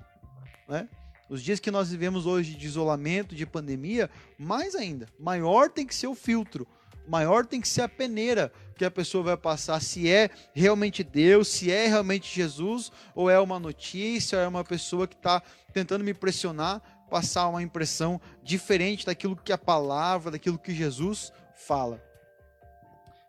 né? 0.67 0.87
Os 1.29 1.43
dias 1.43 1.59
que 1.59 1.69
nós 1.69 1.91
vivemos 1.91 2.25
hoje 2.25 2.55
de 2.55 2.65
isolamento, 2.65 3.35
de 3.35 3.45
pandemia, 3.45 4.09
mais 4.37 4.73
ainda, 4.73 5.07
maior 5.19 5.69
tem 5.69 5.85
que 5.85 5.93
ser 5.93 6.07
o 6.07 6.15
filtro, 6.15 6.67
maior 7.07 7.45
tem 7.45 7.61
que 7.61 7.67
ser 7.67 7.81
a 7.83 7.89
peneira 7.89 8.51
que 8.75 8.85
a 8.85 8.89
pessoa 8.89 9.23
vai 9.23 9.37
passar, 9.37 9.81
se 9.81 10.09
é 10.09 10.29
realmente 10.53 11.03
Deus, 11.03 11.47
se 11.49 11.71
é 11.71 11.87
realmente 11.87 12.33
Jesus, 12.33 12.91
ou 13.13 13.29
é 13.29 13.39
uma 13.39 13.59
notícia, 13.59 14.37
ou 14.37 14.43
é 14.43 14.47
uma 14.47 14.63
pessoa 14.63 15.07
que 15.07 15.15
está 15.15 15.43
tentando 15.73 16.03
me 16.03 16.13
pressionar 16.13 16.81
passar 17.09 17.47
uma 17.49 17.63
impressão 17.63 18.21
diferente 18.43 19.05
daquilo 19.05 19.35
que 19.35 19.51
a 19.51 19.57
palavra, 19.57 20.31
daquilo 20.31 20.57
que 20.59 20.73
Jesus 20.73 21.33
fala. 21.55 22.01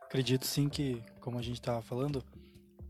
Acredito 0.02 0.46
sim 0.46 0.68
que, 0.68 1.02
como 1.20 1.38
a 1.38 1.42
gente 1.42 1.60
estava 1.60 1.80
falando, 1.80 2.24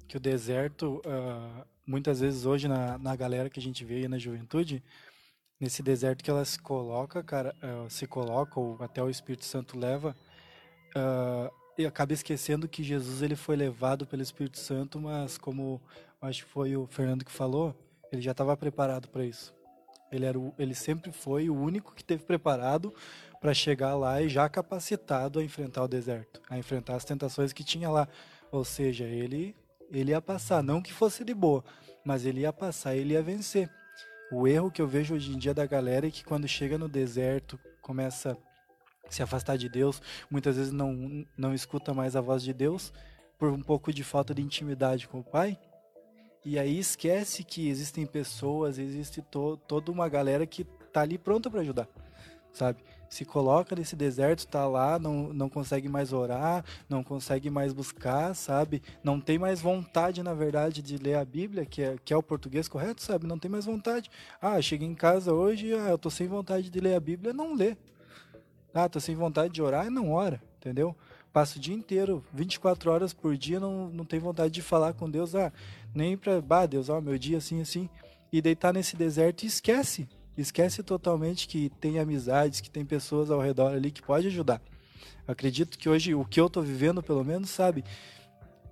que 0.09 0.17
o 0.17 0.21
deserto, 0.21 1.01
uh, 1.07 1.65
muitas 1.87 2.21
vezes 2.21 2.45
hoje 2.45 2.67
na, 2.67 2.99
na 2.99 3.15
galera 3.15 3.49
que 3.49 3.61
a 3.61 3.63
gente 3.63 3.85
vê 3.85 3.97
aí 3.97 4.09
na 4.09 4.19
juventude, 4.19 4.83
nesse 5.61 5.83
deserto 5.83 6.25
que 6.25 6.31
ela 6.31 6.45
se 6.45 6.59
coloca, 6.59 7.23
cara, 7.23 7.55
uh, 7.63 7.89
se 7.91 8.07
coloca 8.07 8.59
ou 8.59 8.77
até 8.83 9.03
o 9.03 9.11
Espírito 9.11 9.45
Santo 9.45 9.79
leva, 9.79 10.17
uh, 10.97 11.55
e 11.79 11.87
acaba 11.87 12.13
esquecendo 12.13 12.69
que 12.69 12.83
Jesus 12.83 13.23
ele 13.23 13.37
foi 13.37 13.57
levado 13.57 14.07
pelo 14.07 14.23
Espírito 14.23 14.59
Santo, 14.59 15.01
mas 15.01 15.39
como 15.39 15.81
acho 16.21 16.45
que 16.45 16.51
foi 16.51 16.77
o 16.77 16.87
Fernando 16.87 17.25
que 17.25 17.31
falou, 17.31 17.75
ele 18.11 18.21
já 18.21 18.33
estava 18.33 18.57
preparado 18.57 19.09
para 19.09 19.25
isso. 19.25 19.55
Ele, 20.11 20.25
era 20.25 20.39
o, 20.39 20.55
ele 20.59 20.75
sempre 20.75 21.13
foi 21.13 21.49
o 21.49 21.55
único 21.55 21.95
que 21.95 22.05
teve 22.05 22.25
preparado 22.25 22.93
para 23.41 23.55
chegar 23.55 23.95
lá 23.95 24.21
e 24.21 24.29
já 24.29 24.49
capacitado 24.49 25.39
a 25.39 25.45
enfrentar 25.45 25.85
o 25.85 25.89
deserto, 25.89 26.41
a 26.49 26.59
enfrentar 26.59 26.97
as 26.97 27.05
tentações 27.05 27.53
que 27.53 27.65
tinha 27.65 27.89
lá. 27.89 28.09
Ou 28.51 28.65
seja, 28.65 29.05
ele, 29.05 29.57
ele 29.91 30.11
ia 30.11 30.21
passar, 30.21 30.63
não 30.63 30.83
que 30.83 30.93
fosse 30.93 31.25
de 31.25 31.33
boa, 31.33 31.65
mas 32.05 32.27
ele 32.27 32.41
ia 32.41 32.53
passar, 32.53 32.97
ele 32.97 33.15
ia 33.15 33.23
vencer. 33.23 33.71
O 34.33 34.47
erro 34.47 34.71
que 34.71 34.83
eu 34.83 34.87
vejo 34.87 35.15
hoje 35.15 35.33
em 35.33 35.39
dia 35.39 35.55
da 35.55 35.67
galera 35.67 36.07
é 36.07 36.11
que 36.11 36.25
quando 36.25 36.47
chega 36.47 36.77
no 36.77 36.89
deserto, 36.89 37.59
começa 37.81 38.37
a 39.07 39.11
se 39.11 39.23
afastar 39.23 39.57
de 39.57 39.69
Deus, 39.69 40.03
muitas 40.31 40.57
vezes 40.57 40.73
não, 40.73 41.27
não 41.37 41.55
escuta 41.55 41.95
mais 41.95 42.15
a 42.15 42.21
voz 42.21 42.43
de 42.43 42.53
Deus 42.53 42.93
por 43.39 43.51
um 43.51 43.63
pouco 43.63 43.93
de 43.93 44.05
falta 44.05 44.35
de 44.35 44.43
intimidade 44.43 45.09
com 45.09 45.21
o 45.21 45.25
Pai 45.25 45.59
e 46.45 46.59
aí 46.59 46.79
esquece 46.79 47.45
que 47.45 47.69
existem 47.69 48.07
pessoas, 48.07 48.79
existe 48.79 49.21
to, 49.21 49.59
toda 49.69 49.93
uma 49.93 50.09
galera 50.09 50.47
que 50.47 50.65
tá 50.93 51.03
ali 51.03 51.19
pronta 51.19 51.51
para 51.51 51.61
ajudar, 51.61 51.89
sabe? 52.53 52.83
Se 53.11 53.25
coloca 53.25 53.75
nesse 53.75 53.97
deserto, 53.97 54.47
tá 54.47 54.67
lá, 54.67 54.99
não, 54.99 55.33
não 55.33 55.49
consegue 55.49 55.89
mais 55.89 56.13
orar, 56.13 56.65
não 56.89 57.03
consegue 57.03 57.51
mais 57.51 57.73
buscar, 57.73 58.35
sabe? 58.35 58.81
Não 59.03 59.21
tem 59.21 59.37
mais 59.37 59.61
vontade, 59.61 60.23
na 60.23 60.33
verdade, 60.33 60.81
de 60.81 60.97
ler 60.97 61.17
a 61.17 61.25
Bíblia, 61.25 61.67
que 61.67 61.83
é, 61.83 61.97
que 62.05 62.15
é 62.15 62.17
o 62.17 62.23
português 62.23 62.69
correto, 62.69 63.03
sabe? 63.03 63.27
Não 63.27 63.39
tem 63.39 63.51
mais 63.51 63.65
vontade. 63.67 64.09
Ah, 64.41 64.63
cheguei 64.63 64.87
em 64.87 64.95
casa 64.95 65.35
hoje, 65.35 65.75
ah, 65.75 65.91
eu 65.91 65.99
tô 65.99 66.09
sem 66.09 66.29
vontade 66.29 66.71
de 66.71 66.81
ler 66.81 66.95
a 66.95 67.01
Bíblia, 67.01 67.33
não 67.33 67.55
lê. 67.55 67.77
Ah, 68.73 68.89
tô 68.89 69.01
sem 69.01 69.17
vontade 69.17 69.53
de 69.53 69.61
orar, 69.61 69.91
não 69.91 70.13
ora, 70.13 70.41
entendeu? 70.59 70.97
Passa 71.33 71.59
o 71.59 71.61
dia 71.61 71.75
inteiro, 71.75 72.25
24 72.33 72.91
horas 72.91 73.13
por 73.13 73.37
dia, 73.37 73.61
não, 73.61 73.89
não 73.89 74.05
tem 74.05 74.19
vontade 74.19 74.53
de 74.53 74.63
falar 74.63 74.95
com 74.95 75.09
Deus, 75.09 75.35
ah, 75.35 75.53
nem 75.95 76.17
pra, 76.17 76.41
bah, 76.41 76.67
Deus, 76.67 76.89
ó, 76.89 77.01
meu 77.01 77.19
dia 77.19 77.39
assim, 77.39 77.61
assim. 77.61 77.89
E 78.33 78.41
deitar 78.41 78.73
nesse 78.73 78.97
deserto 78.97 79.43
e 79.43 79.47
esquece. 79.47 80.09
Esquece 80.37 80.83
totalmente 80.83 81.49
que 81.49 81.69
tem 81.81 81.99
amizades, 81.99 82.61
que 82.61 82.71
tem 82.71 82.85
pessoas 82.85 83.31
ao 83.31 83.41
redor 83.41 83.73
ali 83.73 83.91
que 83.91 84.03
pode 84.03 84.29
ajudar. 84.29 84.63
Acredito 85.27 85.79
que 85.79 85.89
hoje, 85.89 86.15
o 86.15 86.25
que 86.25 86.41
eu 86.41 86.49
tô 86.49 86.63
vivendo, 86.63 87.03
pelo 87.03 87.25
menos, 87.25 87.51
sabe, 87.51 87.85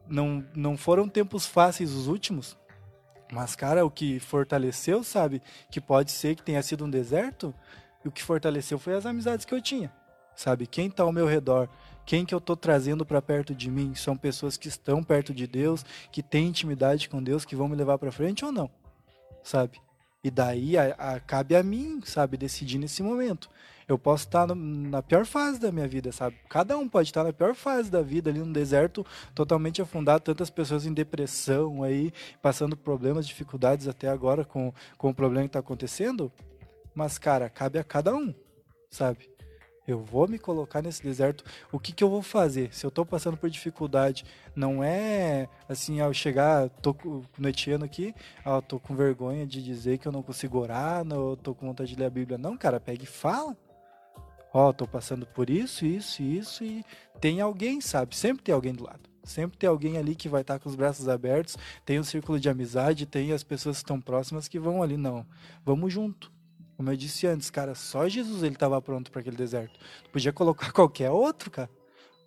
não, 0.09 0.45
não 0.55 0.77
foram 0.77 1.09
tempos 1.09 1.47
fáceis 1.47 1.93
os 1.93 2.07
últimos, 2.07 2.57
mas, 3.31 3.55
cara, 3.55 3.85
o 3.85 3.91
que 3.91 4.19
fortaleceu, 4.19 5.05
sabe, 5.05 5.43
que 5.71 5.81
pode 5.81 6.11
ser 6.11 6.35
que 6.35 6.43
tenha 6.43 6.63
sido 6.63 6.85
um 6.85 6.91
deserto, 6.91 7.55
o 8.05 8.11
que 8.11 8.23
fortaleceu 8.23 8.79
foi 8.79 8.95
as 8.95 9.05
amizades 9.05 9.45
que 9.45 9.55
eu 9.55 9.61
tinha, 9.61 9.93
sabe? 10.35 10.67
Quem 10.67 10.91
tá 10.91 11.03
ao 11.03 11.13
meu 11.13 11.27
redor, 11.27 11.69
quem 12.09 12.25
que 12.25 12.35
eu 12.35 12.39
estou 12.39 12.57
trazendo 12.57 13.05
para 13.05 13.21
perto 13.21 13.55
de 13.55 13.71
mim? 13.71 13.95
São 13.95 14.17
pessoas 14.17 14.57
que 14.57 14.67
estão 14.67 15.05
perto 15.05 15.35
de 15.35 15.47
Deus, 15.47 15.85
que 16.11 16.23
têm 16.23 16.47
intimidade 16.47 17.07
com 17.07 17.23
Deus, 17.23 17.45
que 17.45 17.55
vão 17.55 17.69
me 17.69 17.77
levar 17.77 17.99
para 17.99 18.11
frente 18.11 18.47
ou 18.47 18.51
não? 18.51 18.71
Sabe? 19.43 19.79
E 20.25 20.31
daí 20.31 20.79
a, 20.79 20.95
a, 20.95 21.21
cabe 21.21 21.55
a 21.55 21.63
mim, 21.63 22.01
sabe, 22.03 22.39
decidir 22.39 22.79
nesse 22.79 23.03
momento. 23.03 23.51
Eu 23.87 23.99
posso 23.99 24.25
estar 24.25 24.47
no, 24.47 24.55
na 24.55 25.03
pior 25.03 25.27
fase 25.27 25.61
da 25.61 25.71
minha 25.71 25.87
vida, 25.87 26.11
sabe? 26.11 26.39
Cada 26.49 26.79
um 26.79 26.89
pode 26.89 27.11
estar 27.11 27.25
na 27.25 27.33
pior 27.33 27.55
fase 27.55 27.91
da 27.91 28.01
vida, 28.01 28.31
ali 28.31 28.39
no 28.39 28.55
deserto, 28.55 29.05
totalmente 29.35 29.83
afundado, 29.83 30.25
tantas 30.25 30.49
pessoas 30.49 30.87
em 30.87 30.95
depressão 30.95 31.83
aí, 31.83 32.11
passando 32.41 32.75
problemas, 32.75 33.29
dificuldades 33.29 33.87
até 33.87 34.09
agora 34.09 34.47
com, 34.47 34.73
com 34.97 35.11
o 35.11 35.15
problema 35.15 35.43
que 35.43 35.51
está 35.51 35.59
acontecendo. 35.59 36.33
Mas, 36.95 37.19
cara, 37.19 37.51
cabe 37.51 37.79
a 37.79 37.85
cada 37.85 38.15
um, 38.15 38.35
sabe? 38.91 39.29
Eu 39.89 40.01
vou 40.01 40.29
me 40.29 40.39
colocar 40.39 40.83
nesse 40.83 41.03
deserto. 41.03 41.43
O 41.73 41.81
que, 41.81 41.93
que 41.93 42.05
eu 42.05 42.11
vou 42.11 42.21
fazer? 42.21 42.75
Se 42.75 42.85
eu 42.85 42.89
estou 42.89 43.07
passando 43.07 43.39
por 43.39 43.49
dificuldade, 43.49 44.23
não 44.55 44.85
é 44.85 45.49
assim, 45.67 45.99
ao 45.99 46.13
chegar, 46.13 46.69
tô 46.69 46.95
noiteando 47.39 47.87
aqui, 47.87 48.15
ó, 48.45 48.61
tô 48.61 48.79
com 48.79 48.95
vergonha 48.95 49.47
de 49.47 49.63
dizer 49.63 49.97
que 49.97 50.07
eu 50.07 50.13
não 50.13 50.23
consigo 50.23 50.59
orar, 50.59 51.03
não, 51.05 51.35
tô 51.37 51.55
com 51.55 51.67
vontade 51.67 51.95
de 51.95 51.99
ler 51.99 52.05
a 52.05 52.11
Bíblia. 52.11 52.37
Não, 52.37 52.55
cara, 52.55 52.79
pega 52.79 53.03
e 53.03 53.07
fala. 53.07 53.57
Ó, 54.53 54.75
tô 54.75 54.87
passando 54.87 55.25
por 55.25 55.49
isso, 55.49 55.87
isso, 55.87 56.23
isso, 56.23 56.65
e 56.65 56.85
tem 57.19 57.41
alguém, 57.41 57.81
sabe? 57.81 58.15
Sempre 58.15 58.43
tem 58.43 58.55
alguém 58.55 58.75
do 58.75 58.85
lado. 58.85 59.09
Sempre 59.25 59.57
tem 59.57 59.69
alguém 59.69 59.97
ali 59.97 60.15
que 60.15 60.29
vai 60.29 60.43
estar 60.43 60.59
com 60.59 60.69
os 60.69 60.75
braços 60.75 61.09
abertos, 61.09 61.57
tem 61.85 61.99
um 61.99 62.05
círculo 62.05 62.39
de 62.39 62.49
amizade, 62.51 63.07
tem 63.07 63.33
as 63.33 63.43
pessoas 63.43 63.79
que 63.79 63.85
estão 63.85 64.01
próximas 64.01 64.49
que 64.49 64.59
vão 64.59 64.83
ali, 64.83 64.99
não. 64.99 65.27
Vamos 65.65 65.93
junto. 65.93 66.31
Como 66.79 66.93
eu 66.93 66.97
disse 66.97 67.27
antes, 67.27 67.51
cara, 67.51 67.75
só 67.75 68.09
Jesus 68.09 68.41
ele 68.45 68.55
estava 68.55 68.81
pronto 68.81 69.11
para 69.11 69.21
aquele 69.21 69.37
deserto. 69.37 69.81
Podia 70.13 70.33
colocar 70.33 70.71
qualquer 70.73 71.11
outro, 71.11 71.51
cara. 71.51 71.69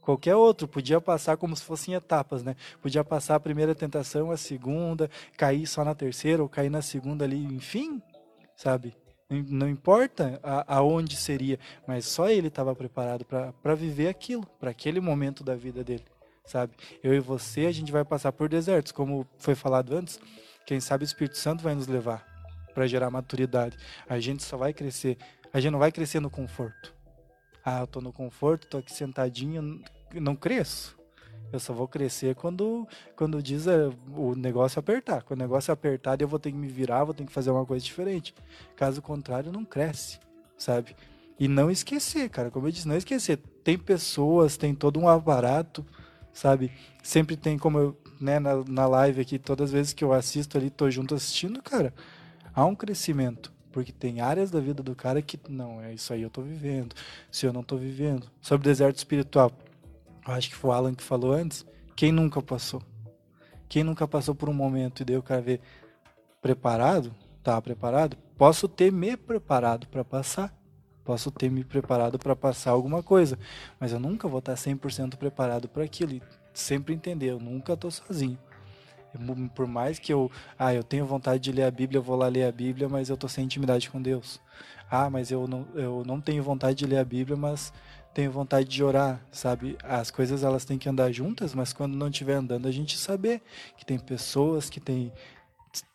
Qualquer 0.02 0.36
outro, 0.36 0.68
podia 0.68 1.00
passar 1.00 1.38
como 1.38 1.56
se 1.56 1.64
fossem 1.64 1.94
etapas, 1.94 2.44
né? 2.44 2.58
Podia 2.82 3.02
passar 3.02 3.36
a 3.36 3.40
primeira 3.40 3.74
tentação, 3.74 4.30
a 4.30 4.36
segunda, 4.36 5.10
cair 5.38 5.66
só 5.66 5.86
na 5.86 5.96
terceira 5.96 6.44
ou 6.44 6.50
cair 6.50 6.70
na 6.70 6.82
segunda 6.82 7.24
ali, 7.24 7.42
enfim, 7.46 8.02
sabe? 8.58 8.94
Não- 9.30 9.70
importa 9.70 10.38
a- 10.44 10.66
aonde 10.76 11.16
seria, 11.16 11.58
mas 11.88 12.04
só 12.06 12.28
ele 12.30 12.50
estava 12.50 12.76
preparado 12.76 13.24
para 13.24 13.74
viver 13.76 14.10
aquilo, 14.10 14.46
para 14.60 14.72
aquele 14.72 15.00
momento 15.00 15.46
da 15.46 15.56
vida 15.56 15.82
dele, 15.82 16.04
sabe? 16.46 16.74
Eu 17.02 17.14
e 17.14 17.22
você, 17.22 17.68
a 17.68 17.72
gente 17.72 17.90
vai 17.92 18.04
passar 18.04 18.34
por 18.34 18.50
desertos, 18.50 18.92
como 18.92 19.26
foi 19.38 19.56
falado 19.56 19.96
antes. 19.96 20.20
Quem 20.66 20.82
sabe 20.82 21.04
o 21.04 21.06
Espírito 21.06 21.38
Santo 21.38 21.64
vai 21.64 21.74
nos 21.74 21.88
levar 21.88 22.31
para 22.74 22.88
gerar 22.88 23.10
maturidade. 23.10 23.78
A 24.08 24.20
gente 24.20 24.44
só 24.44 24.58
vai 24.58 24.74
crescer, 24.74 25.18
a 25.54 25.60
gente 25.60 25.72
não 25.72 25.80
vai 25.80 25.92
crescer 25.92 26.20
no 26.20 26.30
conforto. 26.30 26.94
Ah, 27.64 27.82
eu 27.82 27.88
tô 27.88 28.02
no 28.02 28.12
conforto, 28.12 28.68
tô 28.68 28.78
aqui 28.78 28.92
sentadinho, 28.92 29.84
não 30.14 30.36
cresço. 30.36 30.98
Eu 31.52 31.60
só 31.60 31.74
vou 31.74 31.88
crescer 31.88 32.34
quando, 32.36 32.88
quando 33.16 33.42
diz 33.44 33.68
é, 33.68 33.90
o 34.16 34.36
negócio 34.36 34.80
apertar. 34.80 35.22
Quando 35.24 35.42
o 35.42 35.44
negócio 35.44 35.72
apertar, 35.72 36.20
eu 36.22 36.28
vou 36.28 36.40
ter 36.40 36.52
que 36.52 36.58
me 36.58 36.68
virar, 36.68 37.04
vou 37.04 37.14
ter 37.14 37.26
que 37.26 37.32
fazer 37.32 37.52
uma 37.52 37.66
coisa 37.66 37.84
diferente. 37.84 38.34
Caso 38.76 39.02
contrário, 39.02 39.52
não 39.52 39.66
cresce, 39.66 40.20
sabe? 40.58 40.96
E 41.38 41.48
não 41.48 41.70
esquecer, 41.70 42.30
cara, 42.30 42.50
como 42.50 42.68
eu 42.68 42.72
disse, 42.72 42.88
não 42.88 42.96
esquecer. 42.96 43.38
Tem 43.64 43.78
pessoas, 43.78 44.58
tem 44.58 44.74
todo 44.74 45.00
um 45.00 45.08
aparato, 45.10 45.86
sabe? 46.32 46.72
Sempre 47.04 47.36
tem, 47.36 47.58
como 47.58 47.78
eu, 47.78 48.02
né, 48.20 48.40
na, 48.40 48.64
na 48.68 48.88
live 48.88 49.22
aqui, 49.22 49.38
todas 49.38 49.66
as 49.70 49.72
vezes 49.72 49.94
que 49.94 50.04
eu 50.04 50.14
assisto 50.14 50.58
ali, 50.58 50.70
tô 50.70 50.90
junto 50.90 51.16
assistindo, 51.16 51.62
cara, 51.62 51.94
há 52.54 52.66
um 52.66 52.76
crescimento. 52.76 53.52
Porque 53.72 53.92
tem 53.92 54.20
áreas 54.20 54.52
da 54.52 54.60
vida 54.60 54.84
do 54.84 54.94
cara 54.94 55.22
que, 55.22 55.40
não, 55.48 55.82
é 55.82 55.94
isso 55.94 56.12
aí 56.12 56.22
eu 56.22 56.30
tô 56.30 56.42
vivendo. 56.42 56.94
Se 57.32 57.46
eu 57.46 57.54
não 57.54 57.64
tô 57.64 57.78
vivendo. 57.78 58.28
Sobre 58.42 58.68
deserto 58.68 58.98
espiritual. 58.98 59.52
Eu 60.28 60.34
acho 60.34 60.50
que 60.50 60.56
foi 60.56 60.70
o 60.70 60.74
Alan 60.74 60.94
que 60.94 61.04
falou 61.04 61.32
antes. 61.32 61.66
Quem 61.96 62.12
nunca 62.12 62.42
passou? 62.42 62.82
Quem 63.70 63.84
nunca 63.84 64.08
passou 64.08 64.36
por 64.36 64.50
um 64.50 64.54
momento 64.54 65.02
e 65.02 65.06
daí 65.06 65.18
o 65.18 65.24
cara 65.24 65.42
vê 65.42 65.62
preparado? 66.42 67.16
Tá 67.42 67.62
preparado? 67.62 68.18
Posso 68.38 68.68
ter 68.68 68.92
me 68.92 69.16
preparado 69.16 69.88
para 69.88 70.04
passar. 70.04 70.54
Posso 71.04 71.32
ter 71.32 71.50
me 71.50 71.64
preparado 71.64 72.20
para 72.20 72.36
passar 72.36 72.72
alguma 72.72 73.02
coisa. 73.02 73.40
Mas 73.80 73.94
eu 73.94 74.00
nunca 74.00 74.28
vou 74.28 74.40
estar 74.40 74.56
100% 74.56 75.16
preparado 75.16 75.70
para 75.70 75.84
aquilo. 75.84 76.14
E 76.14 76.22
sempre 76.54 76.94
entender, 76.94 77.32
eu 77.32 77.40
nunca 77.40 77.78
tô 77.78 77.90
sozinho. 77.90 78.38
Por 79.56 79.68
mais 79.68 80.00
que 80.00 80.14
eu, 80.14 80.32
ah, 80.58 80.74
eu 80.74 80.84
tenho 80.84 81.06
vontade 81.06 81.44
de 81.44 81.52
ler 81.52 81.64
a 81.64 81.72
Bíblia, 81.72 82.00
eu 82.00 82.04
vou 82.04 82.16
lá 82.16 82.28
ler 82.28 82.46
a 82.46 82.52
Bíblia, 82.52 82.88
mas 82.88 83.10
eu 83.10 83.18
tô 83.18 83.28
sem 83.28 83.46
intimidade 83.46 83.90
com 83.90 84.02
Deus. 84.02 84.40
Ah, 84.90 85.10
mas 85.10 85.32
eu 85.32 85.48
não, 85.48 85.68
eu 85.76 86.04
não 86.06 86.20
tenho 86.20 86.44
vontade 86.44 86.80
de 86.80 86.86
ler 86.86 86.98
a 86.98 87.06
Bíblia, 87.06 87.38
mas 87.38 87.74
tenho 88.14 88.32
vontade 88.32 88.68
de 88.68 88.84
orar, 88.84 89.22
sabe? 89.32 89.78
As 89.84 90.12
coisas 90.12 90.44
elas 90.44 90.66
têm 90.66 90.78
que 90.78 90.90
andar 90.90 91.12
juntas, 91.12 91.54
mas 91.54 91.72
quando 91.72 91.96
não 91.96 92.10
estiver 92.10 92.34
andando, 92.34 92.68
a 92.68 92.72
gente 92.72 92.98
saber 92.98 93.42
que 93.78 93.86
tem 93.86 93.98
pessoas 93.98 94.70
que 94.70 94.80
tem 94.80 95.12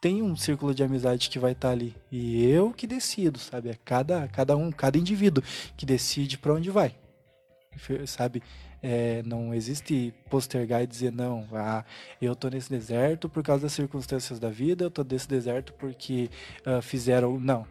tem 0.01 0.23
um 0.23 0.35
círculo 0.35 0.75
de 0.75 0.83
amizade 0.83 1.29
que 1.29 1.39
vai 1.39 1.53
estar 1.53 1.69
ali 1.69 1.95
e 2.11 2.43
eu 2.47 2.73
que 2.73 2.87
decido, 2.87 3.39
sabe? 3.39 3.69
É 3.69 3.75
cada 3.85 4.27
cada 4.29 4.57
um, 4.57 4.73
cada 4.73 4.97
indivíduo 4.97 5.45
que 5.77 5.85
decide 5.85 6.39
para 6.39 6.55
onde 6.55 6.71
vai. 6.71 6.95
Sabe? 8.07 8.43
É, 8.83 9.23
não 9.25 9.55
existe 9.55 10.15
postergar 10.31 10.83
e 10.83 10.87
dizer 10.87 11.11
não, 11.11 11.49
ah, 11.53 11.85
eu 12.21 12.37
tô 12.37 12.49
nesse 12.49 12.71
deserto 12.71 13.29
por 13.29 13.43
causa 13.43 13.63
das 13.63 13.73
circunstâncias 13.73 14.39
da 14.39 14.51
vida, 14.51 14.85
eu 14.85 14.91
tô 14.91 15.03
nesse 15.03 15.27
deserto 15.27 15.73
porque 15.75 16.31
ah, 16.65 16.83
fizeram, 16.83 17.41
não. 17.41 17.67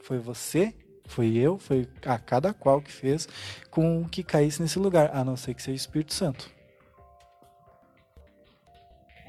Foi 0.00 0.18
você 0.18 0.74
foi 1.06 1.36
eu, 1.36 1.58
foi 1.58 1.88
a 2.06 2.18
cada 2.18 2.52
qual 2.52 2.80
que 2.80 2.90
fez 2.90 3.28
com 3.70 4.04
que 4.08 4.22
caísse 4.22 4.60
nesse 4.60 4.78
lugar, 4.78 5.10
a 5.14 5.22
não 5.24 5.36
ser 5.36 5.54
que 5.54 5.62
seja 5.62 5.74
o 5.74 5.76
Espírito 5.76 6.14
Santo. 6.14 6.50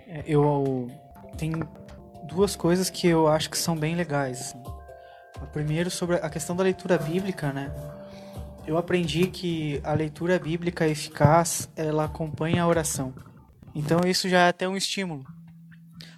É, 0.08 0.24
Eu 0.26 0.90
tem 1.38 1.52
duas 2.24 2.56
coisas 2.56 2.90
que 2.90 3.08
eu 3.08 3.28
acho 3.28 3.50
que 3.50 3.58
são 3.58 3.76
bem 3.76 3.96
legais. 3.96 4.42
assim. 4.42 4.64
A 5.42 5.46
primeiro 5.48 5.92
sobre 5.92 6.16
a 6.16 6.30
questão 6.30 6.56
da 6.56 6.64
leitura 6.64 6.98
bíblica, 6.98 7.52
né? 7.52 7.72
Eu 8.68 8.78
aprendi 8.78 9.28
que 9.28 9.80
a 9.84 9.94
leitura 9.94 10.40
bíblica 10.40 10.88
eficaz 10.88 11.70
ela 11.76 12.06
acompanha 12.06 12.64
a 12.64 12.68
oração. 12.68 13.14
Então 13.74 14.02
isso 14.06 14.28
já 14.28 14.46
é 14.46 14.50
até 14.50 14.68
um 14.68 14.76
estímulo 14.76 15.26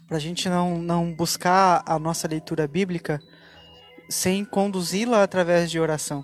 para 0.07 0.17
a 0.17 0.19
gente 0.19 0.47
não 0.47 0.79
não 0.79 1.13
buscar 1.13 1.83
a 1.85 1.99
nossa 1.99 2.27
leitura 2.27 2.67
bíblica 2.67 3.21
sem 4.09 4.45
conduzi-la 4.45 5.21
através 5.21 5.69
de 5.69 5.79
oração, 5.79 6.23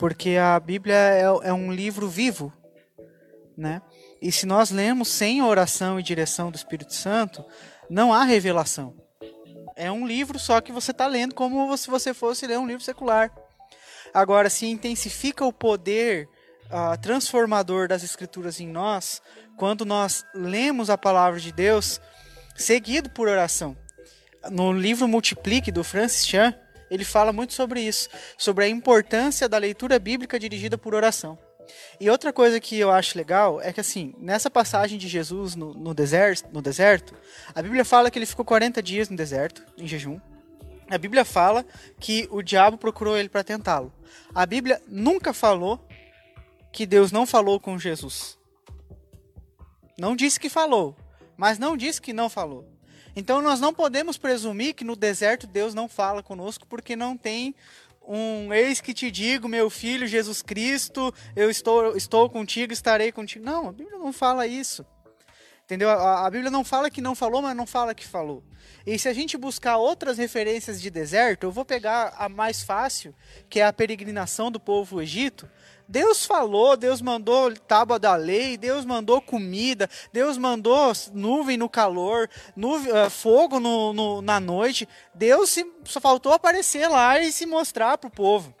porque 0.00 0.36
a 0.36 0.58
Bíblia 0.58 0.96
é, 0.96 1.22
é 1.22 1.52
um 1.52 1.72
livro 1.72 2.08
vivo, 2.08 2.52
né? 3.56 3.80
E 4.20 4.32
se 4.32 4.46
nós 4.46 4.70
lemos 4.70 5.08
sem 5.08 5.40
oração 5.40 6.00
e 6.00 6.02
direção 6.02 6.50
do 6.50 6.56
Espírito 6.56 6.92
Santo, 6.92 7.44
não 7.88 8.12
há 8.12 8.24
revelação. 8.24 8.96
É 9.76 9.92
um 9.92 10.06
livro 10.06 10.38
só 10.38 10.60
que 10.60 10.72
você 10.72 10.90
está 10.90 11.06
lendo 11.06 11.34
como 11.34 11.76
se 11.76 11.88
você 11.88 12.12
fosse 12.12 12.46
ler 12.46 12.58
um 12.58 12.66
livro 12.66 12.82
secular. 12.82 13.30
Agora, 14.14 14.48
se 14.48 14.66
intensifica 14.66 15.44
o 15.44 15.52
poder 15.52 16.28
ah, 16.70 16.96
transformador 16.96 17.88
das 17.88 18.04
Escrituras 18.04 18.60
em 18.60 18.68
nós, 18.68 19.20
quando 19.56 19.84
nós 19.84 20.24
lemos 20.32 20.88
a 20.88 20.96
palavra 20.96 21.40
de 21.40 21.50
Deus, 21.50 22.00
seguido 22.54 23.10
por 23.10 23.28
oração. 23.28 23.76
No 24.50 24.72
livro 24.72 25.08
Multiplique, 25.08 25.72
do 25.72 25.82
Francis 25.82 26.26
Chan, 26.26 26.54
ele 26.90 27.04
fala 27.04 27.32
muito 27.32 27.54
sobre 27.54 27.80
isso, 27.80 28.08
sobre 28.38 28.64
a 28.64 28.68
importância 28.68 29.48
da 29.48 29.58
leitura 29.58 29.98
bíblica 29.98 30.38
dirigida 30.38 30.78
por 30.78 30.94
oração. 30.94 31.36
E 31.98 32.10
outra 32.10 32.32
coisa 32.32 32.60
que 32.60 32.78
eu 32.78 32.90
acho 32.90 33.16
legal 33.16 33.60
é 33.60 33.72
que, 33.72 33.80
assim, 33.80 34.14
nessa 34.18 34.50
passagem 34.50 34.98
de 34.98 35.08
Jesus 35.08 35.56
no, 35.56 35.72
no, 35.74 35.94
deserto, 35.94 36.48
no 36.52 36.60
deserto, 36.60 37.14
a 37.54 37.62
Bíblia 37.62 37.84
fala 37.84 38.10
que 38.10 38.18
ele 38.18 38.26
ficou 38.26 38.44
40 38.44 38.82
dias 38.82 39.08
no 39.08 39.16
deserto, 39.16 39.64
em 39.76 39.86
jejum. 39.86 40.20
A 40.88 40.98
Bíblia 40.98 41.24
fala 41.24 41.64
que 41.98 42.28
o 42.30 42.42
diabo 42.42 42.76
procurou 42.76 43.16
ele 43.16 43.28
para 43.28 43.44
tentá-lo. 43.44 43.92
A 44.34 44.44
Bíblia 44.44 44.82
nunca 44.86 45.32
falou 45.32 45.80
que 46.72 46.86
Deus 46.86 47.10
não 47.10 47.26
falou 47.26 47.58
com 47.58 47.78
Jesus. 47.78 48.38
Não 49.98 50.16
disse 50.16 50.40
que 50.40 50.48
falou, 50.48 50.96
mas 51.36 51.58
não 51.58 51.76
disse 51.76 52.02
que 52.02 52.12
não 52.12 52.28
falou. 52.28 52.68
Então 53.16 53.40
nós 53.40 53.60
não 53.60 53.72
podemos 53.72 54.18
presumir 54.18 54.74
que 54.74 54.84
no 54.84 54.96
deserto 54.96 55.46
Deus 55.46 55.72
não 55.72 55.88
fala 55.88 56.22
conosco 56.22 56.66
porque 56.66 56.96
não 56.96 57.16
tem 57.16 57.54
um 58.06 58.52
eis 58.52 58.80
que 58.80 58.92
te 58.92 59.10
digo, 59.10 59.48
meu 59.48 59.70
filho 59.70 60.06
Jesus 60.06 60.42
Cristo, 60.42 61.14
eu 61.34 61.48
estou, 61.48 61.96
estou 61.96 62.28
contigo, 62.28 62.72
estarei 62.72 63.10
contigo. 63.10 63.44
Não, 63.44 63.68
a 63.68 63.72
Bíblia 63.72 63.98
não 63.98 64.12
fala 64.12 64.46
isso. 64.46 64.84
Entendeu? 65.64 65.88
A, 65.88 66.26
a 66.26 66.30
Bíblia 66.30 66.50
não 66.50 66.62
fala 66.62 66.90
que 66.90 67.00
não 67.00 67.14
falou, 67.14 67.40
mas 67.40 67.56
não 67.56 67.66
fala 67.66 67.94
que 67.94 68.06
falou. 68.06 68.42
E 68.86 68.98
se 68.98 69.08
a 69.08 69.14
gente 69.14 69.38
buscar 69.38 69.78
outras 69.78 70.18
referências 70.18 70.80
de 70.80 70.90
deserto, 70.90 71.44
eu 71.44 71.50
vou 71.50 71.64
pegar 71.64 72.14
a 72.18 72.28
mais 72.28 72.62
fácil, 72.62 73.14
que 73.48 73.60
é 73.60 73.64
a 73.64 73.72
peregrinação 73.72 74.50
do 74.50 74.60
povo 74.60 75.00
Egito. 75.00 75.48
Deus 75.88 76.26
falou, 76.26 76.76
Deus 76.76 77.00
mandou 77.00 77.54
tábua 77.54 77.98
da 77.98 78.14
lei, 78.14 78.58
Deus 78.58 78.84
mandou 78.84 79.22
comida, 79.22 79.88
Deus 80.12 80.36
mandou 80.36 80.92
nuvem 81.12 81.56
no 81.56 81.68
calor, 81.68 82.28
nuvem, 82.54 82.92
uh, 82.92 83.08
fogo 83.08 83.58
no, 83.58 83.94
no, 83.94 84.22
na 84.22 84.38
noite. 84.38 84.86
Deus 85.14 85.48
se, 85.48 85.64
só 85.84 85.98
faltou 85.98 86.32
aparecer 86.32 86.88
lá 86.88 87.18
e 87.18 87.32
se 87.32 87.46
mostrar 87.46 87.96
para 87.96 88.08
o 88.08 88.10
povo. 88.10 88.54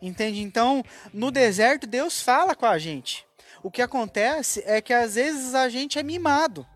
Entende? 0.00 0.40
Então, 0.42 0.84
no 1.12 1.30
deserto, 1.30 1.86
Deus 1.86 2.20
fala 2.20 2.54
com 2.54 2.66
a 2.66 2.78
gente. 2.78 3.27
O 3.68 3.70
que 3.70 3.82
acontece 3.82 4.62
é 4.64 4.80
que 4.80 4.94
às 4.94 5.16
vezes 5.16 5.54
a 5.54 5.68
gente 5.68 5.98
é 5.98 6.02
mimado. 6.02 6.66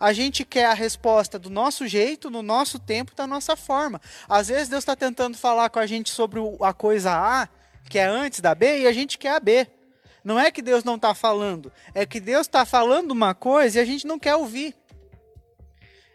A 0.00 0.12
gente 0.12 0.44
quer 0.44 0.66
a 0.66 0.74
resposta 0.74 1.38
do 1.38 1.48
nosso 1.48 1.86
jeito, 1.86 2.28
no 2.28 2.42
nosso 2.42 2.76
tempo, 2.76 3.14
da 3.14 3.24
nossa 3.24 3.54
forma. 3.54 4.00
Às 4.28 4.48
vezes 4.48 4.68
Deus 4.68 4.82
está 4.82 4.96
tentando 4.96 5.38
falar 5.38 5.70
com 5.70 5.78
a 5.78 5.86
gente 5.86 6.10
sobre 6.10 6.40
a 6.60 6.72
coisa 6.72 7.12
A, 7.12 7.48
que 7.88 8.00
é 8.00 8.04
antes 8.04 8.40
da 8.40 8.52
B, 8.52 8.80
e 8.80 8.88
a 8.88 8.92
gente 8.92 9.16
quer 9.16 9.36
a 9.36 9.38
B. 9.38 9.64
Não 10.24 10.40
é 10.40 10.50
que 10.50 10.60
Deus 10.60 10.82
não 10.82 10.96
está 10.96 11.14
falando, 11.14 11.72
é 11.94 12.04
que 12.04 12.18
Deus 12.18 12.48
está 12.48 12.64
falando 12.64 13.12
uma 13.12 13.32
coisa 13.32 13.78
e 13.78 13.82
a 13.82 13.84
gente 13.84 14.04
não 14.04 14.18
quer 14.18 14.34
ouvir. 14.34 14.74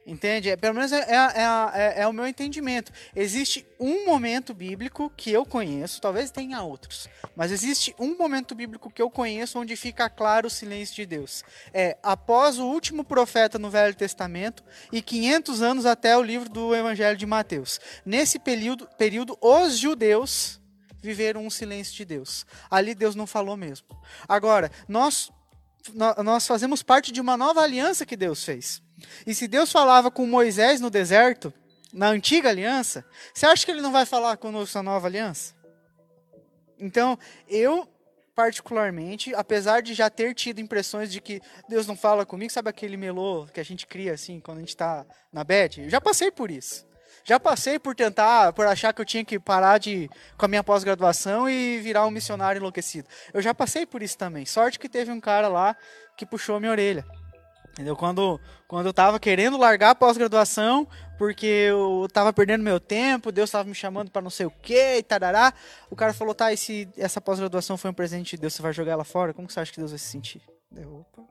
Entende? 0.06 0.52
É, 0.52 0.56
pelo 0.56 0.76
menos 0.76 0.91
é, 0.91 1.00
é, 1.00 1.15
é, 1.15 2.02
é, 2.02 2.08
o 2.08 2.13
meu 2.13 2.28
entendimento. 2.28 2.91
Existe 3.15 3.65
um 3.80 4.06
momento 4.06 4.54
bíblico 4.54 5.12
que 5.18 5.32
eu 5.32 5.44
conheço, 5.44 6.00
talvez 6.00 6.30
tenha 6.30 6.62
outros, 6.62 7.10
mas 7.36 7.52
existe 7.52 7.96
um 7.98 8.15
momento 8.15 8.54
bíblico 8.54 8.91
que 8.91 9.02
eu 9.02 9.10
conheço 9.10 9.58
onde 9.58 9.76
fica 9.76 10.08
claro 10.08 10.46
o 10.46 10.50
silêncio 10.50 10.94
de 10.96 11.08
Deus. 11.08 11.44
É 11.74 11.98
após 12.04 12.60
o 12.60 12.68
último 12.68 13.04
profeta 13.04 13.58
no 13.58 13.72
Velho 13.72 13.96
Testamento 13.96 14.63
e 14.91 15.02
500 15.02 15.62
anos 15.63 15.86
até 15.88 16.15
o 16.15 16.22
livro 16.22 16.50
do 16.50 16.76
Evangelho 16.76 17.18
de 17.18 17.26
Mateus. 17.26 17.80
Nesse 18.06 18.38
período, 18.38 18.88
período 19.00 19.36
os 19.41 19.76
judeus 19.76 20.62
viveram 21.02 21.48
um 21.48 21.50
silêncio 21.50 21.96
de 21.96 22.06
Deus. 22.06 22.46
Ali 22.70 22.94
Deus 22.94 23.15
não 23.15 23.26
falou 23.26 23.58
mesmo. 23.58 23.88
Agora, 24.28 24.72
nós, 24.88 25.32
nós 26.24 26.46
fazemos 26.46 26.84
parte 26.84 27.12
de 27.12 27.20
uma 27.20 27.36
nova 27.36 27.62
aliança 27.62 28.06
que 28.06 28.15
Deus 28.15 28.44
fez. 28.44 28.85
E 29.26 29.34
se 29.34 29.48
Deus 29.48 29.72
falava 29.72 30.10
com 30.10 30.26
Moisés 30.26 30.80
no 30.82 30.89
deserto, 30.89 31.54
na 31.94 32.08
antiga 32.08 32.50
aliança, 32.50 33.06
você 33.34 33.46
acha 33.46 33.65
que 33.65 33.72
ele 33.72 33.82
não 33.82 33.91
vai 33.91 34.06
falar 34.06 34.38
conosco 34.38 34.78
na 34.78 34.84
nova 34.84 35.08
aliança? 35.08 35.54
Então, 36.78 37.18
eu 37.48 37.88
particularmente, 38.36 39.34
apesar 39.34 39.82
de 39.82 39.94
já 39.94 40.10
ter 40.10 40.36
tido 40.36 40.60
impressões 40.60 41.10
de 41.10 41.22
que 41.22 41.41
Deus 41.70 41.88
não 41.88 41.96
fala 41.96 42.26
comigo, 42.26 42.52
sabe 42.52 42.70
aquele 42.70 42.98
melô 42.98 43.48
que 43.48 43.62
a 43.62 43.63
gente 43.63 43.88
cria 43.88 44.13
assim 44.13 44.41
quando 44.41 44.58
a 44.58 44.60
gente 44.60 44.70
está 44.70 45.06
na 45.32 45.44
bed? 45.44 45.84
Eu 45.84 45.89
já 45.89 46.02
passei 46.02 46.30
por 46.30 46.52
isso. 46.52 46.86
Já 47.24 47.39
passei 47.39 47.80
por 47.80 47.96
tentar, 47.96 48.54
por 48.54 48.68
achar 48.68 48.94
que 48.94 49.02
eu 49.02 49.06
tinha 49.06 49.26
que 49.26 49.39
parar 49.39 49.80
de 49.80 50.08
com 50.38 50.46
a 50.46 50.48
minha 50.48 50.63
pós-graduação 50.63 51.50
e 51.50 51.80
virar 51.80 52.06
um 52.06 52.12
missionário 52.12 52.60
enlouquecido. 52.60 53.08
Eu 53.34 53.41
já 53.41 53.54
passei 53.54 53.86
por 53.86 54.04
isso 54.04 54.18
também. 54.18 54.46
Sorte 54.46 54.78
que 54.78 54.88
teve 54.88 55.12
um 55.12 55.20
cara 55.20 55.48
lá 55.48 55.76
que 56.15 56.26
puxou 56.26 56.60
minha 56.60 56.72
orelha. 56.72 57.04
Entendeu? 57.76 57.94
Quando, 57.94 58.40
quando 58.70 58.86
eu 58.86 58.94
tava 58.94 59.20
querendo 59.20 59.58
largar 59.58 59.90
a 59.90 59.96
pós-graduação, 59.96 60.88
porque 61.18 61.46
eu 61.46 62.08
tava 62.12 62.32
perdendo 62.32 62.64
meu 62.64 62.80
tempo, 62.80 63.34
Deus 63.34 63.52
tava 63.52 63.68
me 63.68 63.76
chamando 63.76 64.10
para 64.10 64.22
não 64.22 64.30
sei 64.30 64.46
o 64.46 64.52
que 64.52 64.98
e 64.98 65.04
tarará, 65.04 65.54
o 65.90 65.96
cara 65.96 66.14
falou, 66.14 66.34
tá, 66.34 66.54
e 66.54 66.58
se 66.58 66.88
essa 66.98 67.20
pós-graduação 67.20 67.76
foi 67.76 67.92
um 67.92 67.94
presente 67.94 68.38
de 68.38 68.42
Deus, 68.44 68.54
você 68.54 68.62
vai 68.62 68.72
jogar 68.72 68.94
ela 68.94 69.04
fora? 69.04 69.34
Como 69.34 69.46
que 69.46 69.54
você 69.54 69.60
acha 69.60 69.74
que 69.74 69.80
Deus 69.80 69.92
vai 69.92 70.00
se 70.00 70.08
sentir? 70.08 70.42
Opa. 70.74 71.24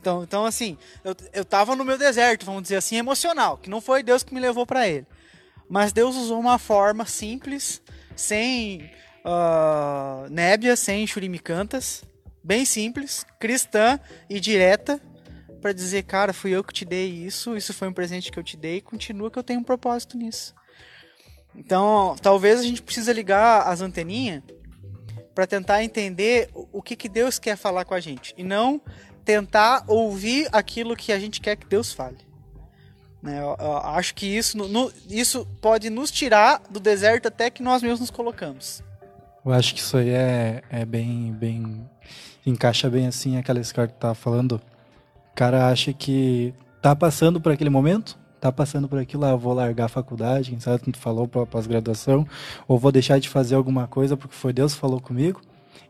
Então, 0.00 0.24
então, 0.24 0.44
assim, 0.44 0.76
eu, 1.04 1.14
eu 1.32 1.44
tava 1.44 1.76
no 1.76 1.84
meu 1.84 1.96
deserto, 1.96 2.44
vamos 2.44 2.62
dizer 2.62 2.74
assim, 2.74 2.96
emocional, 2.96 3.56
que 3.56 3.70
não 3.70 3.80
foi 3.80 4.02
Deus 4.02 4.24
que 4.24 4.34
me 4.34 4.40
levou 4.40 4.66
para 4.66 4.88
ele. 4.88 5.06
Mas 5.68 5.92
Deus 5.92 6.16
usou 6.16 6.40
uma 6.40 6.58
forma 6.58 7.06
simples, 7.06 7.80
sem 8.16 8.90
uh, 9.24 10.28
nébia, 10.28 10.74
sem 10.74 11.06
churimicantas, 11.06 12.02
bem 12.42 12.64
simples, 12.64 13.24
cristã 13.38 14.00
e 14.28 14.40
direta, 14.40 15.00
para 15.62 15.72
dizer, 15.72 16.02
cara, 16.02 16.32
fui 16.32 16.50
eu 16.50 16.64
que 16.64 16.74
te 16.74 16.84
dei 16.84 17.08
isso, 17.08 17.56
isso 17.56 17.72
foi 17.72 17.86
um 17.86 17.92
presente 17.92 18.32
que 18.32 18.38
eu 18.38 18.42
te 18.42 18.56
dei, 18.56 18.80
continua 18.80 19.30
que 19.30 19.38
eu 19.38 19.44
tenho 19.44 19.60
um 19.60 19.64
propósito 19.64 20.18
nisso. 20.18 20.52
Então, 21.54 22.16
talvez 22.20 22.58
a 22.58 22.64
gente 22.64 22.82
precisa 22.82 23.12
ligar 23.12 23.62
as 23.68 23.80
anteninhas 23.80 24.42
para 25.32 25.46
tentar 25.46 25.84
entender 25.84 26.50
o 26.52 26.82
que, 26.82 26.96
que 26.96 27.08
Deus 27.08 27.38
quer 27.38 27.56
falar 27.56 27.84
com 27.84 27.94
a 27.94 28.00
gente 28.00 28.34
e 28.36 28.42
não 28.42 28.80
tentar 29.24 29.84
ouvir 29.86 30.48
aquilo 30.50 30.96
que 30.96 31.12
a 31.12 31.18
gente 31.18 31.40
quer 31.40 31.56
que 31.56 31.66
Deus 31.66 31.92
fale. 31.92 32.18
Né? 33.22 33.38
Eu, 33.38 33.56
eu 33.58 33.76
acho 33.76 34.14
que 34.16 34.26
isso, 34.26 34.58
no, 34.58 34.92
isso 35.08 35.46
pode 35.60 35.88
nos 35.88 36.10
tirar 36.10 36.60
do 36.68 36.80
deserto 36.80 37.28
até 37.28 37.48
que 37.50 37.62
nós 37.62 37.80
mesmos 37.80 38.00
nos 38.00 38.10
colocamos. 38.10 38.82
Eu 39.44 39.52
acho 39.52 39.74
que 39.74 39.80
isso 39.80 39.96
aí 39.96 40.10
é, 40.10 40.62
é 40.68 40.84
bem, 40.84 41.32
bem. 41.32 41.88
Encaixa 42.44 42.90
bem 42.90 43.06
assim 43.06 43.36
aquela 43.36 43.60
história 43.60 43.92
que 43.92 43.98
tava 43.98 44.14
falando. 44.14 44.60
O 45.32 45.34
cara 45.34 45.68
acha 45.68 45.92
que 45.92 46.54
tá 46.80 46.94
passando 46.94 47.40
por 47.40 47.52
aquele 47.52 47.70
momento, 47.70 48.18
tá 48.40 48.52
passando 48.52 48.88
por 48.88 48.98
aquilo, 48.98 49.24
ah, 49.24 49.34
vou 49.34 49.52
largar 49.52 49.86
a 49.86 49.88
faculdade, 49.88 50.50
quem 50.50 50.60
sabe 50.60 50.92
tu 50.92 50.98
falou 50.98 51.26
para 51.26 51.46
pós-graduação, 51.46 52.26
ou 52.68 52.78
vou 52.78 52.92
deixar 52.92 53.18
de 53.18 53.28
fazer 53.28 53.54
alguma 53.54 53.86
coisa 53.86 54.16
porque 54.16 54.34
foi 54.34 54.52
Deus 54.52 54.74
que 54.74 54.80
falou 54.80 55.00
comigo 55.00 55.40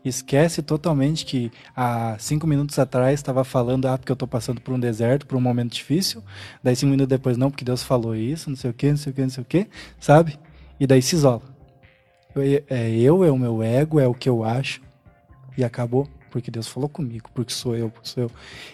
esquece 0.03 0.61
totalmente 0.61 1.25
que 1.25 1.51
há 1.75 2.15
cinco 2.19 2.45
minutos 2.45 2.77
atrás 2.77 3.19
estava 3.19 3.43
falando, 3.43 3.87
ah, 3.87 3.97
porque 3.97 4.11
eu 4.11 4.15
estou 4.15 4.27
passando 4.27 4.59
por 4.59 4.73
um 4.73 4.79
deserto, 4.79 5.25
por 5.25 5.37
um 5.37 5.41
momento 5.41 5.73
difícil. 5.73 6.23
Daí 6.61 6.75
cinco 6.75 6.91
minutos 6.91 7.09
depois, 7.09 7.37
não, 7.37 7.49
porque 7.49 7.63
Deus 7.65 7.83
falou 7.83 8.15
isso, 8.15 8.49
não 8.49 8.57
sei 8.57 8.71
o 8.71 8.73
que, 8.73 8.89
não 8.89 8.97
sei 8.97 9.11
o 9.11 9.15
que, 9.15 9.21
não 9.21 9.29
sei 9.29 9.41
o 9.41 9.45
que, 9.45 9.67
sabe? 9.99 10.39
E 10.79 10.85
daí 10.85 11.01
se 11.01 11.15
isola. 11.15 11.41
É 12.69 12.89
eu, 12.99 13.23
é 13.23 13.31
o 13.31 13.37
meu 13.37 13.61
ego, 13.61 13.99
é 13.99 14.07
o 14.07 14.13
que 14.13 14.27
eu 14.27 14.43
acho. 14.43 14.81
E 15.57 15.63
acabou. 15.63 16.07
Porque 16.33 16.49
Deus 16.49 16.67
falou 16.67 16.89
comigo, 16.89 17.29
porque 17.31 17.53
sou 17.53 17.75
eu, 17.75 17.91
porque 17.91 18.09
sou 18.09 18.23
eu. 18.23 18.31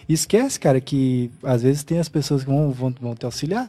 E 0.08 0.14
esquece, 0.14 0.58
cara, 0.58 0.80
que 0.80 1.30
às 1.42 1.62
vezes 1.62 1.84
tem 1.84 1.98
as 1.98 2.08
pessoas 2.08 2.42
que 2.42 2.48
vão, 2.48 2.70
vão, 2.70 2.94
vão 2.98 3.14
te 3.14 3.26
auxiliar. 3.26 3.68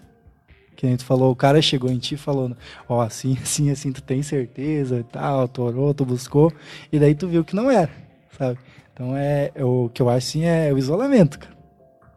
Que 0.77 0.86
a 0.86 0.89
gente 0.89 1.04
falou, 1.04 1.30
o 1.30 1.36
cara 1.36 1.62
chegou 1.62 1.91
em 1.91 1.97
ti 1.97 2.15
falando, 2.15 2.56
ó, 2.88 2.99
oh, 2.99 3.01
assim, 3.01 3.38
assim, 3.43 3.69
assim, 3.69 3.91
tu 3.91 4.01
tem 4.01 4.23
certeza 4.23 4.99
e 4.99 5.04
tal, 5.04 5.45
tu 5.45 5.62
orou, 5.62 5.93
tu 5.93 6.06
buscou, 6.06 6.54
e 6.89 6.97
daí 6.97 7.13
tu 7.13 7.27
viu 7.27 7.43
que 7.43 7.54
não 7.54 7.69
era, 7.69 7.91
sabe? 8.38 8.58
Então 8.93 9.13
é, 9.17 9.51
é 9.54 9.65
o 9.65 9.89
que 9.93 10.01
eu 10.01 10.08
acho 10.08 10.25
assim 10.25 10.45
é 10.45 10.71
o 10.73 10.77
isolamento, 10.77 11.38
cara. 11.38 11.58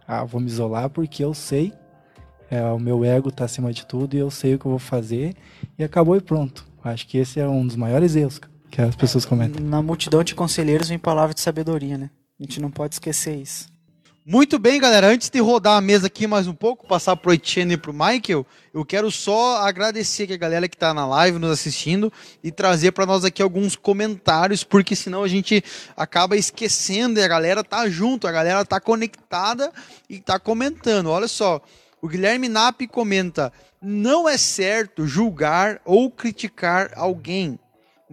Ah, 0.06 0.24
vou 0.24 0.40
me 0.40 0.46
isolar 0.46 0.88
porque 0.90 1.24
eu 1.24 1.34
sei, 1.34 1.72
é, 2.48 2.62
o 2.66 2.78
meu 2.78 3.04
ego 3.04 3.32
tá 3.32 3.46
acima 3.46 3.72
de 3.72 3.84
tudo 3.84 4.14
e 4.14 4.20
eu 4.20 4.30
sei 4.30 4.54
o 4.54 4.60
que 4.60 4.66
eu 4.66 4.70
vou 4.70 4.78
fazer, 4.78 5.34
e 5.76 5.82
acabou 5.82 6.16
e 6.16 6.20
pronto. 6.20 6.64
Acho 6.84 7.08
que 7.08 7.18
esse 7.18 7.40
é 7.40 7.48
um 7.48 7.66
dos 7.66 7.74
maiores 7.74 8.14
erros 8.14 8.38
que 8.74 8.82
as 8.82 8.96
pessoas 8.96 9.24
comentam. 9.24 9.64
Na 9.64 9.80
multidão 9.80 10.24
de 10.24 10.34
conselheiros 10.34 10.88
vem 10.88 10.98
palavra 10.98 11.32
de 11.32 11.40
sabedoria, 11.40 11.96
né? 11.96 12.10
A 12.40 12.42
gente 12.42 12.60
não 12.60 12.72
pode 12.72 12.96
esquecer 12.96 13.36
isso. 13.36 13.72
Muito 14.26 14.58
bem, 14.58 14.80
galera. 14.80 15.06
Antes 15.06 15.30
de 15.30 15.38
rodar 15.38 15.76
a 15.76 15.80
mesa 15.80 16.08
aqui 16.08 16.26
mais 16.26 16.48
um 16.48 16.54
pouco, 16.54 16.84
passar 16.84 17.14
pro 17.14 17.32
Etienne 17.32 17.74
e 17.74 17.76
pro 17.76 17.92
Michael, 17.92 18.44
eu 18.72 18.84
quero 18.84 19.12
só 19.12 19.58
agradecer 19.58 20.32
a 20.32 20.36
galera 20.36 20.66
que 20.66 20.74
está 20.74 20.92
na 20.92 21.06
live 21.06 21.38
nos 21.38 21.52
assistindo 21.52 22.12
e 22.42 22.50
trazer 22.50 22.90
para 22.90 23.06
nós 23.06 23.24
aqui 23.24 23.40
alguns 23.40 23.76
comentários, 23.76 24.64
porque 24.64 24.96
senão 24.96 25.22
a 25.22 25.28
gente 25.28 25.62
acaba 25.96 26.36
esquecendo 26.36 27.20
e 27.20 27.22
a 27.22 27.28
galera 27.28 27.62
tá 27.62 27.88
junto, 27.88 28.26
a 28.26 28.32
galera 28.32 28.64
tá 28.64 28.80
conectada 28.80 29.70
e 30.10 30.18
tá 30.18 30.36
comentando. 30.40 31.10
Olha 31.10 31.28
só, 31.28 31.60
o 32.02 32.08
Guilherme 32.08 32.48
Nap 32.48 32.80
comenta: 32.90 33.52
"Não 33.80 34.28
é 34.28 34.36
certo 34.36 35.06
julgar 35.06 35.80
ou 35.84 36.10
criticar 36.10 36.90
alguém, 36.96 37.56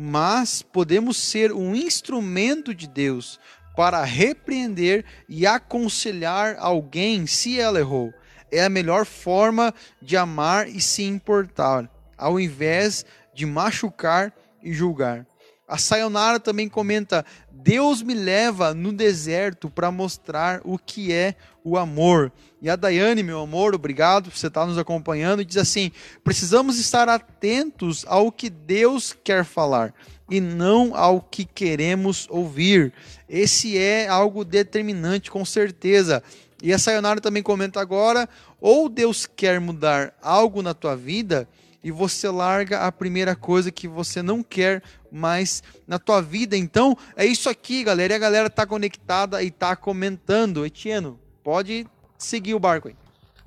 mas 0.04 0.64
podemos 0.64 1.16
ser 1.16 1.52
um 1.52 1.76
instrumento 1.76 2.74
de 2.74 2.88
Deus 2.88 3.40
para 3.76 4.04
repreender 4.04 5.06
e 5.30 5.46
aconselhar 5.46 6.56
alguém 6.58 7.28
se 7.28 7.60
ela 7.60 7.78
errou. 7.78 8.12
É 8.52 8.64
a 8.64 8.70
melhor 8.70 9.06
forma 9.06 9.72
de 10.02 10.18
amar 10.18 10.68
e 10.68 10.82
se 10.82 11.04
importar, 11.04 11.88
ao 12.18 12.40
invés 12.40 13.06
de 13.36 13.46
machucar 13.46 14.34
e 14.64 14.74
julgar. 14.74 15.24
A 15.68 15.78
Sayonara 15.78 16.40
também 16.40 16.68
comenta: 16.68 17.24
Deus 17.64 18.02
me 18.02 18.16
leva 18.16 18.74
no 18.74 18.92
deserto 18.92 19.70
para 19.70 19.92
mostrar 19.92 20.62
o 20.64 20.80
que 20.80 21.14
é 21.14 21.36
o 21.64 21.78
amor. 21.78 22.32
E 22.60 22.68
a 22.70 22.76
Daiane, 22.76 23.22
meu 23.22 23.40
amor, 23.40 23.76
obrigado 23.76 24.32
por 24.32 24.38
você 24.38 24.48
estar 24.48 24.66
nos 24.66 24.80
acompanhando, 24.80 25.46
diz 25.46 25.58
assim: 25.58 25.92
precisamos 26.24 26.80
estar 26.80 27.08
atentos 27.08 28.04
ao 28.08 28.32
que 28.32 28.50
Deus 28.50 29.16
quer 29.24 29.46
falar 29.46 29.94
e 30.30 30.42
não 30.42 30.96
ao 30.96 31.22
que 31.22 31.46
queremos 31.46 32.28
ouvir. 32.32 32.94
Esse 33.30 33.78
é 33.78 34.08
algo 34.08 34.44
determinante, 34.44 35.30
com 35.30 35.46
certeza. 35.46 36.24
E 36.64 36.74
a 36.74 36.80
Sayonara 36.80 37.22
também 37.22 37.44
comenta 37.44 37.80
agora: 37.80 38.28
ou 38.60 38.90
Deus 38.90 39.28
quer 39.28 39.60
mudar 39.60 40.16
algo 40.20 40.64
na 40.64 40.74
tua 40.74 40.96
vida 40.96 41.48
e 41.84 41.92
você 41.92 42.30
larga 42.30 42.82
a 42.82 42.92
primeira 42.92 43.36
coisa 43.36 43.72
que 43.72 43.88
você 43.88 44.22
não 44.22 44.44
quer 44.44 44.84
mais 45.12 45.62
na 45.86 46.00
tua 46.00 46.22
vida. 46.22 46.56
Então, 46.56 46.98
é 47.16 47.26
isso 47.26 47.50
aqui, 47.50 47.84
galera. 47.84 48.14
E 48.14 48.16
a 48.16 48.20
galera 48.20 48.50
tá 48.50 48.66
conectada 48.66 49.44
e 49.44 49.52
tá 49.52 49.76
comentando. 49.76 50.66
Etieno, 50.66 51.20
pode 51.44 51.86
seguir 52.18 52.54
o 52.54 52.60
barco 52.60 52.88
aí. 52.88 52.96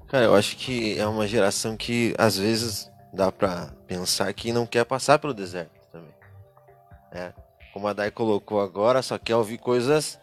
Cara, 0.08 0.24
eu 0.26 0.34
acho 0.34 0.56
que 0.56 0.98
é 0.98 1.06
uma 1.06 1.26
geração 1.26 1.76
que 1.76 2.14
às 2.18 2.36
vezes 2.36 2.90
dá 3.12 3.32
para 3.32 3.72
pensar 3.86 4.32
que 4.32 4.52
não 4.52 4.66
quer 4.66 4.84
passar 4.84 5.18
pelo 5.18 5.32
deserto. 5.32 5.72
Né? 7.12 7.32
Como 7.72 7.86
a 7.86 7.92
Dai 7.92 8.10
colocou 8.10 8.60
agora, 8.60 9.02
só 9.02 9.18
quer 9.18 9.36
ouvir 9.36 9.58
coisas 9.58 10.18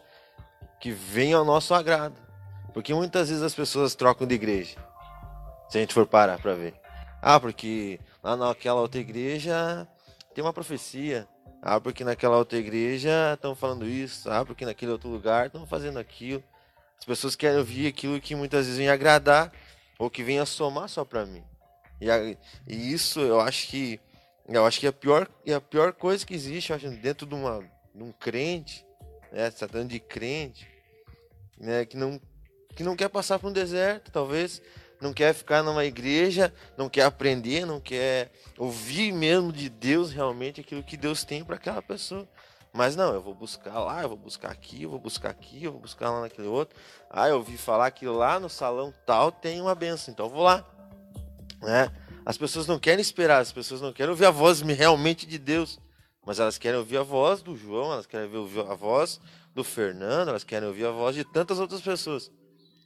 que 0.80 0.90
venham 0.90 1.40
ao 1.40 1.44
nosso 1.44 1.74
agrado. 1.74 2.14
Porque 2.72 2.94
muitas 2.94 3.28
vezes 3.28 3.42
as 3.42 3.54
pessoas 3.54 3.94
trocam 3.94 4.26
de 4.26 4.34
igreja. 4.34 4.76
Se 5.68 5.78
a 5.78 5.80
gente 5.80 5.94
for 5.94 6.06
parar 6.06 6.38
para 6.38 6.54
ver. 6.54 6.74
Ah, 7.20 7.38
porque 7.38 8.00
lá 8.22 8.36
naquela 8.36 8.80
outra 8.80 9.00
igreja 9.00 9.86
tem 10.34 10.42
uma 10.42 10.52
profecia. 10.52 11.28
Ah, 11.60 11.80
porque 11.80 12.02
naquela 12.02 12.36
outra 12.36 12.58
igreja 12.58 13.34
estão 13.34 13.54
falando 13.54 13.86
isso. 13.86 14.30
Ah, 14.30 14.44
porque 14.44 14.64
naquele 14.64 14.92
outro 14.92 15.08
lugar 15.08 15.46
estão 15.46 15.66
fazendo 15.66 15.98
aquilo. 15.98 16.42
As 16.98 17.04
pessoas 17.04 17.36
querem 17.36 17.58
ouvir 17.58 17.86
aquilo 17.86 18.20
que 18.20 18.34
muitas 18.34 18.66
vezes 18.66 18.78
vem 18.78 18.88
agradar 18.88 19.52
ou 19.98 20.10
que 20.10 20.22
vem 20.22 20.38
a 20.38 20.46
somar 20.46 20.88
só 20.88 21.04
para 21.04 21.24
mim. 21.26 21.42
E, 22.00 22.10
a, 22.10 22.18
e, 22.24 22.36
isso 22.92 23.20
eu 23.20 23.40
acho 23.40 23.68
que 23.68 24.00
eu 24.48 24.66
acho 24.66 24.80
que 24.80 24.86
a 24.88 24.92
pior, 24.92 25.28
a 25.54 25.60
pior 25.60 25.92
coisa 25.92 26.26
que 26.26 26.34
existe, 26.34 26.72
acho, 26.72 26.90
dentro 26.90 27.26
de, 27.26 27.34
uma, 27.34 27.60
de 27.94 28.02
um 28.02 28.10
crente, 28.12 28.84
né, 29.30 29.50
tratando 29.50 29.88
de 29.88 30.00
crente, 30.00 30.68
né, 31.56 31.84
que 31.84 31.96
não, 31.96 32.20
que 32.74 32.82
não 32.82 32.96
quer 32.96 33.08
passar 33.08 33.38
por 33.38 33.48
um 33.48 33.52
deserto, 33.52 34.10
talvez, 34.10 34.60
não 35.02 35.12
quer 35.12 35.34
ficar 35.34 35.62
numa 35.62 35.84
igreja, 35.84 36.54
não 36.76 36.88
quer 36.88 37.02
aprender, 37.02 37.66
não 37.66 37.80
quer 37.80 38.30
ouvir 38.56 39.12
mesmo 39.12 39.52
de 39.52 39.68
Deus 39.68 40.12
realmente 40.12 40.60
aquilo 40.60 40.82
que 40.82 40.96
Deus 40.96 41.24
tem 41.24 41.44
para 41.44 41.56
aquela 41.56 41.82
pessoa. 41.82 42.26
Mas 42.72 42.96
não, 42.96 43.12
eu 43.12 43.20
vou 43.20 43.34
buscar 43.34 43.80
lá, 43.80 44.02
eu 44.02 44.08
vou 44.08 44.16
buscar 44.16 44.50
aqui, 44.50 44.84
eu 44.84 44.90
vou 44.90 44.98
buscar 44.98 45.30
aqui, 45.30 45.64
eu 45.64 45.72
vou 45.72 45.80
buscar 45.80 46.10
lá 46.10 46.20
naquele 46.22 46.46
outro. 46.46 46.78
Ah, 47.10 47.28
eu 47.28 47.36
ouvi 47.36 47.58
falar 47.58 47.90
que 47.90 48.06
lá 48.06 48.38
no 48.40 48.48
salão 48.48 48.94
tal 49.04 49.30
tem 49.30 49.60
uma 49.60 49.74
benção, 49.74 50.12
então 50.12 50.26
eu 50.26 50.30
vou 50.30 50.42
lá. 50.42 50.64
Né? 51.60 51.90
As 52.24 52.38
pessoas 52.38 52.66
não 52.66 52.78
querem 52.78 53.02
esperar, 53.02 53.40
as 53.40 53.52
pessoas 53.52 53.80
não 53.80 53.92
querem 53.92 54.10
ouvir 54.10 54.24
a 54.26 54.30
voz 54.30 54.60
realmente 54.60 55.26
de 55.26 55.38
Deus, 55.38 55.78
mas 56.24 56.38
elas 56.38 56.56
querem 56.56 56.78
ouvir 56.78 56.98
a 56.98 57.02
voz 57.02 57.42
do 57.42 57.56
João, 57.56 57.92
elas 57.92 58.06
querem 58.06 58.32
ouvir 58.34 58.60
a 58.60 58.74
voz 58.74 59.20
do 59.52 59.64
Fernando, 59.64 60.28
elas 60.28 60.44
querem 60.44 60.68
ouvir 60.68 60.86
a 60.86 60.92
voz 60.92 61.14
de 61.14 61.24
tantas 61.24 61.58
outras 61.58 61.82
pessoas, 61.82 62.30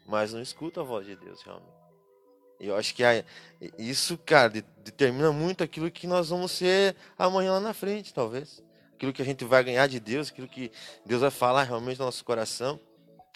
mas 0.06 0.32
não 0.32 0.40
escutam 0.40 0.82
a 0.82 0.86
voz 0.86 1.06
de 1.06 1.14
Deus 1.14 1.42
realmente. 1.42 1.75
Eu 2.58 2.76
acho 2.76 2.94
que 2.94 3.02
isso, 3.78 4.16
cara, 4.18 4.48
determina 4.48 5.30
muito 5.30 5.62
aquilo 5.62 5.90
que 5.90 6.06
nós 6.06 6.30
vamos 6.30 6.52
ser 6.52 6.96
amanhã 7.18 7.52
lá 7.52 7.60
na 7.60 7.74
frente, 7.74 8.14
talvez. 8.14 8.62
Aquilo 8.94 9.12
que 9.12 9.20
a 9.20 9.24
gente 9.24 9.44
vai 9.44 9.62
ganhar 9.62 9.86
de 9.86 10.00
Deus, 10.00 10.30
aquilo 10.30 10.48
que 10.48 10.72
Deus 11.04 11.20
vai 11.20 11.30
falar 11.30 11.64
realmente 11.64 11.98
no 11.98 12.06
nosso 12.06 12.24
coração. 12.24 12.80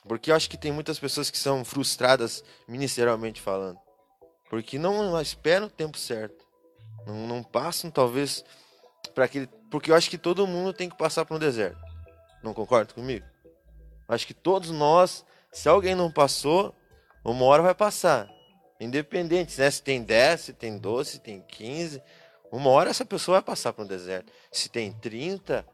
Porque 0.09 0.31
eu 0.31 0.35
acho 0.35 0.49
que 0.49 0.57
tem 0.57 0.73
muitas 0.73 0.99
pessoas 0.99 1.31
que 1.31 1.37
são 1.37 1.65
frustradas 1.65 2.43
ministerialmente 2.67 3.41
falando. 3.41 3.79
Porque 4.49 4.79
não 4.79 5.21
esperam 5.21 5.67
o 5.67 5.71
tempo 5.71 5.99
certo. 5.99 6.47
Não, 7.07 7.27
não 7.27 7.43
passam, 7.43 7.91
talvez, 7.91 8.43
para 9.15 9.27
aquele. 9.27 9.47
Porque 9.71 9.91
eu 9.91 9.95
acho 9.95 10.09
que 10.09 10.19
todo 10.19 10.47
mundo 10.47 10.73
tem 10.73 10.89
que 10.89 10.97
passar 10.97 11.25
por 11.27 11.37
um 11.37 11.39
deserto. 11.39 11.79
Não 12.43 12.55
concorda 12.55 12.95
comigo? 12.95 13.27
Acho 14.09 14.27
que 14.27 14.35
todos 14.35 14.71
nós, 14.71 15.25
se 15.53 15.69
alguém 15.69 15.95
não 15.95 16.11
passou, 16.11 16.75
uma 17.25 17.45
hora 17.45 17.63
vai 17.63 17.75
passar. 17.75 18.29
Independente, 18.81 19.61
né? 19.61 19.71
Se 19.71 19.83
tem 19.83 20.03
10, 20.03 20.41
se 20.41 20.53
tem 20.55 20.79
12, 20.79 21.11
se 21.11 21.19
tem 21.21 21.45
15. 21.47 22.03
Uma 22.51 22.71
hora 22.71 22.91
essa 22.91 23.05
pessoa 23.05 23.37
vai 23.37 23.43
passar 23.43 23.73
por 23.73 23.85
um 23.85 23.87
deserto. 23.87 24.33
Se 24.51 24.71
tem 24.71 24.91
30, 24.93 25.65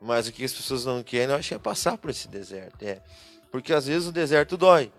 mas 0.00 0.26
o 0.26 0.32
que 0.32 0.42
as 0.42 0.52
pessoas 0.52 0.86
não 0.86 1.02
querem, 1.02 1.30
eu 1.30 1.36
acho 1.36 1.48
que 1.48 1.54
é 1.54 1.58
passar 1.58 1.98
por 1.98 2.10
esse 2.10 2.26
deserto. 2.26 2.82
É. 2.82 3.02
Porque 3.50 3.72
às 3.72 3.86
vezes 3.86 4.08
o 4.08 4.12
deserto 4.12 4.56
dói. 4.56 4.90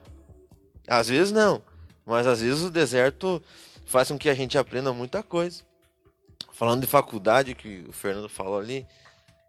Às 0.88 1.10
vezes 1.10 1.32
não. 1.32 1.64
Mas 2.06 2.28
às 2.28 2.42
vezes 2.42 2.62
o 2.62 2.70
deserto 2.70 3.42
faz 3.86 4.10
com 4.10 4.18
que 4.18 4.30
a 4.30 4.34
gente 4.36 4.58
aprenda 4.58 4.94
muita 4.94 5.24
coisa. 5.24 5.64
Falando 6.54 6.82
de 6.82 6.88
faculdade, 6.88 7.56
que 7.56 7.86
o 7.88 7.92
Fernando 7.92 8.30
falou 8.30 8.60
ali, 8.60 8.86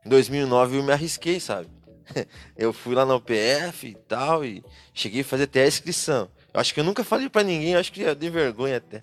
em 0.04 0.08
2009 0.08 0.78
eu 0.78 0.82
me 0.82 0.92
arrisquei, 0.92 1.38
sabe? 1.38 1.68
Eu 2.56 2.72
fui 2.72 2.94
lá 2.94 3.06
na 3.06 3.14
UPF 3.14 3.86
e 3.86 3.94
tal, 3.94 4.44
e 4.44 4.64
cheguei 4.92 5.20
a 5.20 5.24
fazer 5.24 5.44
até 5.44 5.62
a 5.62 5.68
inscrição. 5.68 6.28
Eu 6.52 6.60
acho 6.60 6.74
que 6.74 6.80
eu 6.80 6.84
nunca 6.84 7.02
falei 7.02 7.28
para 7.28 7.42
ninguém, 7.42 7.74
acho 7.74 7.92
que 7.92 8.02
eu 8.02 8.14
dei 8.14 8.28
vergonha 8.28 8.76
até. 8.76 9.02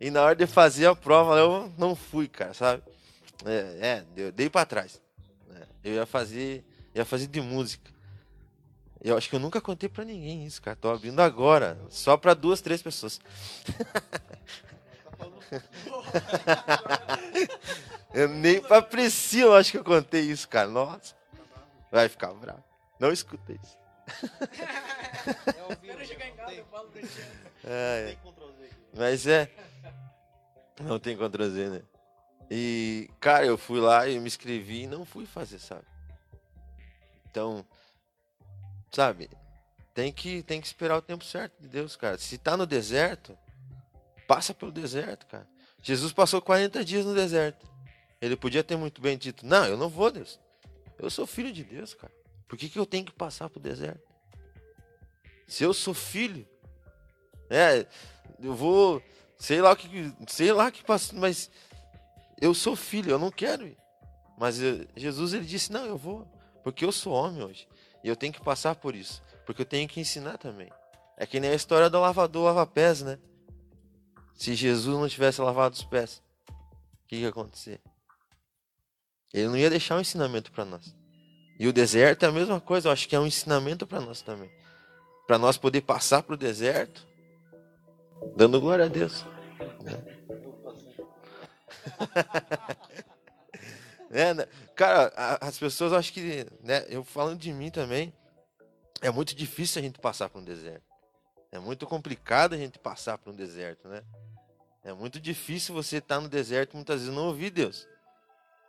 E 0.00 0.10
na 0.10 0.22
hora 0.22 0.36
de 0.36 0.46
fazer 0.46 0.86
a 0.86 0.94
prova, 0.94 1.38
eu 1.38 1.72
não 1.78 1.96
fui, 1.96 2.28
cara, 2.28 2.52
sabe? 2.52 2.82
É, 3.44 3.78
é 3.80 4.04
eu 4.16 4.30
dei 4.30 4.50
para 4.50 4.66
trás. 4.66 5.00
É, 5.50 5.66
eu 5.84 5.94
ia 5.94 6.06
fazer, 6.06 6.64
ia 6.94 7.04
fazer 7.04 7.26
de 7.26 7.40
música. 7.40 7.92
Eu 9.00 9.16
acho 9.16 9.28
que 9.28 9.36
eu 9.36 9.40
nunca 9.40 9.60
contei 9.60 9.88
para 9.88 10.04
ninguém 10.04 10.44
isso, 10.44 10.60
cara. 10.60 10.76
Tô 10.76 10.90
abrindo 10.90 11.20
agora, 11.20 11.78
só 11.88 12.16
para 12.16 12.34
duas, 12.34 12.60
três 12.60 12.82
pessoas. 12.82 13.20
eu 18.14 18.28
nem 18.28 18.60
pra 18.60 18.82
Priscila 18.82 19.58
acho 19.58 19.70
que 19.70 19.78
eu 19.78 19.84
contei 19.84 20.22
isso, 20.22 20.48
cara. 20.48 20.68
Nossa. 20.68 21.14
Vai 21.90 22.08
ficar 22.08 22.32
bravo. 22.32 22.64
Não 22.98 23.12
escuta 23.12 23.52
isso. 23.52 23.83
É, 27.64 28.10
é. 28.10 28.18
Mas 28.92 29.26
é. 29.26 29.50
Não 30.80 30.98
tem 30.98 31.16
Ctrl 31.16 31.48
Z, 31.48 31.70
né? 31.70 31.82
E, 32.50 33.08
cara, 33.20 33.46
eu 33.46 33.56
fui 33.56 33.80
lá 33.80 34.06
e 34.08 34.18
me 34.18 34.26
inscrevi 34.26 34.82
e 34.82 34.86
não 34.86 35.04
fui 35.04 35.24
fazer, 35.24 35.58
sabe? 35.58 35.84
Então, 37.30 37.66
sabe? 38.92 39.30
Tem 39.94 40.12
que, 40.12 40.42
tem 40.42 40.60
que 40.60 40.66
esperar 40.66 40.96
o 40.96 41.02
tempo 41.02 41.24
certo 41.24 41.60
de 41.60 41.68
Deus, 41.68 41.96
cara. 41.96 42.18
Se 42.18 42.36
tá 42.36 42.56
no 42.56 42.66
deserto, 42.66 43.36
passa 44.26 44.52
pelo 44.52 44.72
deserto, 44.72 45.26
cara. 45.26 45.48
Jesus 45.82 46.12
passou 46.12 46.42
40 46.42 46.84
dias 46.84 47.04
no 47.04 47.14
deserto. 47.14 47.66
Ele 48.20 48.36
podia 48.36 48.64
ter 48.64 48.76
muito 48.76 49.00
bem 49.00 49.16
dito: 49.16 49.46
Não, 49.46 49.64
eu 49.66 49.76
não 49.76 49.88
vou, 49.88 50.10
Deus. 50.10 50.40
Eu 50.98 51.10
sou 51.10 51.26
filho 51.26 51.52
de 51.52 51.62
Deus, 51.62 51.94
cara. 51.94 52.12
Por 52.48 52.58
que, 52.58 52.68
que 52.68 52.78
eu 52.78 52.86
tenho 52.86 53.04
que 53.04 53.12
passar 53.12 53.48
pro 53.48 53.60
deserto? 53.60 54.02
Se 55.46 55.64
eu 55.64 55.74
sou 55.74 55.94
filho, 55.94 56.46
é, 57.50 57.86
eu 58.40 58.54
vou, 58.54 59.02
sei 59.36 59.60
lá 59.60 59.72
o 59.72 59.76
que, 59.76 60.12
sei 60.28 60.52
lá 60.52 60.70
que 60.70 60.82
passa, 60.82 61.14
mas 61.14 61.50
eu 62.40 62.54
sou 62.54 62.74
filho, 62.74 63.10
eu 63.10 63.18
não 63.18 63.30
quero 63.30 63.66
ir. 63.66 63.76
Mas 64.38 64.60
eu, 64.60 64.86
Jesus 64.96 65.32
ele 65.32 65.44
disse: 65.44 65.72
Não, 65.72 65.84
eu 65.84 65.96
vou, 65.96 66.26
porque 66.62 66.84
eu 66.84 66.92
sou 66.92 67.12
homem 67.12 67.42
hoje. 67.42 67.68
E 68.02 68.08
eu 68.08 68.16
tenho 68.16 68.32
que 68.32 68.40
passar 68.40 68.74
por 68.74 68.94
isso, 68.94 69.22
porque 69.46 69.62
eu 69.62 69.66
tenho 69.66 69.88
que 69.88 70.00
ensinar 70.00 70.38
também. 70.38 70.70
É 71.16 71.26
que 71.26 71.38
nem 71.38 71.50
a 71.50 71.54
história 71.54 71.88
do 71.88 72.00
lavador 72.00 72.44
lava-pés, 72.44 73.02
né? 73.02 73.18
Se 74.34 74.54
Jesus 74.54 74.98
não 74.98 75.08
tivesse 75.08 75.40
lavado 75.40 75.74
os 75.74 75.84
pés, 75.84 76.22
o 76.48 77.06
que 77.06 77.16
ia 77.16 77.28
acontecer? 77.28 77.80
Ele 79.32 79.48
não 79.48 79.56
ia 79.56 79.70
deixar 79.70 79.96
um 79.96 80.00
ensinamento 80.00 80.50
para 80.50 80.64
nós. 80.64 80.94
E 81.58 81.68
o 81.68 81.72
deserto 81.72 82.24
é 82.24 82.28
a 82.28 82.32
mesma 82.32 82.60
coisa, 82.60 82.88
eu 82.88 82.92
acho 82.92 83.08
que 83.08 83.14
é 83.14 83.20
um 83.20 83.26
ensinamento 83.26 83.86
para 83.86 84.00
nós 84.00 84.22
também. 84.22 84.50
Para 85.26 85.38
nós 85.38 85.56
poder 85.56 85.82
passar 85.82 86.22
para 86.22 86.34
o 86.34 86.38
deserto, 86.38 87.06
dando 88.36 88.60
glória 88.60 88.84
a 88.84 88.88
Deus. 88.88 89.24
é, 94.10 94.34
né? 94.34 94.46
Cara, 94.74 95.12
as 95.40 95.58
pessoas 95.58 95.92
acho 95.92 96.12
que, 96.12 96.46
né, 96.62 96.84
eu 96.88 97.04
falando 97.04 97.38
de 97.38 97.52
mim 97.52 97.70
também, 97.70 98.12
é 99.00 99.10
muito 99.10 99.34
difícil 99.34 99.80
a 99.80 99.82
gente 99.82 99.98
passar 99.98 100.28
por 100.28 100.40
um 100.40 100.44
deserto. 100.44 100.84
É 101.52 101.58
muito 101.58 101.86
complicado 101.86 102.54
a 102.54 102.58
gente 102.58 102.78
passar 102.78 103.16
por 103.16 103.32
um 103.32 103.36
deserto, 103.36 103.86
né? 103.86 104.02
É 104.82 104.92
muito 104.92 105.20
difícil 105.20 105.74
você 105.74 105.98
estar 105.98 106.20
no 106.20 106.28
deserto 106.28 106.74
muitas 106.74 107.00
vezes 107.00 107.14
não 107.14 107.28
ouvir 107.28 107.50
Deus. 107.50 107.86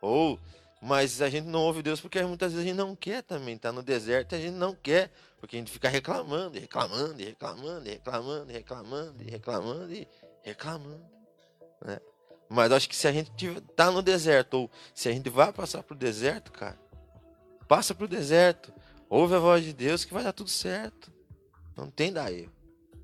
Ou, 0.00 0.38
mas 0.80 1.22
a 1.22 1.28
gente 1.28 1.46
não 1.46 1.60
ouve 1.60 1.82
Deus 1.82 2.00
porque 2.00 2.22
muitas 2.22 2.52
vezes 2.52 2.66
a 2.66 2.68
gente 2.68 2.76
não 2.76 2.94
quer 2.94 3.22
também 3.22 3.56
estar 3.56 3.72
no 3.72 3.82
deserto, 3.82 4.34
a 4.34 4.38
gente 4.38 4.54
não 4.54 4.74
quer, 4.74 5.10
porque 5.38 5.56
a 5.56 5.58
gente 5.58 5.70
fica 5.70 5.88
reclamando, 5.88 6.56
e 6.56 6.60
reclamando, 6.60 7.20
e 7.20 7.24
reclamando, 7.24 7.88
e 7.88 7.92
reclamando, 7.92 8.50
e 8.50 8.52
reclamando, 8.52 9.22
e 9.22 9.30
reclamando, 9.30 9.92
e 9.92 10.08
reclamando, 10.42 11.04
né? 11.84 11.98
Mas 12.48 12.70
acho 12.70 12.88
que 12.88 12.94
se 12.94 13.08
a 13.08 13.12
gente 13.12 13.60
tá 13.74 13.90
no 13.90 14.02
deserto, 14.02 14.54
ou 14.54 14.70
se 14.94 15.08
a 15.08 15.12
gente 15.12 15.28
vai 15.28 15.52
passar 15.52 15.82
pro 15.82 15.96
deserto, 15.96 16.52
cara, 16.52 16.78
passa 17.66 17.94
pro 17.94 18.06
deserto, 18.06 18.72
ouve 19.08 19.34
a 19.34 19.38
voz 19.38 19.64
de 19.64 19.72
Deus 19.72 20.04
que 20.04 20.14
vai 20.14 20.22
dar 20.22 20.32
tudo 20.32 20.48
certo. 20.48 21.12
Não 21.76 21.90
tem 21.90 22.12
dar 22.12 22.32
erro. 22.32 22.52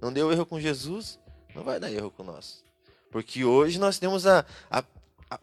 Não 0.01 0.13
deu 0.13 0.33
erro 0.33 0.47
com 0.47 0.61
Jesus, 0.61 1.19
não 1.55 1.63
vai 1.63 1.79
dar 1.79 1.93
erro 1.93 2.11
com 2.11 2.23
nós. 2.23 2.65
Porque 3.11 3.45
hoje 3.45 3.79
nós 3.79 3.99
temos 3.99 4.27
a, 4.27 4.45
a, 4.71 4.83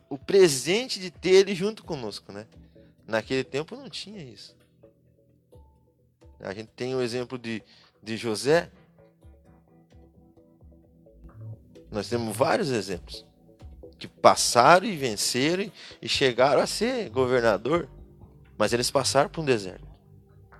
o 0.09 0.17
presente 0.17 0.99
de 0.99 1.11
ter 1.11 1.31
ele 1.31 1.55
junto 1.55 1.83
conosco, 1.83 2.31
né? 2.31 2.47
Naquele 3.07 3.43
tempo 3.43 3.75
não 3.75 3.89
tinha 3.89 4.21
isso. 4.23 4.55
A 6.39 6.53
gente 6.53 6.69
tem 6.75 6.95
o 6.95 7.01
exemplo 7.01 7.37
de, 7.37 7.63
de 8.01 8.15
José. 8.15 8.71
Nós 11.91 12.07
temos 12.07 12.35
vários 12.35 12.69
exemplos 12.69 13.25
que 13.97 14.07
passaram 14.07 14.85
e 14.85 14.95
venceram 14.95 15.69
e 16.01 16.07
chegaram 16.07 16.61
a 16.61 16.67
ser 16.67 17.09
governador, 17.09 17.89
mas 18.57 18.71
eles 18.71 18.89
passaram 18.89 19.29
por 19.29 19.41
um 19.41 19.45
deserto. 19.45 19.87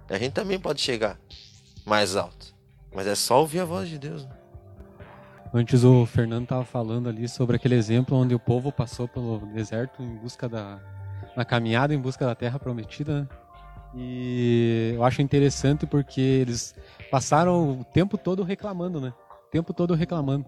A 0.10 0.18
gente 0.18 0.34
também 0.34 0.60
pode 0.60 0.82
chegar 0.82 1.20
mais 1.86 2.16
alto, 2.16 2.54
mas 2.94 3.08
é 3.08 3.16
só 3.16 3.40
ouvir 3.40 3.60
a 3.60 3.66
voz 3.66 3.88
de 3.88 3.98
Deus. 3.98 4.26
Né? 4.26 4.39
Antes 5.52 5.84
o 5.84 6.06
Fernando 6.06 6.44
estava 6.44 6.64
falando 6.64 7.10
ali 7.10 7.28
sobre 7.28 7.56
aquele 7.56 7.74
exemplo 7.74 8.16
onde 8.16 8.36
o 8.36 8.40
povo 8.40 8.72
passou 8.72 9.08
pelo 9.08 9.40
deserto 9.48 10.04
em 10.04 10.16
busca 10.16 10.48
da 10.48 10.80
na 11.36 11.44
caminhada 11.44 11.94
em 11.94 12.00
busca 12.00 12.26
da 12.26 12.36
terra 12.36 12.60
prometida. 12.60 13.22
Né? 13.22 13.28
E 13.96 14.92
eu 14.96 15.04
acho 15.04 15.22
interessante 15.22 15.86
porque 15.86 16.22
eles 16.22 16.76
passaram 17.10 17.80
o 17.80 17.84
tempo 17.84 18.18
todo 18.18 18.44
reclamando, 18.44 19.02
né? 19.02 19.14
O 19.48 19.52
tempo 19.52 19.74
todo 19.74 19.96
reclamando. 19.96 20.46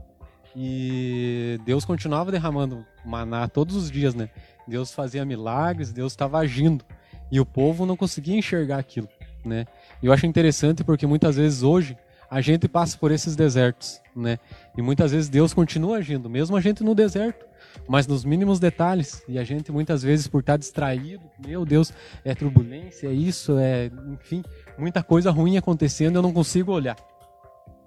E 0.55 1.59
Deus 1.65 1.85
continuava 1.85 2.31
derramando 2.31 2.85
maná 3.05 3.47
todos 3.47 3.75
os 3.75 3.89
dias, 3.89 4.13
né? 4.13 4.29
Deus 4.67 4.93
fazia 4.93 5.25
milagres, 5.25 5.91
Deus 5.91 6.13
estava 6.13 6.37
agindo. 6.37 6.85
E 7.31 7.39
o 7.39 7.45
povo 7.45 7.85
não 7.85 7.95
conseguia 7.95 8.37
enxergar 8.37 8.77
aquilo, 8.77 9.07
né? 9.43 9.65
E 10.03 10.05
eu 10.05 10.13
acho 10.13 10.27
interessante 10.27 10.83
porque 10.83 11.07
muitas 11.07 11.37
vezes 11.37 11.63
hoje 11.63 11.97
a 12.29 12.41
gente 12.41 12.67
passa 12.67 12.97
por 12.97 13.11
esses 13.11 13.35
desertos, 13.35 14.01
né? 14.15 14.37
E 14.77 14.81
muitas 14.81 15.11
vezes 15.11 15.29
Deus 15.29 15.53
continua 15.53 15.97
agindo, 15.97 16.29
mesmo 16.29 16.55
a 16.55 16.61
gente 16.61 16.83
no 16.83 16.95
deserto, 16.95 17.45
mas 17.87 18.07
nos 18.07 18.23
mínimos 18.23 18.59
detalhes. 18.59 19.21
E 19.27 19.37
a 19.37 19.43
gente 19.43 19.71
muitas 19.71 20.01
vezes 20.01 20.27
por 20.27 20.39
estar 20.39 20.57
distraído, 20.57 21.23
meu 21.45 21.65
Deus, 21.65 21.93
é 22.23 22.33
turbulência, 22.33 23.07
é 23.07 23.13
isso, 23.13 23.57
é, 23.57 23.91
enfim, 24.13 24.43
muita 24.77 25.03
coisa 25.03 25.29
ruim 25.29 25.57
acontecendo, 25.57 26.15
eu 26.15 26.21
não 26.21 26.31
consigo 26.31 26.71
olhar. 26.71 26.95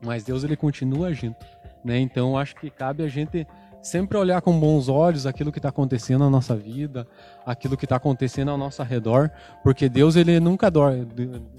Mas 0.05 0.25
Deus 0.25 0.45
ele 0.45 0.57
continua 0.57 1.09
agindo. 1.09 1.37
Né? 1.85 1.99
Então 1.99 2.37
acho 2.37 2.55
que 2.57 2.71
cabe 2.71 3.03
a 3.03 3.09
gente 3.09 3.47
sempre 3.83 4.17
olhar 4.17 4.41
com 4.41 4.59
bons 4.59 4.89
olhos 4.89 5.27
aquilo 5.27 5.53
que 5.53 5.59
está 5.59 5.69
acontecendo 5.69 6.21
na 6.21 6.31
nossa 6.31 6.57
vida, 6.57 7.07
aquilo 7.45 7.77
que 7.77 7.85
está 7.85 7.97
acontecendo 7.97 8.51
ao 8.51 8.57
nosso 8.57 8.83
redor, 8.83 9.31
porque 9.63 9.89
Deus 9.89 10.17
ele 10.17 10.41
nunca 10.41 10.71
dorme, 10.71 11.07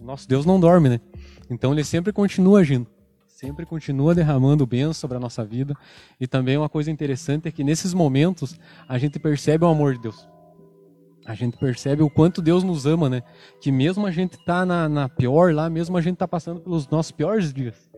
nosso 0.01 0.27
Deus 0.27 0.45
não 0.45 0.59
dorme, 0.59 0.89
né? 0.89 0.99
Então 1.49 1.71
ele 1.71 1.83
sempre 1.83 2.11
continua 2.11 2.61
agindo, 2.61 2.87
sempre 3.45 3.65
continua 3.65 4.15
derramando 4.15 4.65
bênção 4.65 4.93
sobre 4.93 5.17
a 5.17 5.19
nossa 5.19 5.45
vida. 5.45 5.75
E 6.19 6.25
também 6.25 6.57
uma 6.57 6.67
coisa 6.67 6.89
interessante 6.89 7.47
é 7.47 7.51
que 7.51 7.63
nesses 7.63 7.93
momentos 7.93 8.59
a 8.89 8.97
gente 8.97 9.19
percebe 9.19 9.63
o 9.63 9.67
amor 9.67 9.93
de 9.93 10.01
Deus. 10.01 10.27
A 11.25 11.35
gente 11.35 11.57
percebe 11.57 12.01
o 12.01 12.09
quanto 12.09 12.41
Deus 12.41 12.63
nos 12.63 12.85
ama, 12.85 13.07
né? 13.07 13.21
Que 13.61 13.71
mesmo 13.71 14.05
a 14.05 14.11
gente 14.11 14.43
tá 14.45 14.65
na, 14.65 14.89
na 14.89 15.09
pior 15.09 15.53
lá, 15.53 15.69
mesmo 15.69 15.95
a 15.95 16.01
gente 16.01 16.17
tá 16.17 16.27
passando 16.27 16.59
pelos 16.59 16.87
nossos 16.87 17.11
piores 17.11 17.53
dias, 17.53 17.89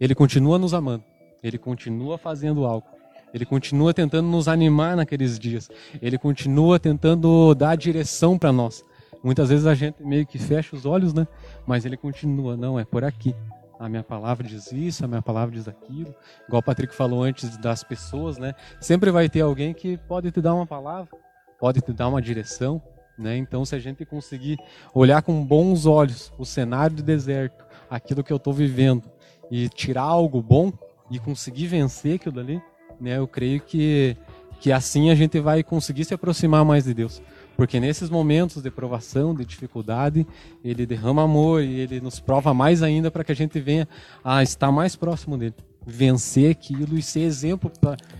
Ele 0.00 0.14
continua 0.14 0.58
nos 0.58 0.74
amando. 0.74 1.04
Ele 1.42 1.58
continua 1.58 2.18
fazendo 2.18 2.66
algo. 2.66 2.86
Ele 3.32 3.44
continua 3.44 3.94
tentando 3.94 4.26
nos 4.26 4.48
animar 4.48 4.96
naqueles 4.96 5.38
dias. 5.38 5.68
Ele 6.02 6.18
continua 6.18 6.78
tentando 6.78 7.54
dar 7.54 7.76
direção 7.76 8.36
para 8.36 8.52
nós. 8.52 8.84
Muitas 9.22 9.48
vezes 9.48 9.66
a 9.66 9.74
gente 9.74 10.02
meio 10.02 10.26
que 10.26 10.38
fecha 10.38 10.74
os 10.74 10.86
olhos, 10.86 11.12
né? 11.12 11.26
Mas 11.66 11.84
ele 11.84 11.96
continua, 11.96 12.56
não, 12.56 12.78
é 12.78 12.84
por 12.84 13.04
aqui. 13.04 13.34
A 13.78 13.88
minha 13.88 14.02
palavra 14.02 14.46
diz 14.46 14.72
isso, 14.72 15.04
a 15.04 15.08
minha 15.08 15.22
palavra 15.22 15.54
diz 15.54 15.68
aquilo. 15.68 16.14
Igual 16.46 16.60
o 16.60 16.62
Patrick 16.62 16.94
falou 16.94 17.22
antes 17.22 17.56
das 17.58 17.84
pessoas, 17.84 18.36
né? 18.36 18.54
Sempre 18.80 19.10
vai 19.10 19.28
ter 19.28 19.42
alguém 19.42 19.72
que 19.72 19.96
pode 19.96 20.30
te 20.30 20.40
dar 20.40 20.54
uma 20.54 20.66
palavra, 20.66 21.16
pode 21.60 21.80
te 21.80 21.92
dar 21.92 22.08
uma 22.08 22.20
direção, 22.20 22.82
né? 23.16 23.36
Então, 23.36 23.64
se 23.64 23.76
a 23.76 23.78
gente 23.78 24.04
conseguir 24.04 24.58
olhar 24.92 25.22
com 25.22 25.44
bons 25.44 25.86
olhos 25.86 26.32
o 26.36 26.44
cenário 26.44 26.96
de 26.96 27.02
deserto, 27.02 27.64
aquilo 27.88 28.24
que 28.24 28.32
eu 28.32 28.36
estou 28.36 28.52
vivendo, 28.52 29.08
e 29.50 29.68
tirar 29.68 30.02
algo 30.02 30.42
bom 30.42 30.72
e 31.10 31.18
conseguir 31.18 31.68
vencer 31.68 32.16
aquilo 32.16 32.34
dali, 32.34 32.60
né? 33.00 33.16
Eu 33.16 33.28
creio 33.28 33.60
que, 33.60 34.16
que 34.60 34.72
assim 34.72 35.10
a 35.10 35.14
gente 35.14 35.38
vai 35.40 35.62
conseguir 35.62 36.04
se 36.04 36.14
aproximar 36.14 36.64
mais 36.64 36.84
de 36.84 36.94
Deus. 36.94 37.22
Porque 37.58 37.80
nesses 37.80 38.08
momentos 38.08 38.62
de 38.62 38.70
provação, 38.70 39.34
de 39.34 39.44
dificuldade, 39.44 40.24
ele 40.62 40.86
derrama 40.86 41.24
amor 41.24 41.60
e 41.60 41.80
ele 41.80 42.00
nos 42.00 42.20
prova 42.20 42.54
mais 42.54 42.84
ainda 42.84 43.10
para 43.10 43.24
que 43.24 43.32
a 43.32 43.34
gente 43.34 43.58
venha 43.58 43.88
a 44.22 44.44
estar 44.44 44.70
mais 44.70 44.94
próximo 44.94 45.36
dele. 45.36 45.56
Vencer 45.84 46.52
aquilo 46.52 46.96
e 46.96 47.02
ser 47.02 47.22
exemplo 47.22 47.68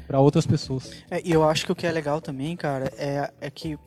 para 0.09 0.19
outras 0.19 0.45
pessoas. 0.45 0.91
É, 1.09 1.23
e 1.25 1.31
eu 1.31 1.49
acho 1.49 1.65
que 1.65 1.71
o 1.71 1.77
que 1.77 1.87
é 1.87 1.93
legal 1.93 2.21
também, 2.21 2.57
cara, 2.57 2.93
é, 2.99 3.33
é 3.41 3.49
que 3.49 3.79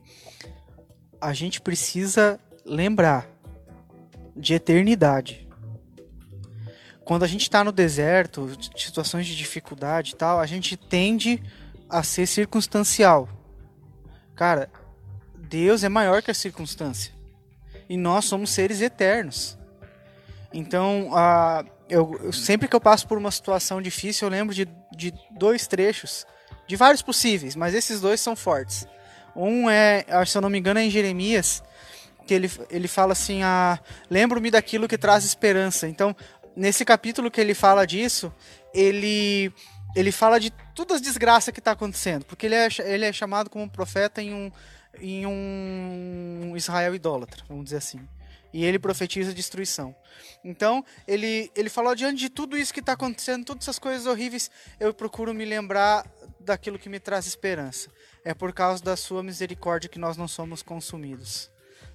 a 1.19 1.33
gente 1.33 1.59
precisa 1.59 2.39
lembrar 2.65 3.27
de 4.33 4.53
eternidade. 4.53 5.49
Quando 7.03 7.23
a 7.23 7.27
gente 7.27 7.41
está 7.41 7.61
no 7.61 7.73
deserto, 7.73 8.49
situações 8.77 9.27
de 9.27 9.35
dificuldade 9.35 10.13
e 10.13 10.15
tal, 10.15 10.39
a 10.39 10.45
gente 10.45 10.77
tende 10.77 11.43
a 11.89 12.03
ser 12.03 12.25
circunstancial. 12.25 13.27
Cara, 14.33 14.69
Deus 15.51 15.83
é 15.83 15.89
maior 15.89 16.23
que 16.23 16.31
a 16.31 16.33
circunstância. 16.33 17.13
E 17.89 17.97
nós 17.97 18.23
somos 18.23 18.51
seres 18.51 18.79
eternos. 18.79 19.57
Então, 20.53 21.09
uh, 21.11 21.69
eu, 21.89 22.17
eu, 22.23 22.31
sempre 22.31 22.69
que 22.69 22.75
eu 22.75 22.79
passo 22.79 23.05
por 23.05 23.17
uma 23.17 23.29
situação 23.29 23.81
difícil, 23.81 24.25
eu 24.25 24.31
lembro 24.31 24.55
de, 24.55 24.65
de 24.95 25.13
dois 25.31 25.67
trechos, 25.67 26.25
de 26.65 26.77
vários 26.77 27.01
possíveis, 27.01 27.53
mas 27.53 27.75
esses 27.75 27.99
dois 27.99 28.21
são 28.21 28.33
fortes. 28.33 28.87
Um 29.35 29.69
é, 29.69 30.05
se 30.25 30.37
eu 30.37 30.41
não 30.41 30.49
me 30.49 30.57
engano, 30.57 30.79
é 30.79 30.85
em 30.85 30.89
Jeremias, 30.89 31.61
que 32.25 32.33
ele, 32.33 32.49
ele 32.69 32.87
fala 32.87 33.11
assim: 33.11 33.43
ah, 33.43 33.77
lembro-me 34.09 34.49
daquilo 34.49 34.87
que 34.87 34.97
traz 34.97 35.25
esperança. 35.25 35.85
Então, 35.85 36.15
nesse 36.55 36.85
capítulo 36.85 37.29
que 37.29 37.41
ele 37.41 37.53
fala 37.53 37.85
disso, 37.85 38.33
ele 38.73 39.53
ele 39.93 40.13
fala 40.13 40.39
de 40.39 40.49
todas 40.73 40.95
as 40.95 41.01
desgraças 41.01 41.53
que 41.53 41.59
está 41.59 41.71
acontecendo, 41.71 42.23
porque 42.23 42.45
ele 42.45 42.55
é, 42.55 42.69
ele 42.85 43.05
é 43.05 43.11
chamado 43.11 43.49
como 43.49 43.69
profeta 43.69 44.21
em 44.21 44.33
um, 44.33 44.49
em 45.01 45.25
um 45.25 46.53
Israel 46.55 46.93
idólatra, 46.93 47.43
vamos 47.47 47.65
dizer 47.65 47.77
assim. 47.77 47.99
E 48.53 48.65
ele 48.65 48.77
profetiza 48.77 49.33
destruição. 49.33 49.95
Então, 50.43 50.83
ele, 51.07 51.51
ele 51.55 51.69
falou: 51.69 51.95
diante 51.95 52.19
de 52.19 52.29
tudo 52.29 52.57
isso 52.57 52.73
que 52.73 52.81
está 52.81 52.93
acontecendo, 52.93 53.45
todas 53.45 53.63
essas 53.63 53.79
coisas 53.79 54.05
horríveis, 54.05 54.51
eu 54.79 54.93
procuro 54.93 55.33
me 55.33 55.45
lembrar 55.45 56.05
daquilo 56.39 56.77
que 56.77 56.89
me 56.89 56.99
traz 56.99 57.25
esperança. 57.25 57.89
É 58.25 58.33
por 58.33 58.53
causa 58.53 58.83
da 58.83 58.97
sua 58.97 59.23
misericórdia 59.23 59.89
que 59.89 59.99
nós 59.99 60.17
não 60.17 60.27
somos 60.27 60.61
consumidos. 60.61 61.49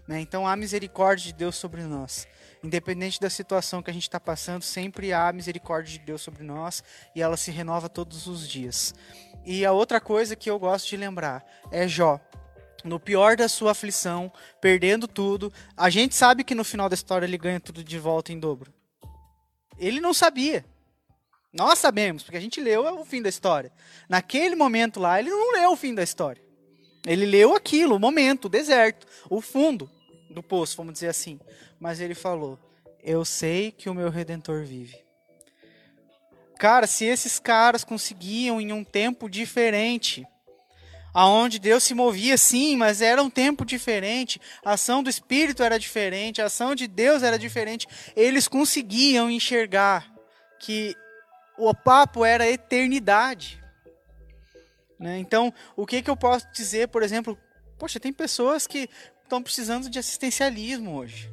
Né? 0.09 0.21
Então, 0.21 0.47
há 0.47 0.57
misericórdia 0.57 1.27
de 1.27 1.33
Deus 1.35 1.57
sobre 1.57 1.83
nós. 1.83 2.27
Independente 2.63 3.21
da 3.21 3.29
situação 3.29 3.83
que 3.83 3.91
a 3.91 3.95
gente 3.95 4.05
está 4.05 4.19
passando, 4.19 4.63
sempre 4.63 5.13
há 5.13 5.33
misericórdia 5.33 5.99
de 5.99 6.05
Deus 6.05 6.23
sobre 6.23 6.43
nós 6.43 6.83
e 7.15 7.21
ela 7.21 7.37
se 7.37 7.51
renova 7.51 7.89
todos 7.89 8.27
os 8.27 8.49
dias. 8.49 8.95
E 9.45 9.65
a 9.65 9.73
outra 9.73 10.01
coisa 10.01 10.35
que 10.35 10.51
eu 10.51 10.59
gosto 10.59 10.89
de 10.89 10.97
lembrar 10.97 11.45
é 11.71 11.87
Jó 11.87 12.21
no 12.85 13.01
pior 13.01 13.37
da 13.37 13.49
sua 13.49 13.73
aflição, 13.73 14.33
perdendo 14.61 15.09
tudo. 15.09 15.53
A 15.77 15.91
gente 15.91 16.15
sabe 16.15 16.45
que 16.45 16.55
no 16.55 16.65
final 16.65 16.89
da 16.89 16.95
história 16.95 17.27
ele 17.27 17.39
ganha 17.39 17.61
tudo 17.61 17.83
de 17.83 17.99
volta 17.99 18.33
em 18.33 18.39
dobro. 18.39 18.73
Ele 19.79 20.01
não 20.01 20.15
sabia. 20.15 20.65
Nós 21.53 21.79
sabemos, 21.79 22.23
porque 22.23 22.37
a 22.37 22.41
gente 22.41 22.61
leu 22.61 22.83
o 23.01 23.05
fim 23.05 23.23
da 23.23 23.29
história. 23.29 23.73
Naquele 24.09 24.55
momento 24.55 25.01
lá, 25.01 25.19
ele 25.19 25.31
não 25.31 25.53
leu 25.53 25.73
o 25.73 25.77
fim 25.77 25.95
da 25.95 26.03
história. 26.03 26.43
Ele 27.07 27.25
leu 27.25 27.55
aquilo, 27.55 27.97
o 27.97 28.01
momento, 28.01 28.47
o 28.47 28.49
deserto, 28.49 29.07
o 29.31 29.41
fundo 29.41 29.91
do 30.29 30.43
poço, 30.43 30.77
vamos 30.77 30.93
dizer 30.93 31.09
assim. 31.09 31.41
Mas 31.79 32.01
ele 32.01 32.15
falou: 32.15 32.59
Eu 33.03 33.25
sei 33.25 33.71
que 33.71 33.89
o 33.89 33.95
meu 33.95 34.11
redentor 34.11 34.65
vive. 34.65 35.07
Cara, 36.59 36.87
se 36.87 37.05
esses 37.05 37.39
caras 37.39 37.85
conseguiam 37.85 38.61
em 38.61 38.73
um 38.73 38.83
tempo 38.83 39.29
diferente 39.29 40.27
aonde 41.17 41.59
Deus 41.59 41.83
se 41.83 41.95
movia 41.95 42.37
sim, 42.37 42.77
mas 42.77 43.01
era 43.01 43.23
um 43.23 43.31
tempo 43.31 43.65
diferente, 43.65 44.39
a 44.63 44.75
ação 44.75 45.03
do 45.03 45.09
Espírito 45.09 45.63
era 45.63 45.79
diferente, 45.79 46.43
a 46.43 46.45
ação 46.45 46.75
de 46.75 46.87
Deus 46.87 47.23
era 47.23 47.39
diferente. 47.39 47.89
Eles 48.15 48.47
conseguiam 48.47 49.31
enxergar 49.31 50.13
que 50.61 50.95
o 51.57 51.75
papo 51.75 52.23
era 52.23 52.47
eternidade. 52.47 53.59
Né? 55.01 55.19
Então, 55.19 55.55
o 55.75 55.87
que, 55.87 56.03
que 56.03 56.11
eu 56.11 56.19
posso 56.19 56.49
dizer, 56.53 56.89
por 56.89 57.03
exemplo, 57.03 57.39
poxa, 57.79 57.99
tem 57.99 58.13
pessoas 58.13 58.67
que 58.67 58.87
estão 59.23 59.43
precisando 59.43 59.89
de 59.89 59.99
assistencialismo 59.99 60.99
hoje. 60.99 61.31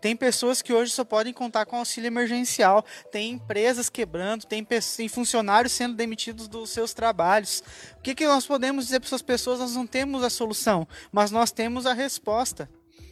Tem 0.00 0.16
pessoas 0.16 0.62
que 0.62 0.72
hoje 0.72 0.92
só 0.92 1.04
podem 1.04 1.32
contar 1.32 1.66
com 1.66 1.76
auxílio 1.76 2.06
emergencial, 2.06 2.84
tem 3.10 3.32
empresas 3.32 3.88
quebrando, 3.88 4.46
tem, 4.46 4.64
tem 4.64 5.08
funcionários 5.08 5.72
sendo 5.72 5.94
demitidos 5.94 6.48
dos 6.48 6.70
seus 6.70 6.92
trabalhos. 6.94 7.62
O 7.98 8.02
que, 8.02 8.14
que 8.14 8.26
nós 8.26 8.46
podemos 8.46 8.86
dizer 8.86 9.00
para 9.00 9.08
essas 9.08 9.22
pessoas? 9.22 9.58
Nós 9.58 9.74
não 9.74 9.86
temos 9.86 10.22
a 10.22 10.30
solução, 10.30 10.86
mas 11.10 11.30
nós 11.30 11.50
temos 11.50 11.86
a 11.86 11.92
resposta. 11.92 12.68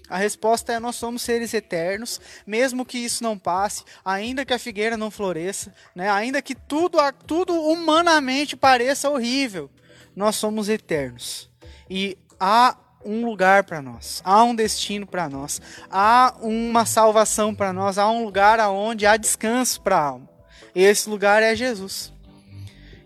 A 0.08 0.16
resposta 0.16 0.72
é: 0.72 0.78
nós 0.78 0.96
somos 0.96 1.22
seres 1.22 1.52
eternos, 1.52 2.20
mesmo 2.46 2.84
que 2.84 2.98
isso 2.98 3.22
não 3.22 3.38
passe, 3.38 3.82
ainda 4.04 4.44
que 4.44 4.54
a 4.54 4.58
figueira 4.58 4.96
não 4.96 5.10
floresça, 5.10 5.74
né? 5.94 6.08
ainda 6.08 6.40
que 6.40 6.54
tudo, 6.54 6.98
tudo 7.26 7.54
humanamente 7.54 8.56
pareça 8.56 9.10
horrível, 9.10 9.70
nós 10.14 10.36
somos 10.36 10.68
eternos. 10.68 11.50
E 11.90 12.16
há 12.38 12.76
um 13.06 13.24
lugar 13.24 13.64
para 13.64 13.80
nós, 13.80 14.20
há 14.24 14.42
um 14.42 14.54
destino 14.54 15.06
para 15.06 15.28
nós, 15.28 15.60
há 15.90 16.34
uma 16.40 16.84
salvação 16.84 17.54
para 17.54 17.72
nós, 17.72 17.98
há 17.98 18.10
um 18.10 18.24
lugar 18.24 18.58
aonde 18.58 19.06
há 19.06 19.16
descanso 19.16 19.80
para 19.80 19.96
a 19.96 20.02
alma. 20.02 20.28
E 20.74 20.82
esse 20.82 21.08
lugar 21.08 21.42
é 21.42 21.54
Jesus. 21.54 22.12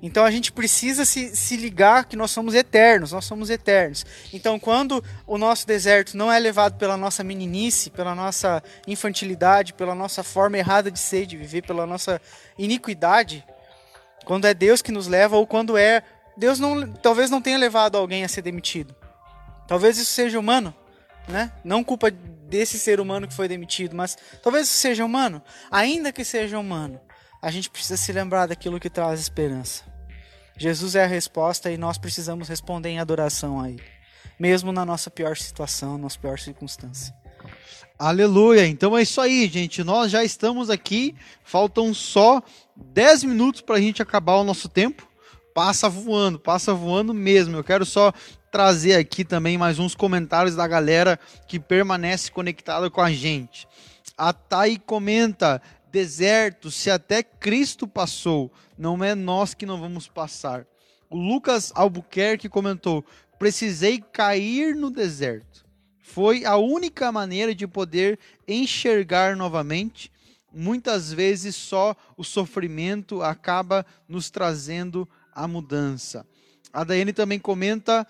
Então 0.02 0.24
a 0.24 0.30
gente 0.30 0.50
precisa 0.50 1.04
se, 1.04 1.36
se 1.36 1.56
ligar 1.56 2.06
que 2.06 2.16
nós 2.16 2.30
somos 2.30 2.54
eternos, 2.54 3.12
nós 3.12 3.24
somos 3.24 3.50
eternos. 3.50 4.06
Então 4.32 4.58
quando 4.58 5.04
o 5.26 5.36
nosso 5.36 5.66
deserto 5.66 6.16
não 6.16 6.32
é 6.32 6.38
levado 6.38 6.78
pela 6.78 6.96
nossa 6.96 7.22
meninice, 7.22 7.90
pela 7.90 8.14
nossa 8.14 8.62
infantilidade, 8.86 9.74
pela 9.74 9.94
nossa 9.94 10.22
forma 10.22 10.56
errada 10.56 10.90
de 10.90 10.98
ser, 10.98 11.26
de 11.26 11.36
viver, 11.36 11.62
pela 11.62 11.86
nossa 11.86 12.20
iniquidade, 12.58 13.44
quando 14.24 14.46
é 14.46 14.54
Deus 14.54 14.80
que 14.80 14.92
nos 14.92 15.06
leva 15.06 15.36
ou 15.36 15.46
quando 15.46 15.76
é 15.76 16.02
Deus 16.36 16.58
não, 16.58 16.90
talvez 16.94 17.30
não 17.30 17.42
tenha 17.42 17.58
levado 17.58 17.98
alguém 17.98 18.24
a 18.24 18.28
ser 18.28 18.40
demitido. 18.40 18.94
Talvez 19.70 19.98
isso 19.98 20.10
seja 20.10 20.36
humano, 20.36 20.74
né? 21.28 21.52
Não 21.62 21.84
culpa 21.84 22.10
desse 22.10 22.76
ser 22.76 22.98
humano 22.98 23.28
que 23.28 23.32
foi 23.32 23.46
demitido, 23.46 23.94
mas 23.94 24.18
talvez 24.42 24.66
isso 24.66 24.76
seja 24.76 25.04
humano. 25.04 25.40
Ainda 25.70 26.10
que 26.10 26.24
seja 26.24 26.58
humano, 26.58 27.00
a 27.40 27.52
gente 27.52 27.70
precisa 27.70 27.96
se 27.96 28.10
lembrar 28.10 28.46
daquilo 28.46 28.80
que 28.80 28.90
traz 28.90 29.20
esperança. 29.20 29.84
Jesus 30.56 30.96
é 30.96 31.04
a 31.04 31.06
resposta 31.06 31.70
e 31.70 31.78
nós 31.78 31.98
precisamos 31.98 32.48
responder 32.48 32.88
em 32.88 32.98
adoração 32.98 33.60
a 33.60 33.70
Ele, 33.70 33.84
mesmo 34.40 34.72
na 34.72 34.84
nossa 34.84 35.08
pior 35.08 35.36
situação, 35.36 35.92
na 35.92 35.98
nossa 35.98 36.18
pior 36.18 36.36
circunstância. 36.36 37.14
Aleluia! 37.96 38.66
Então 38.66 38.98
é 38.98 39.02
isso 39.02 39.20
aí, 39.20 39.46
gente. 39.46 39.84
Nós 39.84 40.10
já 40.10 40.24
estamos 40.24 40.68
aqui. 40.68 41.14
Faltam 41.44 41.94
só 41.94 42.42
10 42.74 43.22
minutos 43.22 43.60
para 43.60 43.76
a 43.76 43.80
gente 43.80 44.02
acabar 44.02 44.34
o 44.34 44.42
nosso 44.42 44.68
tempo. 44.68 45.08
Passa 45.54 45.88
voando, 45.88 46.40
passa 46.40 46.74
voando 46.74 47.14
mesmo. 47.14 47.56
Eu 47.56 47.62
quero 47.62 47.86
só 47.86 48.12
trazer 48.50 48.96
aqui 48.96 49.24
também 49.24 49.56
mais 49.56 49.78
uns 49.78 49.94
comentários 49.94 50.56
da 50.56 50.66
galera 50.66 51.18
que 51.46 51.60
permanece 51.60 52.30
conectada 52.30 52.90
com 52.90 53.00
a 53.00 53.12
gente. 53.12 53.66
A 54.16 54.32
Thay 54.32 54.78
comenta: 54.78 55.62
deserto, 55.90 56.70
se 56.70 56.90
até 56.90 57.22
Cristo 57.22 57.86
passou, 57.86 58.52
não 58.76 59.02
é 59.02 59.14
nós 59.14 59.54
que 59.54 59.66
não 59.66 59.80
vamos 59.80 60.08
passar. 60.08 60.66
O 61.08 61.16
Lucas 61.16 61.72
Albuquerque 61.74 62.48
comentou: 62.48 63.04
precisei 63.38 64.00
cair 64.00 64.74
no 64.74 64.90
deserto. 64.90 65.64
Foi 66.00 66.44
a 66.44 66.56
única 66.56 67.12
maneira 67.12 67.54
de 67.54 67.66
poder 67.66 68.18
enxergar 68.46 69.36
novamente. 69.36 70.10
Muitas 70.52 71.12
vezes 71.12 71.54
só 71.54 71.94
o 72.16 72.24
sofrimento 72.24 73.22
acaba 73.22 73.86
nos 74.08 74.28
trazendo 74.28 75.08
a 75.32 75.46
mudança. 75.46 76.26
A 76.72 76.82
Daiane 76.82 77.12
também 77.12 77.38
comenta 77.38 78.04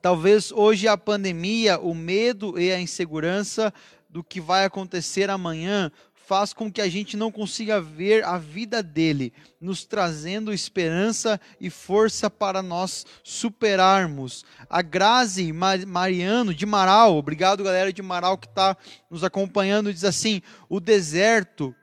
Talvez 0.00 0.50
hoje 0.52 0.88
a 0.88 0.96
pandemia, 0.96 1.78
o 1.78 1.94
medo 1.94 2.58
e 2.58 2.72
a 2.72 2.80
insegurança 2.80 3.72
do 4.08 4.22
que 4.22 4.40
vai 4.40 4.64
acontecer 4.64 5.30
amanhã 5.30 5.90
faz 6.32 6.52
com 6.52 6.72
que 6.72 6.80
a 6.80 6.88
gente 6.88 7.16
não 7.16 7.30
consiga 7.30 7.80
ver 7.80 8.24
a 8.24 8.38
vida 8.38 8.82
dele, 8.82 9.32
nos 9.60 9.84
trazendo 9.84 10.52
esperança 10.52 11.40
e 11.60 11.68
força 11.68 12.30
para 12.30 12.62
nós 12.62 13.04
superarmos. 13.22 14.44
A 14.70 14.80
Grazi 14.82 15.52
Mariano 15.52 16.54
de 16.54 16.64
Marau, 16.64 17.16
obrigado 17.16 17.64
galera 17.64 17.92
de 17.92 18.02
Marau 18.02 18.38
que 18.38 18.46
está 18.46 18.76
nos 19.10 19.24
acompanhando, 19.24 19.92
diz 19.92 20.04
assim: 20.04 20.40
o 20.68 20.80
deserto 20.80 21.74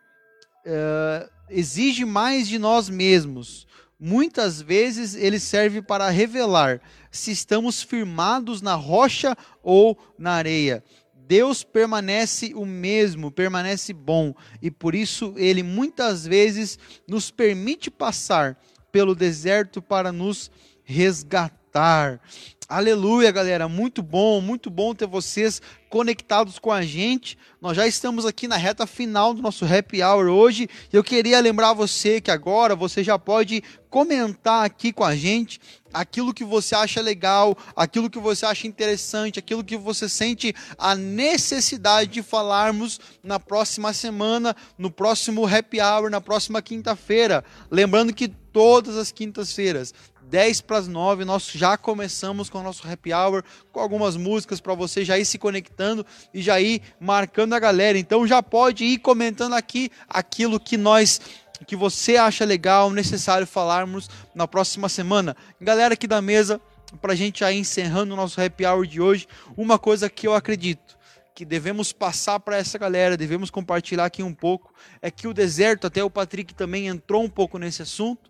eh, 0.65 1.29
exige 1.49 2.05
mais 2.05 2.47
de 2.47 2.57
nós 2.57 2.89
mesmos. 2.89 3.67
Muitas 3.99 4.61
vezes 4.61 5.13
ele 5.13 5.39
serve 5.39 5.81
para 5.81 6.09
revelar 6.09 6.81
se 7.11 7.31
estamos 7.31 7.83
firmados 7.83 8.61
na 8.61 8.73
rocha 8.73 9.35
ou 9.61 9.97
na 10.17 10.31
areia. 10.31 10.81
Deus 11.13 11.63
permanece 11.63 12.53
o 12.55 12.65
mesmo, 12.65 13.29
permanece 13.29 13.93
bom, 13.93 14.33
e 14.61 14.71
por 14.71 14.95
isso 14.95 15.33
ele 15.37 15.61
muitas 15.61 16.25
vezes 16.25 16.79
nos 17.07 17.29
permite 17.29 17.91
passar 17.91 18.57
pelo 18.91 19.13
deserto 19.13 19.81
para 19.81 20.11
nos 20.11 20.49
resgatar. 20.89 22.19
Aleluia, 22.67 23.31
galera. 23.31 23.67
Muito 23.67 24.01
bom, 24.01 24.41
muito 24.41 24.69
bom 24.69 24.93
ter 24.93 25.07
vocês 25.07 25.61
conectados 25.89 26.59
com 26.59 26.71
a 26.71 26.83
gente. 26.83 27.37
Nós 27.61 27.75
já 27.75 27.87
estamos 27.87 28.25
aqui 28.25 28.47
na 28.47 28.57
reta 28.57 28.85
final 28.85 29.33
do 29.33 29.41
nosso 29.41 29.65
happy 29.65 30.03
hour 30.03 30.27
hoje. 30.27 30.67
Eu 30.91 31.03
queria 31.03 31.39
lembrar 31.39 31.73
você 31.73 32.19
que 32.19 32.29
agora 32.29 32.75
você 32.75 33.03
já 33.03 33.17
pode 33.17 33.63
comentar 33.89 34.65
aqui 34.65 34.91
com 34.93 35.03
a 35.03 35.15
gente 35.15 35.59
aquilo 35.91 36.33
que 36.33 36.43
você 36.43 36.75
acha 36.75 37.01
legal, 37.01 37.57
aquilo 37.75 38.09
que 38.09 38.19
você 38.19 38.45
acha 38.45 38.67
interessante, 38.67 39.39
aquilo 39.39 39.63
que 39.63 39.75
você 39.75 40.07
sente 40.07 40.53
a 40.77 40.95
necessidade 40.95 42.11
de 42.11 42.21
falarmos 42.21 42.99
na 43.23 43.39
próxima 43.39 43.93
semana, 43.93 44.55
no 44.77 44.91
próximo 44.91 45.47
happy 45.47 45.81
hour, 45.81 46.09
na 46.09 46.21
próxima 46.21 46.61
quinta-feira. 46.61 47.43
Lembrando 47.71 48.13
que 48.13 48.27
todas 48.27 48.97
as 48.97 49.11
quintas-feiras 49.11 49.93
10 50.29 50.61
para 50.61 50.77
as 50.77 50.87
9, 50.87 51.25
nós 51.25 51.49
já 51.51 51.75
começamos 51.75 52.49
com 52.49 52.59
o 52.59 52.63
nosso 52.63 52.87
happy 52.87 53.11
hour, 53.11 53.43
com 53.71 53.79
algumas 53.79 54.15
músicas 54.15 54.61
para 54.61 54.75
você 54.75 55.03
já 55.03 55.17
ir 55.17 55.25
se 55.25 55.39
conectando 55.39 56.05
e 56.31 56.41
já 56.41 56.61
ir 56.61 56.81
marcando 56.99 57.53
a 57.53 57.59
galera. 57.59 57.97
Então 57.97 58.27
já 58.27 58.41
pode 58.43 58.85
ir 58.85 58.99
comentando 58.99 59.53
aqui 59.53 59.89
aquilo 60.07 60.59
que 60.59 60.77
nós 60.77 61.19
que 61.67 61.75
você 61.75 62.15
acha 62.15 62.45
legal, 62.45 62.89
necessário 62.89 63.45
falarmos 63.45 64.09
na 64.33 64.47
próxima 64.47 64.87
semana. 64.87 65.35
Galera 65.59 65.93
aqui 65.93 66.07
da 66.07 66.21
mesa, 66.21 66.61
para 67.01 67.11
a 67.11 67.15
gente 67.15 67.43
ir 67.43 67.53
encerrando 67.53 68.13
o 68.13 68.17
nosso 68.17 68.39
happy 68.39 68.65
hour 68.65 68.87
de 68.87 69.01
hoje, 69.01 69.27
uma 69.57 69.77
coisa 69.77 70.09
que 70.09 70.25
eu 70.25 70.33
acredito 70.33 70.97
que 71.35 71.43
devemos 71.43 71.91
passar 71.91 72.39
para 72.39 72.57
essa 72.57 72.77
galera, 72.77 73.15
devemos 73.15 73.49
compartilhar 73.49 74.05
aqui 74.05 74.21
um 74.21 74.33
pouco, 74.33 74.73
é 75.01 75.09
que 75.09 75.27
o 75.27 75.33
deserto, 75.33 75.87
até 75.87 76.03
o 76.03 76.09
Patrick 76.09 76.53
também 76.53 76.87
entrou 76.87 77.23
um 77.23 77.29
pouco 77.29 77.57
nesse 77.57 77.81
assunto, 77.81 78.29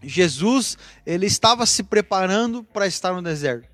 Jesus, 0.00 0.78
ele 1.04 1.26
estava 1.26 1.66
se 1.66 1.82
preparando 1.82 2.62
para 2.62 2.86
estar 2.86 3.12
no 3.12 3.22
deserto. 3.22 3.68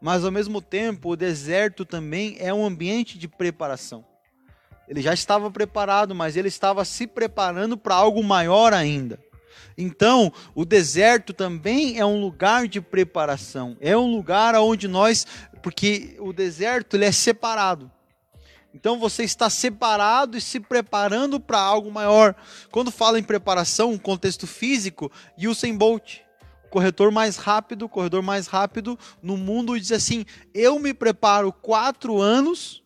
Mas 0.00 0.24
ao 0.24 0.30
mesmo 0.30 0.62
tempo, 0.62 1.10
o 1.10 1.16
deserto 1.16 1.84
também 1.84 2.36
é 2.38 2.52
um 2.52 2.64
ambiente 2.64 3.18
de 3.18 3.28
preparação. 3.28 4.04
Ele 4.88 5.02
já 5.02 5.14
estava 5.14 5.50
preparado, 5.50 6.14
mas 6.14 6.36
ele 6.36 6.48
estava 6.48 6.84
se 6.84 7.06
preparando 7.06 7.76
para 7.76 7.94
algo 7.94 8.22
maior 8.24 8.72
ainda. 8.72 9.20
Então, 9.76 10.32
o 10.54 10.64
deserto 10.64 11.32
também 11.32 11.98
é 11.98 12.04
um 12.04 12.20
lugar 12.20 12.66
de 12.66 12.80
preparação. 12.80 13.76
É 13.80 13.96
um 13.96 14.10
lugar 14.10 14.54
onde 14.56 14.88
nós, 14.88 15.26
porque 15.62 16.16
o 16.18 16.32
deserto 16.32 16.96
ele 16.96 17.04
é 17.04 17.12
separado. 17.12 17.90
Então 18.72 18.98
você 18.98 19.24
está 19.24 19.50
separado 19.50 20.36
e 20.36 20.40
se 20.40 20.60
preparando 20.60 21.40
para 21.40 21.58
algo 21.58 21.90
maior. 21.90 22.34
Quando 22.70 22.90
fala 22.90 23.18
em 23.18 23.22
preparação, 23.22 23.90
um 23.90 23.98
contexto 23.98 24.46
físico, 24.46 25.10
Usain 25.36 25.76
Bolt, 25.76 26.18
corretor 26.70 27.10
mais 27.10 27.36
rápido, 27.36 27.88
corredor 27.88 28.22
mais 28.22 28.46
rápido 28.46 28.98
no 29.20 29.36
mundo, 29.36 29.78
diz 29.78 29.92
assim: 29.92 30.24
Eu 30.54 30.78
me 30.78 30.94
preparo 30.94 31.52
quatro 31.52 32.20
anos 32.20 32.82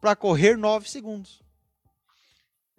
para 0.00 0.16
correr 0.16 0.56
nove 0.56 0.88
segundos. 0.88 1.40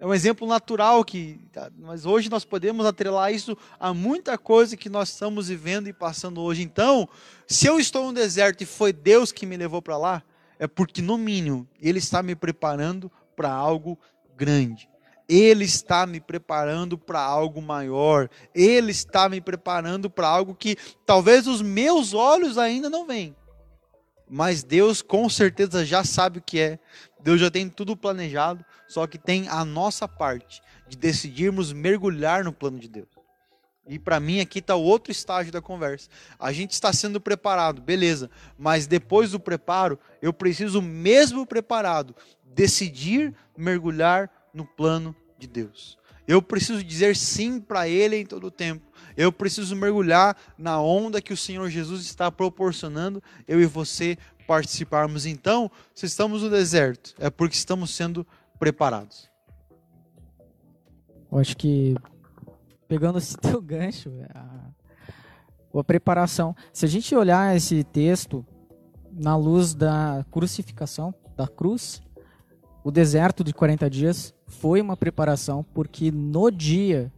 É 0.02 0.06
um 0.06 0.14
exemplo 0.14 0.48
natural 0.48 1.04
que, 1.04 1.38
tá, 1.52 1.70
mas 1.78 2.06
hoje 2.06 2.30
nós 2.30 2.46
podemos 2.46 2.86
atrelar 2.86 3.34
isso 3.34 3.58
a 3.78 3.94
muita 3.94 4.38
coisa 4.38 4.78
que 4.78 4.88
nós 4.88 5.10
estamos 5.10 5.50
vivendo 5.50 5.90
e 5.90 5.94
passando 5.94 6.40
hoje. 6.40 6.62
Então, 6.62 7.08
se 7.46 7.68
eu 7.68 7.78
estou 7.78 8.06
no 8.06 8.14
deserto 8.14 8.62
e 8.62 8.66
foi 8.66 8.94
Deus 8.94 9.34
que 9.34 9.46
me 9.46 9.58
levou 9.58 9.82
para 9.82 9.98
lá, 9.98 10.24
é 10.60 10.68
porque, 10.68 11.02
no 11.02 11.18
mínimo, 11.18 11.68
Ele 11.82 11.98
está 11.98 12.22
me 12.22 12.36
preparando 12.36 13.10
para 13.36 13.50
algo 13.50 13.98
grande. 14.36 14.90
Ele 15.28 15.64
está 15.64 16.06
me 16.06 16.20
preparando 16.20 16.98
para 16.98 17.22
algo 17.22 17.62
maior. 17.62 18.30
Ele 18.54 18.92
está 18.92 19.30
me 19.30 19.40
preparando 19.40 20.10
para 20.10 20.28
algo 20.28 20.54
que 20.54 20.76
talvez 21.06 21.48
os 21.48 21.62
meus 21.62 22.14
olhos 22.14 22.58
ainda 22.58 22.90
não 22.90 23.08
veem. 23.08 23.36
Mas 24.30 24.64
Deus 24.64 25.02
com 25.02 25.30
certeza 25.30 25.86
já 25.86 26.04
sabe 26.04 26.40
o 26.40 26.42
que 26.42 26.60
é. 26.60 26.80
Deus 27.22 27.40
já 27.40 27.50
tem 27.50 27.70
tudo 27.70 27.96
planejado, 27.96 28.66
só 28.88 29.08
que 29.08 29.18
tem 29.18 29.48
a 29.48 29.64
nossa 29.64 30.08
parte 30.08 30.62
de 30.88 30.98
decidirmos 30.98 31.72
mergulhar 31.72 32.44
no 32.44 32.54
plano 32.54 32.80
de 32.80 32.88
Deus. 32.88 33.19
E 33.90 33.98
para 33.98 34.20
mim 34.20 34.40
aqui 34.40 34.60
está 34.60 34.76
o 34.76 34.84
outro 34.84 35.12
estágio 35.12 35.52
da 35.52 35.62
conversa. 35.62 36.08
A 36.38 36.54
gente 36.54 36.72
está 36.72 36.94
sendo 36.94 37.20
preparado, 37.20 37.82
beleza, 37.82 38.30
mas 38.56 38.86
depois 38.86 39.32
do 39.32 39.40
preparo, 39.40 40.00
eu 40.22 40.32
preciso, 40.32 40.80
mesmo 40.80 41.44
preparado, 41.44 42.16
decidir 42.46 43.34
mergulhar 43.58 44.30
no 44.54 44.64
plano 44.64 45.16
de 45.40 45.48
Deus. 45.48 45.98
Eu 46.28 46.40
preciso 46.40 46.84
dizer 46.84 47.16
sim 47.16 47.60
para 47.60 47.90
Ele 47.90 48.16
em 48.16 48.26
todo 48.26 48.46
o 48.46 48.52
tempo. 48.52 48.86
Eu 49.18 49.32
preciso 49.32 49.76
mergulhar 49.76 50.38
na 50.56 50.80
onda 50.80 51.20
que 51.20 51.34
o 51.34 51.38
Senhor 51.38 51.68
Jesus 51.72 52.04
está 52.04 52.32
proporcionando, 52.32 53.24
eu 53.48 53.60
e 53.60 53.66
você 53.66 54.16
participarmos. 54.46 55.26
Então, 55.26 55.72
se 55.96 56.06
estamos 56.06 56.44
no 56.44 56.50
deserto, 56.50 57.16
é 57.18 57.32
porque 57.32 57.56
estamos 57.56 57.90
sendo 57.90 58.26
preparados. 58.60 59.28
Eu 61.32 61.40
acho 61.40 61.58
que 61.58 61.96
pegando 62.90 63.20
esse 63.20 63.38
teu 63.40 63.62
gancho, 63.62 64.12
a, 64.34 65.80
a 65.80 65.84
preparação. 65.84 66.54
Se 66.74 66.86
a 66.86 66.90
gente 66.90 67.16
olhar 67.16 67.56
esse 67.56 67.84
texto 67.86 68.46
na 69.14 69.38
luz 69.38 69.74
da 69.74 70.26
crucificação, 70.30 71.14
da 71.38 71.48
cruz, 71.48 72.02
o 72.84 72.92
deserto 72.92 73.44
de 73.44 73.54
40 73.54 73.90
dias 73.90 74.34
foi 74.48 74.82
uma 74.82 74.98
preparação, 74.98 75.64
porque 75.74 76.12
no 76.12 76.50
dia 76.50 77.14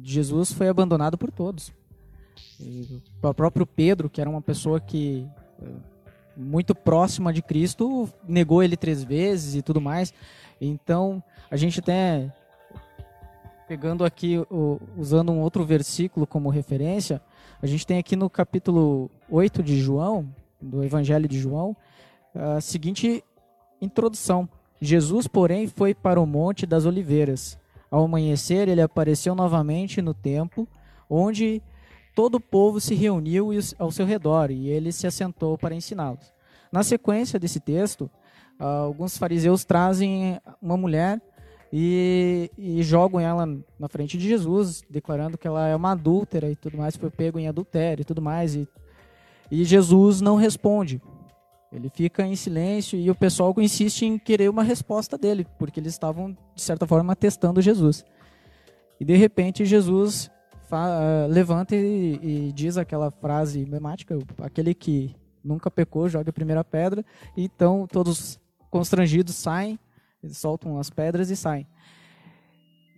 Jesus 0.00 0.52
foi 0.52 0.68
abandonado 0.68 1.18
por 1.18 1.30
todos. 1.30 1.72
O 3.22 3.34
próprio 3.34 3.66
Pedro, 3.66 4.08
que 4.08 4.20
era 4.20 4.30
uma 4.30 4.40
pessoa 4.40 4.80
que 4.80 5.28
eh, 5.60 5.68
muito 6.36 6.74
próxima 6.74 7.32
de 7.32 7.42
Cristo, 7.42 8.08
negou 8.26 8.62
ele 8.62 8.76
três 8.76 9.02
vezes 9.02 9.56
e 9.56 9.62
tudo 9.62 9.80
mais. 9.80 10.14
Então, 10.60 11.22
a 11.50 11.56
gente 11.56 11.80
até 11.80 12.32
pegando 13.72 14.04
aqui, 14.04 14.36
usando 14.98 15.32
um 15.32 15.40
outro 15.40 15.64
versículo 15.64 16.26
como 16.26 16.50
referência, 16.50 17.22
a 17.62 17.66
gente 17.66 17.86
tem 17.86 17.96
aqui 17.96 18.14
no 18.14 18.28
capítulo 18.28 19.10
8 19.30 19.62
de 19.62 19.80
João, 19.80 20.28
do 20.60 20.84
Evangelho 20.84 21.26
de 21.26 21.38
João, 21.38 21.74
a 22.34 22.60
seguinte 22.60 23.24
introdução. 23.80 24.46
Jesus, 24.78 25.26
porém, 25.26 25.68
foi 25.68 25.94
para 25.94 26.20
o 26.20 26.26
Monte 26.26 26.66
das 26.66 26.84
Oliveiras. 26.84 27.58
Ao 27.90 28.04
amanhecer, 28.04 28.68
ele 28.68 28.82
apareceu 28.82 29.34
novamente 29.34 30.02
no 30.02 30.12
templo, 30.12 30.68
onde 31.08 31.62
todo 32.14 32.34
o 32.34 32.40
povo 32.40 32.78
se 32.78 32.94
reuniu 32.94 33.48
ao 33.78 33.90
seu 33.90 34.04
redor 34.04 34.50
e 34.50 34.68
ele 34.68 34.92
se 34.92 35.06
assentou 35.06 35.56
para 35.56 35.74
ensiná-los. 35.74 36.30
Na 36.70 36.82
sequência 36.82 37.40
desse 37.40 37.58
texto, 37.58 38.10
alguns 38.58 39.16
fariseus 39.16 39.64
trazem 39.64 40.38
uma 40.60 40.76
mulher 40.76 41.22
e, 41.72 42.50
e, 42.58 42.82
jogam 42.82 43.18
ela 43.18 43.46
na 43.78 43.88
frente 43.88 44.18
de 44.18 44.28
Jesus, 44.28 44.82
declarando 44.90 45.38
que 45.38 45.46
ela 45.46 45.66
é 45.66 45.74
uma 45.74 45.92
adúltera 45.92 46.50
e 46.50 46.54
tudo 46.54 46.76
mais, 46.76 46.96
foi 46.96 47.08
pego 47.08 47.38
em 47.38 47.48
adultério 47.48 48.02
e 48.02 48.04
tudo 48.04 48.20
mais. 48.20 48.54
E, 48.54 48.68
e 49.50 49.64
Jesus 49.64 50.20
não 50.20 50.36
responde. 50.36 51.00
Ele 51.72 51.88
fica 51.88 52.26
em 52.26 52.36
silêncio 52.36 52.98
e 52.98 53.10
o 53.10 53.14
pessoal 53.14 53.54
insiste 53.56 54.04
em 54.04 54.18
querer 54.18 54.50
uma 54.50 54.62
resposta 54.62 55.16
dele, 55.16 55.46
porque 55.58 55.80
eles 55.80 55.94
estavam, 55.94 56.36
de 56.54 56.60
certa 56.60 56.86
forma, 56.86 57.16
testando 57.16 57.62
Jesus. 57.62 58.04
E 59.00 59.04
de 59.06 59.16
repente 59.16 59.64
Jesus 59.64 60.30
levanta 61.30 61.74
e, 61.74 62.18
e 62.22 62.52
diz 62.52 62.76
aquela 62.76 63.10
frase 63.10 63.60
emblemática: 63.60 64.18
aquele 64.42 64.74
que 64.74 65.16
nunca 65.42 65.70
pecou, 65.70 66.06
joga 66.06 66.28
a 66.28 66.34
primeira 66.34 66.62
pedra. 66.62 67.02
E 67.34 67.44
então 67.44 67.86
todos 67.90 68.38
constrangidos 68.70 69.34
saem 69.34 69.78
eles 70.22 70.38
soltam 70.38 70.78
as 70.78 70.88
pedras 70.88 71.30
e 71.30 71.36
saem. 71.36 71.66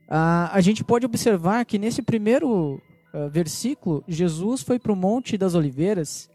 Ah, 0.09 0.51
a 0.53 0.61
gente 0.61 0.85
pode 0.85 1.07
observar 1.07 1.65
que 1.65 1.79
nesse 1.79 2.03
primeiro 2.03 2.81
uh, 3.15 3.29
versículo, 3.31 4.05
Jesus 4.07 4.63
foi 4.63 4.79
para 4.79 4.93
o 4.93 4.97
Monte 4.97 5.39
das 5.39 5.55
Oliveiras 5.55 6.29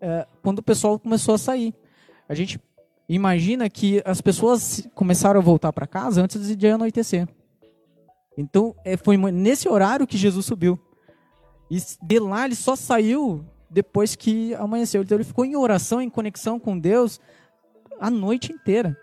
uh, 0.00 0.26
quando 0.42 0.60
o 0.60 0.62
pessoal 0.62 0.98
começou 0.98 1.34
a 1.34 1.38
sair. 1.38 1.74
A 2.28 2.34
gente 2.34 2.58
imagina 3.08 3.68
que 3.68 4.02
as 4.06 4.22
pessoas 4.22 4.88
começaram 4.94 5.38
a 5.38 5.42
voltar 5.42 5.72
para 5.72 5.86
casa 5.86 6.22
antes 6.22 6.56
de 6.56 6.66
anoitecer. 6.66 7.28
Então, 8.38 8.74
é, 8.82 8.96
foi 8.96 9.18
nesse 9.18 9.68
horário 9.68 10.06
que 10.06 10.16
Jesus 10.16 10.46
subiu. 10.46 10.80
E 11.70 11.76
de 12.02 12.18
lá 12.18 12.46
ele 12.46 12.54
só 12.54 12.74
saiu 12.74 13.44
depois 13.68 14.16
que 14.16 14.54
amanheceu. 14.54 15.02
Então, 15.02 15.18
ele 15.18 15.24
ficou 15.24 15.44
em 15.44 15.54
oração, 15.56 16.00
em 16.00 16.08
conexão 16.08 16.58
com 16.58 16.78
Deus 16.78 17.20
a 18.00 18.08
noite 18.08 18.50
inteira 18.50 18.96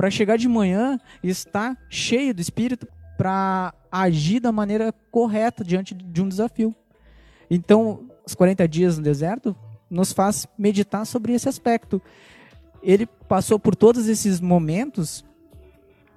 para 0.00 0.10
chegar 0.10 0.38
de 0.38 0.48
manhã 0.48 0.98
e 1.22 1.28
estar 1.28 1.76
cheio 1.90 2.32
do 2.32 2.40
Espírito 2.40 2.88
para 3.18 3.74
agir 3.92 4.40
da 4.40 4.50
maneira 4.50 4.94
correta 5.10 5.62
diante 5.62 5.92
de 5.94 6.22
um 6.22 6.26
desafio. 6.26 6.74
Então, 7.50 8.08
os 8.26 8.34
40 8.34 8.66
dias 8.66 8.96
no 8.96 9.04
deserto 9.04 9.54
nos 9.90 10.10
faz 10.10 10.48
meditar 10.56 11.04
sobre 11.04 11.34
esse 11.34 11.50
aspecto. 11.50 12.00
Ele 12.82 13.04
passou 13.28 13.58
por 13.58 13.76
todos 13.76 14.08
esses 14.08 14.40
momentos 14.40 15.22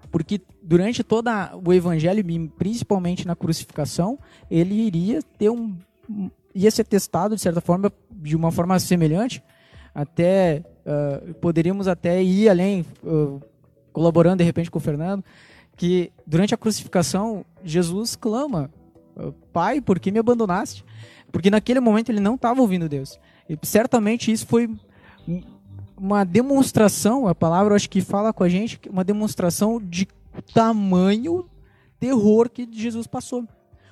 porque 0.09 0.39
durante 0.61 1.03
todo 1.03 1.29
o 1.65 1.73
evangelho, 1.73 2.23
principalmente 2.57 3.27
na 3.27 3.35
crucificação, 3.35 4.17
ele 4.49 4.75
iria 4.75 5.21
ter 5.37 5.49
um 5.49 5.75
ia 6.55 6.71
ser 6.71 6.85
testado 6.85 7.35
de 7.35 7.41
certa 7.41 7.59
forma 7.59 7.91
de 8.09 8.33
uma 8.33 8.49
forma 8.49 8.79
semelhante, 8.79 9.43
até 9.93 10.63
uh, 10.85 11.33
poderíamos 11.33 11.89
até 11.89 12.23
ir 12.23 12.47
além 12.47 12.85
uh, 13.03 13.41
colaborando 13.93 14.37
de 14.37 14.43
repente 14.43 14.69
com 14.69 14.79
o 14.79 14.81
Fernando, 14.81 15.23
que 15.77 16.11
durante 16.27 16.53
a 16.53 16.57
crucificação 16.57 17.45
Jesus 17.63 18.15
clama: 18.15 18.69
Pai, 19.53 19.79
por 19.79 19.99
que 19.99 20.11
me 20.11 20.19
abandonaste? 20.19 20.83
Porque 21.31 21.49
naquele 21.49 21.79
momento 21.79 22.09
ele 22.09 22.19
não 22.19 22.35
estava 22.35 22.59
ouvindo 22.59 22.89
Deus. 22.89 23.19
E 23.47 23.57
certamente 23.65 24.31
isso 24.31 24.45
foi 24.45 24.69
uma 25.97 26.23
demonstração, 26.23 27.27
a 27.27 27.35
palavra 27.35 27.75
acho 27.75 27.89
que 27.89 28.01
fala 28.01 28.33
com 28.33 28.43
a 28.43 28.49
gente, 28.49 28.79
uma 28.89 29.03
demonstração 29.03 29.79
de 29.81 30.07
tamanho 30.53 31.49
terror 31.99 32.49
que 32.49 32.67
Jesus 32.71 33.07
passou. 33.07 33.47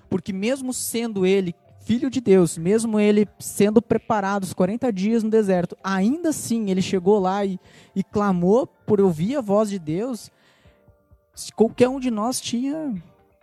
Porque 0.10 0.34
mesmo 0.34 0.74
sendo 0.74 1.26
ele 1.26 1.56
filho 1.84 2.10
de 2.10 2.22
Deus, 2.22 2.58
mesmo 2.58 3.00
ele 3.00 3.28
sendo 3.40 3.82
preparado 3.82 4.44
os 4.44 4.54
40 4.54 4.92
dias 4.92 5.24
no 5.24 5.30
deserto, 5.30 5.76
ainda 5.84 6.30
assim 6.30 6.70
ele 6.70 6.82
chegou 6.82 7.20
lá 7.20 7.46
e, 7.46 7.60
e 7.96 8.04
clamou 8.04 8.68
por 8.68 9.02
ouvir 9.02 9.36
a 9.36 9.42
voz 9.42 9.70
de 9.70 9.80
Deus, 9.80 10.32
qualquer 11.56 11.90
um 11.90 12.00
de 12.00 12.12
nós 12.12 12.40
tinha 12.40 12.94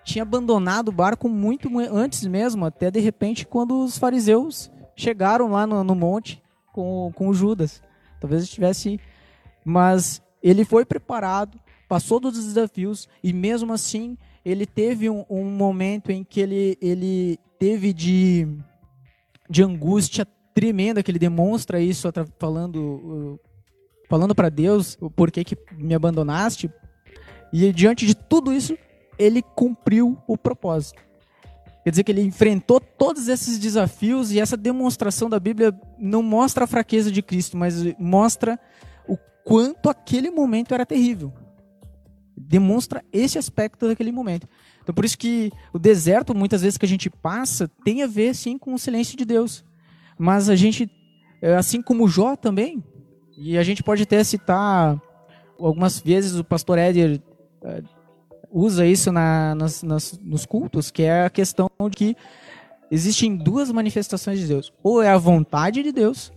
tinha 0.05 0.23
abandonado 0.23 0.89
o 0.89 0.93
barco 0.93 1.29
muito 1.29 1.69
antes 1.79 2.25
mesmo, 2.25 2.65
até 2.65 2.91
de 2.91 2.99
repente 2.99 3.47
quando 3.47 3.85
os 3.85 3.99
fariseus 3.99 4.71
chegaram 4.97 5.49
lá 5.49 5.67
no, 5.67 5.85
no 5.85 5.95
monte 5.95 6.43
com, 6.73 7.13
com 7.15 7.33
Judas. 7.35 7.83
Talvez 8.21 8.43
estivesse. 8.43 8.99
Mas 9.65 10.23
ele 10.43 10.65
foi 10.65 10.85
preparado, 10.85 11.59
passou 11.89 12.19
dos 12.19 12.33
desafios 12.43 13.09
e 13.23 13.33
mesmo 13.33 13.73
assim 13.73 14.17
ele 14.51 14.65
teve 14.65 15.11
um, 15.11 15.25
um 15.29 15.45
momento 15.45 16.11
em 16.11 16.25
que 16.25 16.41
ele, 16.41 16.79
ele 16.81 17.39
teve 17.59 17.93
de, 17.93 18.49
de 19.49 19.63
angústia 19.63 20.27
tremenda, 20.55 21.03
que 21.03 21.11
ele 21.11 21.19
demonstra 21.19 21.81
isso 21.81 22.09
falando, 22.39 23.39
falando 24.09 24.35
para 24.35 24.49
Deus 24.49 24.97
o 25.01 25.11
porquê 25.11 25.45
que 25.45 25.57
me 25.73 25.95
abandonaste. 25.95 26.71
E 27.53 27.71
diante 27.73 28.07
de 28.07 28.15
tudo 28.15 28.53
isso, 28.53 28.77
ele 29.19 29.43
cumpriu 29.43 30.17
o 30.27 30.37
propósito. 30.39 31.03
Quer 31.85 31.91
dizer 31.91 32.05
que 32.05 32.13
ele 32.13 32.23
enfrentou 32.23 32.81
todos 32.81 33.29
esses 33.29 33.59
desafios 33.59 34.33
e 34.33 34.41
essa 34.41 34.57
demonstração 34.57 35.29
da 35.29 35.39
Bíblia 35.39 35.79
não 35.99 36.23
mostra 36.23 36.65
a 36.65 36.67
fraqueza 36.67 37.13
de 37.13 37.23
Cristo, 37.23 37.57
mas 37.57 37.75
mostra 37.99 38.59
o 39.07 39.17
quanto 39.45 39.89
aquele 39.91 40.31
momento 40.31 40.73
era 40.73 40.87
terrível. 40.87 41.33
Demonstra 42.41 43.05
esse 43.13 43.39
aspecto 43.39 43.89
daquele 43.89 44.13
momento. 44.13 44.49
Então 44.83 44.95
por 44.95 45.05
isso 45.05 45.19
que 45.19 45.53
o 45.73 45.79
deserto, 45.79 46.35
muitas 46.35 46.63
vezes 46.63 46.79
que 46.79 46.87
a 46.87 46.89
gente 46.89 47.11
passa, 47.11 47.71
tem 47.85 48.03
a 48.03 48.07
ver 48.07 48.35
sim 48.35 48.57
com 48.57 48.75
o 48.75 48.79
silêncio 48.79 49.17
de 49.17 49.25
Deus. 49.25 49.65
Mas 50.19 50.49
a 50.49 50.57
gente, 50.57 50.91
é, 51.43 51.55
assim 51.57 51.81
como 51.81 52.09
Jó 52.09 52.37
também, 52.37 52.83
e 53.37 53.57
a 53.57 53.63
gente 53.63 53.83
pode 53.83 54.03
até 54.03 54.23
citar 54.25 55.01
algumas 55.59 56.01
vezes 56.01 56.39
o 56.39 56.45
pastor 56.45 56.79
Éder 56.79 57.21
é, 57.63 57.83
usa 58.51 58.87
isso 58.87 59.13
na, 59.13 59.55
nas, 59.55 59.83
nas, 59.83 60.19
nos 60.23 60.47
cultos, 60.47 60.91
que 60.91 61.03
é 61.03 61.25
a 61.25 61.31
questão 61.31 61.69
de 61.91 61.97
que 61.97 62.17
existem 62.91 63.37
duas 63.37 63.71
manifestações 63.71 64.41
de 64.41 64.47
Deus. 64.47 64.73
Ou 64.83 65.03
é 65.03 65.11
a 65.11 65.19
vontade 65.19 65.83
de 65.83 65.93
Deus, 65.93 66.33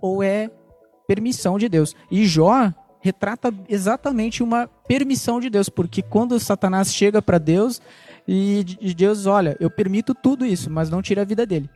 ou 0.00 0.22
é 0.22 0.50
permissão 1.06 1.58
de 1.58 1.68
Deus. 1.68 1.94
E 2.10 2.24
Jó 2.26 2.72
retrata 3.02 3.52
exatamente 3.68 4.42
uma 4.42 4.68
permissão 4.88 5.40
de 5.40 5.50
Deus, 5.50 5.68
porque 5.68 6.00
quando 6.00 6.38
Satanás 6.38 6.94
chega 6.94 7.20
para 7.20 7.36
Deus 7.36 7.82
e 8.26 8.94
Deus, 8.96 9.26
olha, 9.26 9.56
eu 9.58 9.68
permito 9.68 10.14
tudo 10.14 10.46
isso, 10.46 10.70
mas 10.70 10.88
não 10.88 11.02
tira 11.02 11.22
a 11.22 11.24
vida 11.24 11.44
dele. 11.44 11.68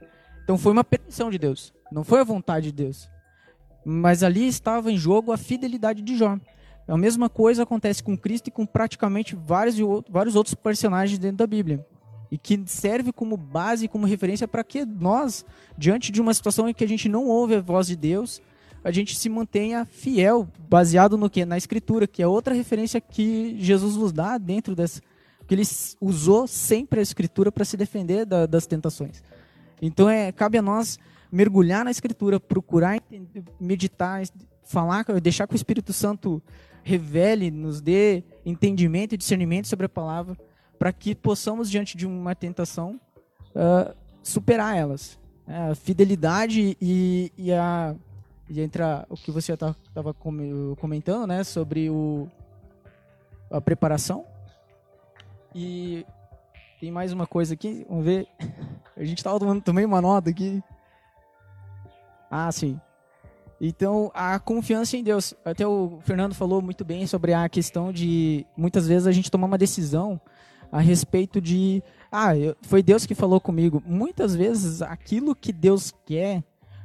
Então 0.45 0.57
foi 0.57 0.73
uma 0.73 0.85
permissão 0.85 1.29
de 1.29 1.37
Deus, 1.37 1.75
não 1.91 2.05
foi 2.05 2.21
a 2.21 2.25
vontade 2.25 2.67
de 2.67 2.85
Deus. 2.85 3.11
Mas 3.85 4.23
ali 4.23 4.47
estava 4.47 4.91
em 4.91 4.97
jogo 4.97 5.33
a 5.33 5.37
fidelidade 5.37 6.01
de 6.01 6.17
Jó. 6.17 6.39
A 6.89 6.97
mesma 6.97 7.29
coisa 7.29 7.65
acontece 7.65 8.03
com 8.03 8.17
Cristo 8.17 8.47
e 8.47 8.51
com 8.53 8.65
praticamente 8.65 9.35
vários, 9.35 9.77
vários 10.09 10.37
outros 10.37 10.55
personagens 10.55 11.19
dentro 11.19 11.39
da 11.39 11.47
Bíblia. 11.47 11.85
E 12.31 12.39
que 12.39 12.61
serve 12.67 13.13
como 13.13 13.37
base, 13.37 13.89
como 13.89 14.07
referência 14.07 14.47
para 14.47 14.63
que 14.63 14.85
nós, 14.85 15.45
diante 15.77 16.13
de 16.13 16.21
uma 16.21 16.33
situação 16.35 16.69
em 16.69 16.75
que 16.75 16.85
a 16.85 16.89
gente 16.89 17.09
não 17.09 17.27
ouve 17.27 17.57
a 17.57 17.61
voz 17.61 17.89
de 17.89 17.97
Deus, 17.97 18.41
a 18.87 18.93
gente 18.93 19.19
se 19.19 19.29
mantenha 19.29 19.85
fiel, 19.85 20.47
baseado 20.69 21.19
no 21.19 21.29
que? 21.29 21.45
Na 21.45 21.57
Escritura, 21.57 22.07
que 22.07 22.23
é 22.23 22.27
outra 22.27 22.55
referência 22.55 23.01
que 23.01 23.57
Jesus 23.59 23.97
nos 23.97 24.13
dá 24.13 24.39
dentro 24.39 24.77
dessa. 24.77 25.03
que 25.45 25.57
ele 25.57 25.65
usou 26.01 26.47
sempre 26.47 27.01
a 27.01 27.03
Escritura 27.03 27.51
para 27.51 27.65
se 27.65 27.77
defender 27.77 28.25
da, 28.25 28.47
das 28.47 28.65
tentações. 28.65 29.25
Então 29.83 30.09
é, 30.09 30.31
cabe 30.31 30.57
a 30.57 30.63
nós 30.63 31.01
mergulhar 31.33 31.85
na 31.85 31.91
Escritura, 31.91 32.39
procurar 32.39 33.03
meditar, 33.59 34.23
falar, 34.63 35.05
deixar 35.21 35.49
que 35.49 35.55
o 35.55 35.57
Espírito 35.57 35.93
Santo 35.93 36.41
revele, 36.85 37.51
nos 37.51 37.81
dê 37.81 38.23
entendimento 38.45 39.17
e 39.17 39.19
discernimento 39.19 39.67
sobre 39.67 39.87
a 39.87 39.89
palavra, 39.89 40.39
para 40.79 40.93
que 40.93 41.13
possamos, 41.13 41.69
diante 41.69 41.97
de 41.97 42.07
uma 42.07 42.37
tentação, 42.37 43.01
uh, 43.51 43.93
superar 44.23 44.77
elas. 44.77 45.19
É, 45.49 45.71
a 45.71 45.75
fidelidade 45.77 46.77
e, 46.81 47.33
e, 47.39 47.53
a, 47.53 47.95
e 48.49 48.61
entra 48.61 49.07
o 49.09 49.17
que 49.17 49.31
você 49.31 49.53
estava 49.53 50.15
comentando, 50.79 51.27
né, 51.27 51.43
sobre 51.43 51.91
o, 51.91 52.29
a 53.51 53.61
preparação. 53.61 54.25
E 55.55 56.07
tem 56.81 56.91
mais 56.91 57.13
uma 57.13 57.27
coisa 57.27 57.55
aqui, 57.55 57.85
vamos 57.89 58.05
ver. 58.05 58.29
A 58.97 59.05
gente 59.05 59.19
estava 59.19 59.39
tomando 59.39 59.63
também 59.63 59.85
uma 59.85 60.01
nota 60.01 60.31
aqui. 60.31 60.63
Ah, 62.31 62.51
sim. 62.53 62.81
Então, 63.61 64.11
a 64.15 64.39
confiança 64.39 64.97
em 64.97 65.03
Deus. 65.03 65.35
Até 65.45 65.67
o 65.67 65.99
Fernando 66.03 66.35
falou 66.35 66.61
muito 66.61 66.85
bem 66.85 67.07
sobre 67.07 67.33
a 67.33 67.49
questão 67.49 67.93
de 67.93 68.47
muitas 68.57 68.87
vezes 68.87 69.07
a 69.07 69.13
gente 69.13 69.31
tomar 69.31 69.47
uma 69.47 69.59
decisão 69.59 70.21
a 70.71 70.81
respeito 70.81 71.41
de 71.41 71.83
ah, 72.13 72.31
foi 72.63 72.83
Deus 72.83 73.07
que 73.07 73.15
falou 73.15 73.41
comigo. 73.41 73.83
Muitas 73.87 74.35
vezes 74.35 74.83
aquilo 74.83 75.35
que 75.35 75.53
Deus 75.53 75.93
quer 76.05 76.43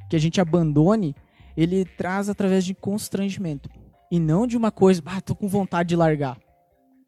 que 0.08 0.16
a 0.16 0.18
gente 0.18 0.40
abandone, 0.40 1.14
ele 1.56 1.84
traz 1.84 2.28
através 2.28 2.64
de 2.64 2.74
constrangimento 2.74 3.68
e 4.10 4.18
não 4.18 4.46
de 4.46 4.56
uma 4.56 4.70
coisa, 4.70 5.02
ah, 5.06 5.20
tô 5.20 5.34
com 5.34 5.48
vontade 5.48 5.90
de 5.90 5.96
largar. 5.96 6.38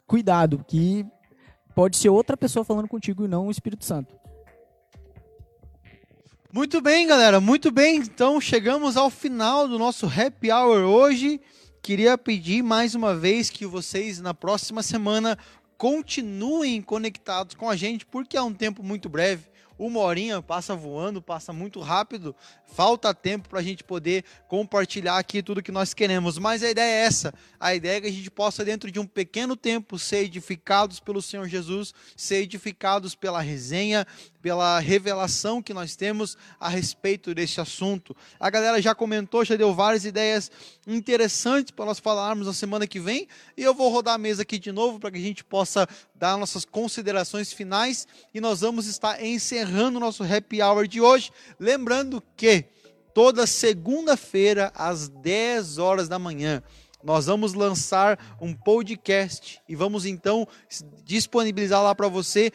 Cuidado, 0.07 0.65
que 0.67 1.05
pode 1.75 1.97
ser 1.97 2.09
outra 2.09 2.37
pessoa 2.37 2.65
falando 2.65 2.89
contigo 2.89 3.25
e 3.25 3.29
não 3.29 3.47
o 3.47 3.51
Espírito 3.51 3.85
Santo. 3.85 4.15
Muito 6.53 6.81
bem, 6.81 7.07
galera, 7.07 7.41
muito 7.41 7.71
bem. 7.71 7.97
Então 7.97 8.41
chegamos 8.41 8.97
ao 8.97 9.11
final 9.11 9.67
do 9.67 9.79
nosso 9.79 10.07
happy 10.07 10.53
hour 10.53 10.85
hoje. 10.85 11.41
Queria 11.83 12.17
pedir 12.17 12.63
mais 12.63 12.95
uma 12.95 13.15
vez 13.15 13.51
que 13.51 13.67
vocês 13.67 14.21
na 14.21 14.33
próxima 14.33 14.83
semana 14.83 15.37
continuem 15.77 16.81
conectados 16.81 17.55
com 17.55 17.69
a 17.69 17.77
gente, 17.77 18.07
porque 18.07 18.37
é 18.37 18.43
um 18.43 18.55
tempo 18.55 18.83
muito 18.83 19.09
breve 19.09 19.54
uma 19.79 20.01
horinha 20.01 20.41
passa 20.41 20.75
voando, 20.75 21.21
passa 21.21 21.53
muito 21.53 21.81
rápido, 21.81 22.35
falta 22.67 23.13
tempo 23.15 23.49
para 23.49 23.61
a 23.61 23.63
gente 23.63 23.83
poder 23.83 24.25
compartilhar 24.49 25.19
aqui 25.19 25.43
tudo 25.43 25.63
que 25.63 25.73
nós 25.73 25.93
queremos. 25.93 26.39
Mas 26.39 26.63
a 26.63 26.71
ideia 26.71 27.03
é 27.03 27.05
essa: 27.05 27.35
a 27.59 27.75
ideia 27.75 27.99
é 27.99 28.01
que 28.01 28.07
a 28.07 28.13
gente 28.13 28.31
possa, 28.31 28.65
dentro 28.65 28.91
de 28.91 29.01
um 29.01 29.07
pequeno 29.07 29.57
tempo, 29.57 29.99
ser 29.99 30.25
edificados 30.25 31.01
pelo 31.01 31.21
Senhor 31.21 31.49
Jesus, 31.49 31.93
ser 32.17 32.43
edificados 32.43 33.15
pela 33.15 33.41
resenha, 33.41 34.07
pela 34.45 34.79
revelação 34.79 35.63
que 35.63 35.73
nós 35.73 35.97
temos 35.97 36.37
a 36.61 36.69
respeito 36.69 37.35
desse 37.35 37.63
assunto. 37.63 38.15
A 38.39 38.51
galera 38.51 38.79
já 38.83 38.95
comentou, 38.95 39.43
já 39.43 39.57
deu 39.57 39.73
várias 39.73 40.05
ideias 40.05 40.51
interessantes 40.87 41.71
para 41.71 41.87
nós 41.87 41.99
falarmos 41.99 42.47
na 42.47 42.53
semana 42.53 42.87
que 42.87 43.01
vem, 43.01 43.27
e 43.57 43.63
eu 43.63 43.73
vou 43.73 43.89
rodar 43.89 44.17
a 44.17 44.19
mesa 44.19 44.43
aqui 44.43 44.59
de 44.59 44.71
novo 44.71 45.01
para 45.01 45.11
que 45.11 45.17
a 45.17 45.23
gente 45.23 45.43
possa 45.43 45.89
dar 46.15 46.37
nossas 46.37 46.67
considerações 46.67 47.55
finais 47.55 48.07
e 48.35 48.41
nós 48.41 48.61
vamos 48.61 48.87
estar 48.87 49.25
encerrando 49.25 49.97
o 49.97 50.01
nosso 50.01 50.23
happy 50.23 50.61
hour 50.61 50.87
de 50.87 51.01
hoje. 51.01 51.31
Lembrando 51.59 52.23
que 52.37 52.67
toda 53.15 53.47
segunda-feira, 53.47 54.71
às 54.75 55.09
10 55.09 55.79
horas 55.79 56.07
da 56.07 56.19
manhã, 56.19 56.63
nós 57.05 57.27
vamos 57.27 57.53
lançar 57.53 58.19
um 58.41 58.55
podcast 58.55 59.61
e 59.69 59.77
vamos 59.77 60.07
então 60.07 60.49
disponibilizar 61.05 61.83
lá 61.83 61.95
para 61.95 62.09
você 62.09 62.51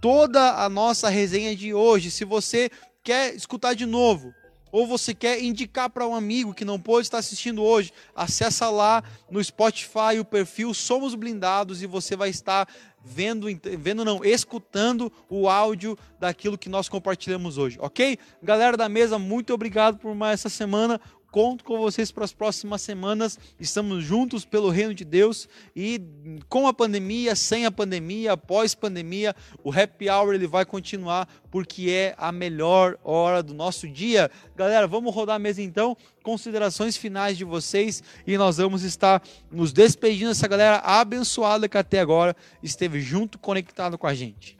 toda 0.00 0.64
a 0.64 0.68
nossa 0.68 1.08
resenha 1.08 1.54
de 1.54 1.72
hoje. 1.72 2.10
Se 2.10 2.24
você 2.24 2.68
quer 3.02 3.32
escutar 3.34 3.74
de 3.74 3.86
novo, 3.86 4.34
ou 4.72 4.86
você 4.86 5.14
quer 5.14 5.42
indicar 5.42 5.88
para 5.88 6.06
um 6.06 6.14
amigo 6.14 6.52
que 6.52 6.64
não 6.64 6.78
pôde 6.78 7.06
estar 7.06 7.18
assistindo 7.18 7.62
hoje, 7.62 7.92
acessa 8.14 8.68
lá 8.68 9.02
no 9.30 9.42
Spotify 9.42 10.18
o 10.20 10.24
perfil 10.24 10.74
Somos 10.74 11.14
Blindados 11.14 11.80
e 11.80 11.86
você 11.86 12.16
vai 12.16 12.28
estar 12.28 12.68
vendo, 13.02 13.46
vendo 13.78 14.04
não, 14.04 14.24
escutando 14.24 15.12
o 15.30 15.48
áudio 15.48 15.96
daquilo 16.18 16.58
que 16.58 16.68
nós 16.68 16.88
compartilhamos 16.88 17.56
hoje, 17.56 17.78
ok? 17.80 18.18
Galera 18.42 18.76
da 18.76 18.88
mesa, 18.88 19.18
muito 19.18 19.54
obrigado 19.54 19.96
por 19.98 20.14
mais 20.14 20.40
essa 20.40 20.48
semana. 20.48 21.00
Conto 21.36 21.64
com 21.64 21.76
vocês 21.76 22.10
para 22.10 22.24
as 22.24 22.32
próximas 22.32 22.80
semanas. 22.80 23.38
Estamos 23.60 24.02
juntos 24.02 24.46
pelo 24.46 24.70
reino 24.70 24.94
de 24.94 25.04
Deus 25.04 25.46
e 25.76 26.00
com 26.48 26.66
a 26.66 26.72
pandemia, 26.72 27.36
sem 27.36 27.66
a 27.66 27.70
pandemia, 27.70 28.32
após 28.32 28.74
pandemia, 28.74 29.36
o 29.62 29.70
happy 29.70 30.08
hour 30.08 30.32
ele 30.32 30.46
vai 30.46 30.64
continuar 30.64 31.28
porque 31.50 31.90
é 31.90 32.14
a 32.16 32.32
melhor 32.32 32.98
hora 33.04 33.42
do 33.42 33.52
nosso 33.52 33.86
dia. 33.86 34.30
Galera, 34.56 34.86
vamos 34.86 35.14
rodar 35.14 35.36
a 35.36 35.38
mesa 35.38 35.60
então. 35.60 35.94
Considerações 36.22 36.96
finais 36.96 37.36
de 37.36 37.44
vocês 37.44 38.02
e 38.26 38.38
nós 38.38 38.56
vamos 38.56 38.82
estar 38.82 39.22
nos 39.52 39.74
despedindo 39.74 40.30
dessa 40.30 40.48
galera 40.48 40.78
abençoada 40.78 41.68
que 41.68 41.76
até 41.76 42.00
agora 42.00 42.34
esteve 42.62 43.02
junto, 43.02 43.38
conectado 43.38 43.98
com 43.98 44.06
a 44.06 44.14
gente. 44.14 44.56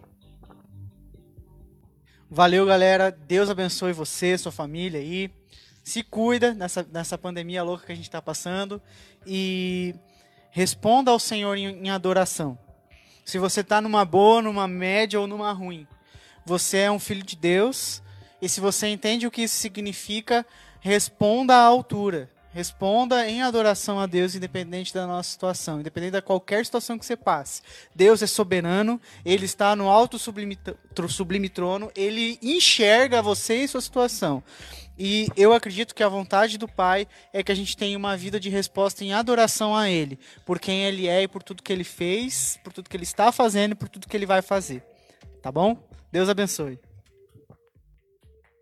Valeu, 2.28 2.66
galera. 2.66 3.10
Deus 3.10 3.48
abençoe 3.48 3.94
você, 3.94 4.36
sua 4.36 4.52
família 4.52 5.00
aí 5.00 5.30
se 5.86 6.02
cuida 6.02 6.52
nessa, 6.52 6.84
nessa 6.92 7.16
pandemia 7.16 7.62
louca 7.62 7.86
que 7.86 7.92
a 7.92 7.94
gente 7.94 8.08
está 8.08 8.20
passando 8.20 8.82
e 9.24 9.94
responda 10.50 11.12
ao 11.12 11.18
Senhor 11.20 11.56
em, 11.56 11.86
em 11.86 11.90
adoração. 11.90 12.58
Se 13.24 13.38
você 13.38 13.60
está 13.60 13.80
numa 13.80 14.04
boa, 14.04 14.42
numa 14.42 14.66
média 14.66 15.20
ou 15.20 15.28
numa 15.28 15.52
ruim, 15.52 15.86
você 16.44 16.78
é 16.78 16.90
um 16.90 16.98
filho 16.98 17.22
de 17.22 17.36
Deus 17.36 18.02
e 18.42 18.48
se 18.48 18.60
você 18.60 18.88
entende 18.88 19.28
o 19.28 19.30
que 19.30 19.42
isso 19.42 19.54
significa, 19.54 20.44
responda 20.80 21.54
à 21.54 21.62
altura. 21.62 22.28
Responda 22.52 23.28
em 23.28 23.42
adoração 23.42 24.00
a 24.00 24.06
Deus, 24.06 24.34
independente 24.34 24.92
da 24.92 25.06
nossa 25.06 25.30
situação, 25.30 25.78
independente 25.78 26.12
da 26.12 26.22
qualquer 26.22 26.64
situação 26.64 26.98
que 26.98 27.04
você 27.04 27.14
passe. 27.14 27.60
Deus 27.94 28.22
é 28.22 28.26
soberano, 28.26 28.98
Ele 29.26 29.44
está 29.44 29.76
no 29.76 29.90
alto 29.90 30.18
sublime, 30.18 30.58
sublime 31.06 31.50
trono, 31.50 31.92
Ele 31.94 32.38
enxerga 32.42 33.20
você 33.20 33.56
e 33.56 33.68
sua 33.68 33.82
situação. 33.82 34.42
E 34.98 35.28
eu 35.36 35.52
acredito 35.52 35.94
que 35.94 36.02
a 36.02 36.08
vontade 36.08 36.56
do 36.56 36.66
Pai 36.66 37.06
é 37.32 37.42
que 37.42 37.52
a 37.52 37.54
gente 37.54 37.76
tenha 37.76 37.98
uma 37.98 38.16
vida 38.16 38.40
de 38.40 38.48
resposta 38.48 39.04
em 39.04 39.12
adoração 39.12 39.76
a 39.76 39.90
Ele, 39.90 40.18
por 40.44 40.58
quem 40.58 40.84
Ele 40.84 41.06
é 41.06 41.22
e 41.22 41.28
por 41.28 41.42
tudo 41.42 41.62
que 41.62 41.72
Ele 41.72 41.84
fez, 41.84 42.58
por 42.64 42.72
tudo 42.72 42.88
que 42.88 42.96
Ele 42.96 43.04
está 43.04 43.30
fazendo 43.30 43.72
e 43.72 43.74
por 43.74 43.88
tudo 43.88 44.08
que 44.08 44.16
Ele 44.16 44.24
vai 44.24 44.40
fazer. 44.40 44.82
Tá 45.42 45.52
bom? 45.52 45.76
Deus 46.10 46.28
abençoe. 46.28 46.78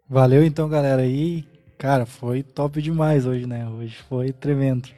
Valeu 0.09 0.45
então, 0.45 0.69
galera. 0.69 1.03
aí, 1.03 1.47
cara, 1.79 2.05
foi 2.05 2.43
top 2.43 2.83
demais 2.83 3.27
hoje, 3.27 3.47
né? 3.47 3.69
Hoje 3.69 3.97
foi 4.09 4.33
tremendo. 4.33 4.89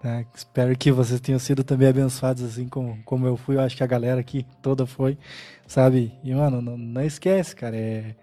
Tá? 0.00 0.24
Espero 0.34 0.76
que 0.76 0.92
vocês 0.92 1.20
tenham 1.20 1.38
sido 1.38 1.64
também 1.64 1.88
abençoados, 1.88 2.42
assim 2.42 2.68
como, 2.68 3.02
como 3.04 3.26
eu 3.26 3.36
fui. 3.36 3.56
Eu 3.56 3.60
acho 3.60 3.76
que 3.76 3.84
a 3.84 3.86
galera 3.86 4.20
aqui 4.20 4.46
toda 4.62 4.86
foi, 4.86 5.18
sabe? 5.66 6.12
E, 6.22 6.32
mano, 6.32 6.62
não, 6.62 6.78
não 6.78 7.02
esquece, 7.02 7.54
cara. 7.54 7.76
É 7.76 8.14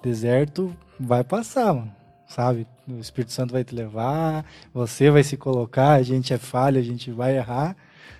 deserto 0.00 0.76
vai 0.98 1.24
passar, 1.24 1.72
mano. 1.72 1.92
Sabe? 2.26 2.66
O 2.86 2.98
Espírito 2.98 3.32
Santo 3.32 3.52
vai 3.52 3.64
te 3.64 3.74
levar, 3.74 4.44
você 4.72 5.10
vai 5.10 5.22
se 5.22 5.36
colocar, 5.36 5.92
a 5.92 6.02
gente 6.02 6.32
é 6.34 6.38
falho, 6.38 6.78
a 6.78 6.82
gente 6.82 7.10
vai 7.10 7.36
errar. 7.36 7.76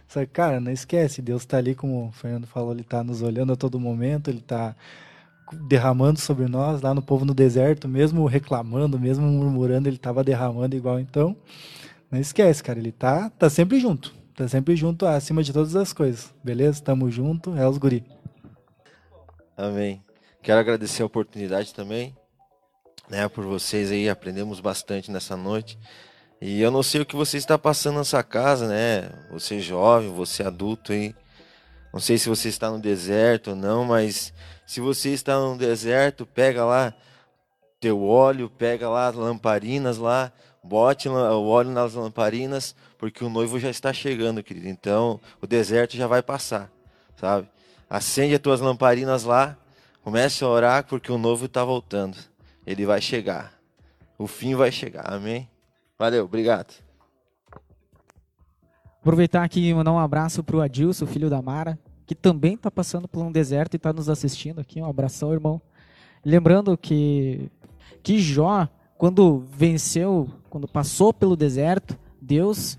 Só 0.07 0.20
que, 0.20 0.26
cara, 0.26 0.61
não 0.61 0.72
esquece, 0.72 1.20
Deus 1.20 1.43
está 1.43 1.59
ali, 1.59 1.74
como 1.74 2.09
o 2.09 2.12
Fernando 2.12 2.47
falou, 2.47 2.72
ele 2.72 2.81
está 2.81 3.05
nos 3.05 3.20
olhando 3.20 3.53
a 3.53 3.57
todo 3.57 3.79
momento, 3.79 4.31
ele 4.31 4.39
está 4.39 4.74
derramando 5.53 6.18
sobre 6.18 6.47
nós, 6.47 6.81
lá 6.81 6.95
no 6.95 7.03
povo 7.03 7.24
no 7.24 7.35
deserto, 7.35 7.87
mesmo 7.87 8.24
reclamando, 8.26 8.99
mesmo 8.99 9.26
murmurando, 9.26 9.89
ele 9.89 9.97
estava 9.97 10.24
derramando 10.24 10.74
igual. 10.74 10.99
Então, 10.99 11.37
não 12.11 12.18
esquece, 12.18 12.62
cara, 12.62 12.79
ele 12.79 12.93
tá, 12.93 13.31
tá 13.31 13.51
sempre 13.51 13.79
junto. 13.79 14.14
Tá 14.35 14.47
sempre 14.47 14.76
junto 14.76 15.05
acima 15.05 15.43
de 15.43 15.53
todas 15.53 15.74
as 15.74 15.93
coisas. 15.93 16.33
Beleza? 16.45 16.83
Tamo 16.83 17.11
junto, 17.11 17.57
é 17.57 17.68
os 17.68 17.76
guri. 17.76 18.05
Amém. 19.57 20.01
Quero 20.41 20.61
agradecer 20.61 21.03
a 21.03 21.07
oportunidade 21.07 21.74
também, 21.74 22.14
né, 23.09 23.28
por 23.28 23.44
vocês 23.44 23.90
aí, 23.90 24.09
aprendemos 24.09 24.61
bastante 24.61 25.11
nessa 25.11 25.36
noite. 25.36 25.78
E 26.40 26.61
eu 26.61 26.70
não 26.70 26.82
sei 26.82 27.00
o 27.00 27.06
que 27.06 27.16
você 27.16 27.36
está 27.36 27.59
passando 27.59 27.98
nessa 27.98 28.22
casa, 28.22 28.68
né? 28.68 29.11
Você 29.30 29.61
jovem, 29.61 30.12
você 30.12 30.42
adulto 30.42 30.92
aí. 30.92 31.14
Não 31.92 32.00
sei 32.00 32.18
se 32.18 32.28
você 32.28 32.48
está 32.48 32.70
no 32.70 32.78
deserto 32.78 33.50
ou 33.50 33.56
não, 33.56 33.84
mas 33.84 34.32
se 34.66 34.80
você 34.80 35.11
está 35.11 35.38
no 35.38 35.56
deserto, 35.56 36.26
pega 36.26 36.64
lá 36.64 36.94
teu 37.80 38.04
óleo, 38.04 38.50
pega 38.50 38.88
lá 38.88 39.09
as 39.09 39.14
lamparinas 39.14 39.98
lá, 39.98 40.32
bote 40.62 41.09
o 41.09 41.48
óleo 41.48 41.70
nas 41.70 41.94
lamparinas, 41.94 42.74
porque 42.98 43.24
o 43.24 43.30
noivo 43.30 43.59
já 43.59 43.70
está 43.70 43.92
chegando, 43.92 44.42
querido. 44.42 44.68
Então, 44.68 45.20
o 45.40 45.46
deserto 45.46 45.96
já 45.96 46.06
vai 46.06 46.22
passar, 46.22 46.70
sabe? 47.16 47.48
Acende 47.88 48.34
as 48.34 48.40
tuas 48.40 48.61
lamparinas 48.61 49.24
lá, 49.24 49.56
Comece 50.09 50.42
a 50.42 50.48
orar 50.48 50.84
porque 50.86 51.12
o 51.12 51.18
novo 51.18 51.44
está 51.44 51.62
voltando. 51.62 52.16
Ele 52.69 52.85
vai 52.85 53.01
chegar. 53.01 53.59
O 54.19 54.27
fim 54.27 54.55
vai 54.55 54.71
chegar. 54.71 55.11
Amém? 55.11 55.49
Valeu, 55.99 56.27
obrigado. 56.27 56.75
Aproveitar 59.01 59.43
aqui 59.43 59.66
e 59.66 59.73
mandar 59.73 59.91
um 59.91 59.99
abraço 59.99 60.45
para 60.45 60.55
o 60.55 60.61
Adilson, 60.61 61.07
filho 61.07 61.31
da 61.31 61.41
Mara, 61.41 61.79
que 62.05 62.14
também 62.14 62.57
está 62.57 62.71
passando 62.71 63.09
por 63.09 63.25
um 63.25 63.33
deserto 63.33 63.73
e 63.73 63.77
está 63.79 63.91
nos 63.91 64.11
assistindo 64.11 64.61
aqui. 64.61 64.83
Um 64.83 64.85
abração, 64.85 65.33
irmão. 65.33 65.62
Lembrando 66.23 66.77
que, 66.77 67.51
que 68.03 68.19
Jó, 68.19 68.69
quando 68.99 69.39
venceu, 69.51 70.29
quando 70.51 70.69
passou 70.69 71.14
pelo 71.14 71.37
deserto, 71.37 71.99
Deus 72.21 72.75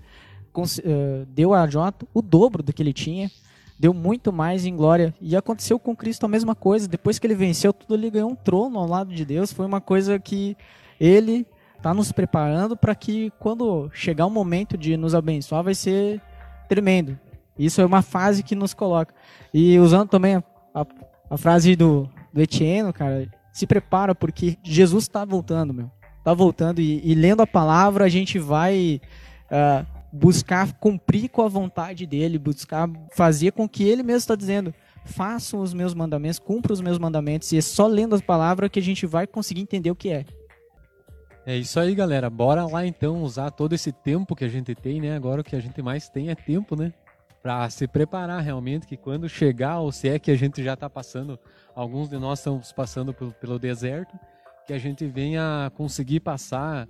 uh, 0.54 1.26
deu 1.26 1.52
a 1.52 1.66
Jó 1.66 1.92
o 2.14 2.22
dobro 2.22 2.62
do 2.62 2.72
que 2.72 2.80
ele 2.80 2.92
tinha 2.92 3.28
deu 3.80 3.94
muito 3.94 4.30
mais 4.30 4.66
em 4.66 4.76
glória. 4.76 5.14
E 5.22 5.34
aconteceu 5.34 5.78
com 5.78 5.96
Cristo 5.96 6.26
a 6.26 6.28
mesma 6.28 6.54
coisa. 6.54 6.86
Depois 6.86 7.18
que 7.18 7.26
ele 7.26 7.34
venceu 7.34 7.72
tudo, 7.72 7.94
ele 7.94 8.10
ganhou 8.10 8.30
um 8.30 8.34
trono 8.34 8.78
ao 8.78 8.86
lado 8.86 9.14
de 9.14 9.24
Deus. 9.24 9.54
Foi 9.54 9.64
uma 9.64 9.80
coisa 9.80 10.18
que 10.18 10.54
ele 11.00 11.46
está 11.78 11.94
nos 11.94 12.12
preparando 12.12 12.76
para 12.76 12.94
que 12.94 13.32
quando 13.38 13.90
chegar 13.94 14.26
o 14.26 14.30
momento 14.30 14.76
de 14.76 14.98
nos 14.98 15.14
abençoar, 15.14 15.64
vai 15.64 15.74
ser 15.74 16.20
tremendo. 16.68 17.18
Isso 17.58 17.80
é 17.80 17.86
uma 17.86 18.02
fase 18.02 18.42
que 18.42 18.54
nos 18.54 18.74
coloca. 18.74 19.14
E 19.52 19.78
usando 19.78 20.10
também 20.10 20.36
a, 20.36 20.86
a, 21.30 21.38
frase 21.38 21.74
do, 21.74 22.06
do 22.34 22.42
Etienne, 22.42 22.92
cara, 22.92 23.26
se 23.50 23.66
prepara 23.66 24.14
porque 24.14 24.58
Jesus 24.62 25.04
está 25.04 25.24
voltando, 25.24 25.72
meu. 25.72 25.90
Está 26.18 26.34
voltando 26.34 26.82
e, 26.82 27.00
e, 27.02 27.14
lendo 27.14 27.40
a 27.40 27.46
palavra 27.46 28.04
a 28.04 28.08
gente 28.10 28.38
vai 28.38 29.00
uh, 29.50 29.86
buscar 30.12 30.72
cumprir 30.74 31.28
com 31.28 31.42
a 31.42 31.48
vontade 31.48 32.06
dele, 32.06 32.38
buscar 32.38 32.88
fazer 33.12 33.52
com 33.52 33.68
que 33.68 33.84
ele 33.84 34.02
mesmo 34.02 34.18
está 34.18 34.34
dizendo, 34.34 34.74
façam 35.04 35.60
os 35.60 35.72
meus 35.72 35.94
mandamentos, 35.94 36.38
cumpram 36.38 36.72
os 36.72 36.80
meus 36.80 36.98
mandamentos, 36.98 37.52
e 37.52 37.58
é 37.58 37.60
só 37.60 37.86
lendo 37.86 38.14
as 38.14 38.20
palavras 38.20 38.70
que 38.70 38.78
a 38.78 38.82
gente 38.82 39.06
vai 39.06 39.26
conseguir 39.26 39.60
entender 39.60 39.90
o 39.90 39.96
que 39.96 40.10
é. 40.10 40.24
É 41.46 41.56
isso 41.56 41.80
aí, 41.80 41.94
galera. 41.94 42.28
Bora 42.28 42.66
lá 42.66 42.86
então 42.86 43.22
usar 43.22 43.50
todo 43.50 43.72
esse 43.72 43.90
tempo 43.90 44.36
que 44.36 44.44
a 44.44 44.48
gente 44.48 44.74
tem, 44.74 45.00
né? 45.00 45.16
Agora 45.16 45.40
o 45.40 45.44
que 45.44 45.56
a 45.56 45.60
gente 45.60 45.80
mais 45.80 46.08
tem 46.08 46.28
é 46.28 46.34
tempo, 46.34 46.76
né? 46.76 46.92
Para 47.42 47.68
se 47.70 47.88
preparar 47.88 48.42
realmente, 48.42 48.86
que 48.86 48.96
quando 48.96 49.28
chegar, 49.28 49.80
ou 49.80 49.90
se 49.90 50.08
é 50.08 50.18
que 50.18 50.30
a 50.30 50.36
gente 50.36 50.62
já 50.62 50.74
está 50.74 50.90
passando, 50.90 51.38
alguns 51.74 52.10
de 52.10 52.18
nós 52.18 52.40
estamos 52.40 52.72
passando 52.72 53.14
pelo, 53.14 53.32
pelo 53.32 53.58
deserto, 53.58 54.14
que 54.66 54.72
a 54.74 54.78
gente 54.78 55.06
venha 55.06 55.72
conseguir 55.74 56.20
passar 56.20 56.86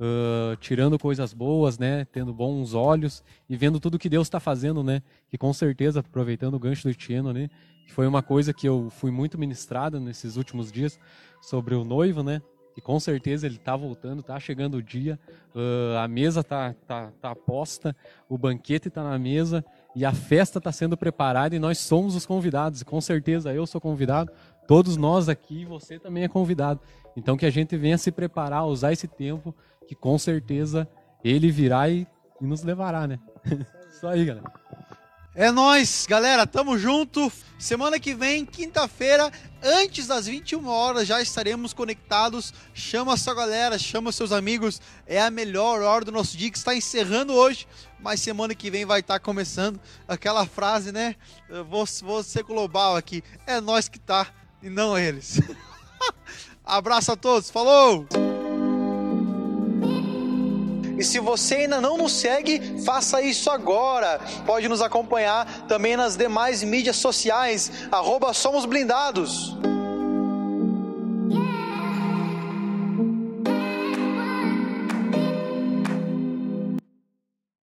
uh, 0.00 0.56
tirando 0.56 0.98
coisas 0.98 1.32
boas, 1.32 1.78
né? 1.78 2.04
Tendo 2.06 2.32
bons 2.32 2.74
olhos 2.74 3.22
e 3.48 3.56
vendo 3.56 3.80
tudo 3.80 3.98
que 3.98 4.08
Deus 4.08 4.26
está 4.26 4.40
fazendo, 4.40 4.82
né? 4.82 5.02
Que 5.28 5.38
com 5.38 5.52
certeza, 5.52 6.00
aproveitando 6.00 6.54
o 6.54 6.58
gancho 6.58 6.88
do 6.88 6.94
Tieno, 6.94 7.32
né? 7.32 7.48
Que 7.86 7.92
foi 7.92 8.06
uma 8.06 8.22
coisa 8.22 8.52
que 8.52 8.68
eu 8.68 8.88
fui 8.90 9.10
muito 9.10 9.38
ministrado 9.38 10.00
nesses 10.00 10.36
últimos 10.36 10.70
dias 10.70 10.98
sobre 11.40 11.74
o 11.74 11.84
noivo, 11.84 12.22
né? 12.22 12.40
E 12.76 12.80
com 12.80 12.98
certeza 12.98 13.46
ele 13.46 13.56
está 13.56 13.76
voltando, 13.76 14.20
está 14.20 14.38
chegando 14.40 14.78
o 14.78 14.82
dia, 14.82 15.18
uh, 15.54 15.98
a 15.98 16.08
mesa 16.08 16.40
está 16.40 16.74
tá, 16.86 17.12
tá 17.20 17.34
posta, 17.34 17.94
o 18.28 18.38
banquete 18.38 18.88
está 18.88 19.02
na 19.02 19.18
mesa 19.18 19.64
e 19.94 20.04
a 20.04 20.12
festa 20.12 20.58
está 20.58 20.72
sendo 20.72 20.96
preparada 20.96 21.54
e 21.54 21.58
nós 21.58 21.78
somos 21.78 22.14
os 22.14 22.24
convidados. 22.24 22.80
E 22.80 22.84
com 22.84 23.00
certeza 23.00 23.52
eu 23.52 23.66
sou 23.66 23.80
convidado, 23.80 24.32
todos 24.66 24.96
nós 24.96 25.28
aqui, 25.28 25.64
você 25.64 25.98
também 25.98 26.24
é 26.24 26.28
convidado. 26.28 26.80
Então 27.14 27.36
que 27.36 27.44
a 27.44 27.50
gente 27.50 27.76
venha 27.76 27.98
se 27.98 28.10
preparar, 28.10 28.66
usar 28.66 28.92
esse 28.92 29.06
tempo 29.06 29.54
que 29.86 29.94
com 29.94 30.18
certeza 30.18 30.88
ele 31.24 31.50
virá 31.50 31.88
e, 31.88 32.06
e 32.40 32.46
nos 32.46 32.62
levará, 32.62 33.06
né? 33.06 33.18
Isso 33.90 34.06
aí, 34.06 34.24
galera. 34.24 34.52
É 35.34 35.50
nós, 35.50 36.06
galera, 36.06 36.46
tamo 36.46 36.76
junto. 36.76 37.32
Semana 37.58 37.98
que 37.98 38.12
vem, 38.14 38.44
quinta-feira, 38.44 39.30
antes 39.62 40.06
das 40.06 40.26
21 40.26 40.66
horas, 40.68 41.08
já 41.08 41.22
estaremos 41.22 41.72
conectados. 41.72 42.52
Chama 42.74 43.14
a 43.14 43.16
sua 43.16 43.34
galera, 43.34 43.78
chama 43.78 44.12
seus 44.12 44.30
amigos. 44.30 44.78
É 45.06 45.22
a 45.22 45.30
melhor 45.30 45.80
hora 45.80 46.04
do 46.04 46.12
nosso 46.12 46.36
dia 46.36 46.50
que 46.50 46.58
está 46.58 46.74
encerrando 46.74 47.32
hoje, 47.32 47.66
mas 48.00 48.20
semana 48.20 48.54
que 48.54 48.70
vem 48.70 48.84
vai 48.84 49.00
estar 49.00 49.20
começando 49.20 49.80
aquela 50.06 50.44
frase, 50.44 50.92
né? 50.92 51.16
Eu 51.48 51.64
vou, 51.64 51.86
vou 52.02 52.22
ser 52.22 52.42
global 52.42 52.94
aqui. 52.96 53.22
É 53.46 53.58
nós 53.58 53.88
que 53.88 53.98
tá 53.98 54.26
e 54.62 54.68
não 54.68 54.98
eles. 54.98 55.40
Abraço 56.62 57.12
a 57.12 57.16
todos. 57.16 57.48
Falou! 57.50 58.06
E 60.98 61.04
se 61.04 61.18
você 61.18 61.54
ainda 61.56 61.80
não 61.80 61.96
nos 61.96 62.12
segue, 62.12 62.60
faça 62.84 63.20
isso 63.22 63.50
agora. 63.50 64.20
Pode 64.46 64.68
nos 64.68 64.82
acompanhar 64.82 65.66
também 65.66 65.96
nas 65.96 66.16
demais 66.16 66.62
mídias 66.62 66.96
sociais, 66.96 67.70
arroba 67.90 68.32
Somos 68.32 68.64
Blindados. 68.64 69.56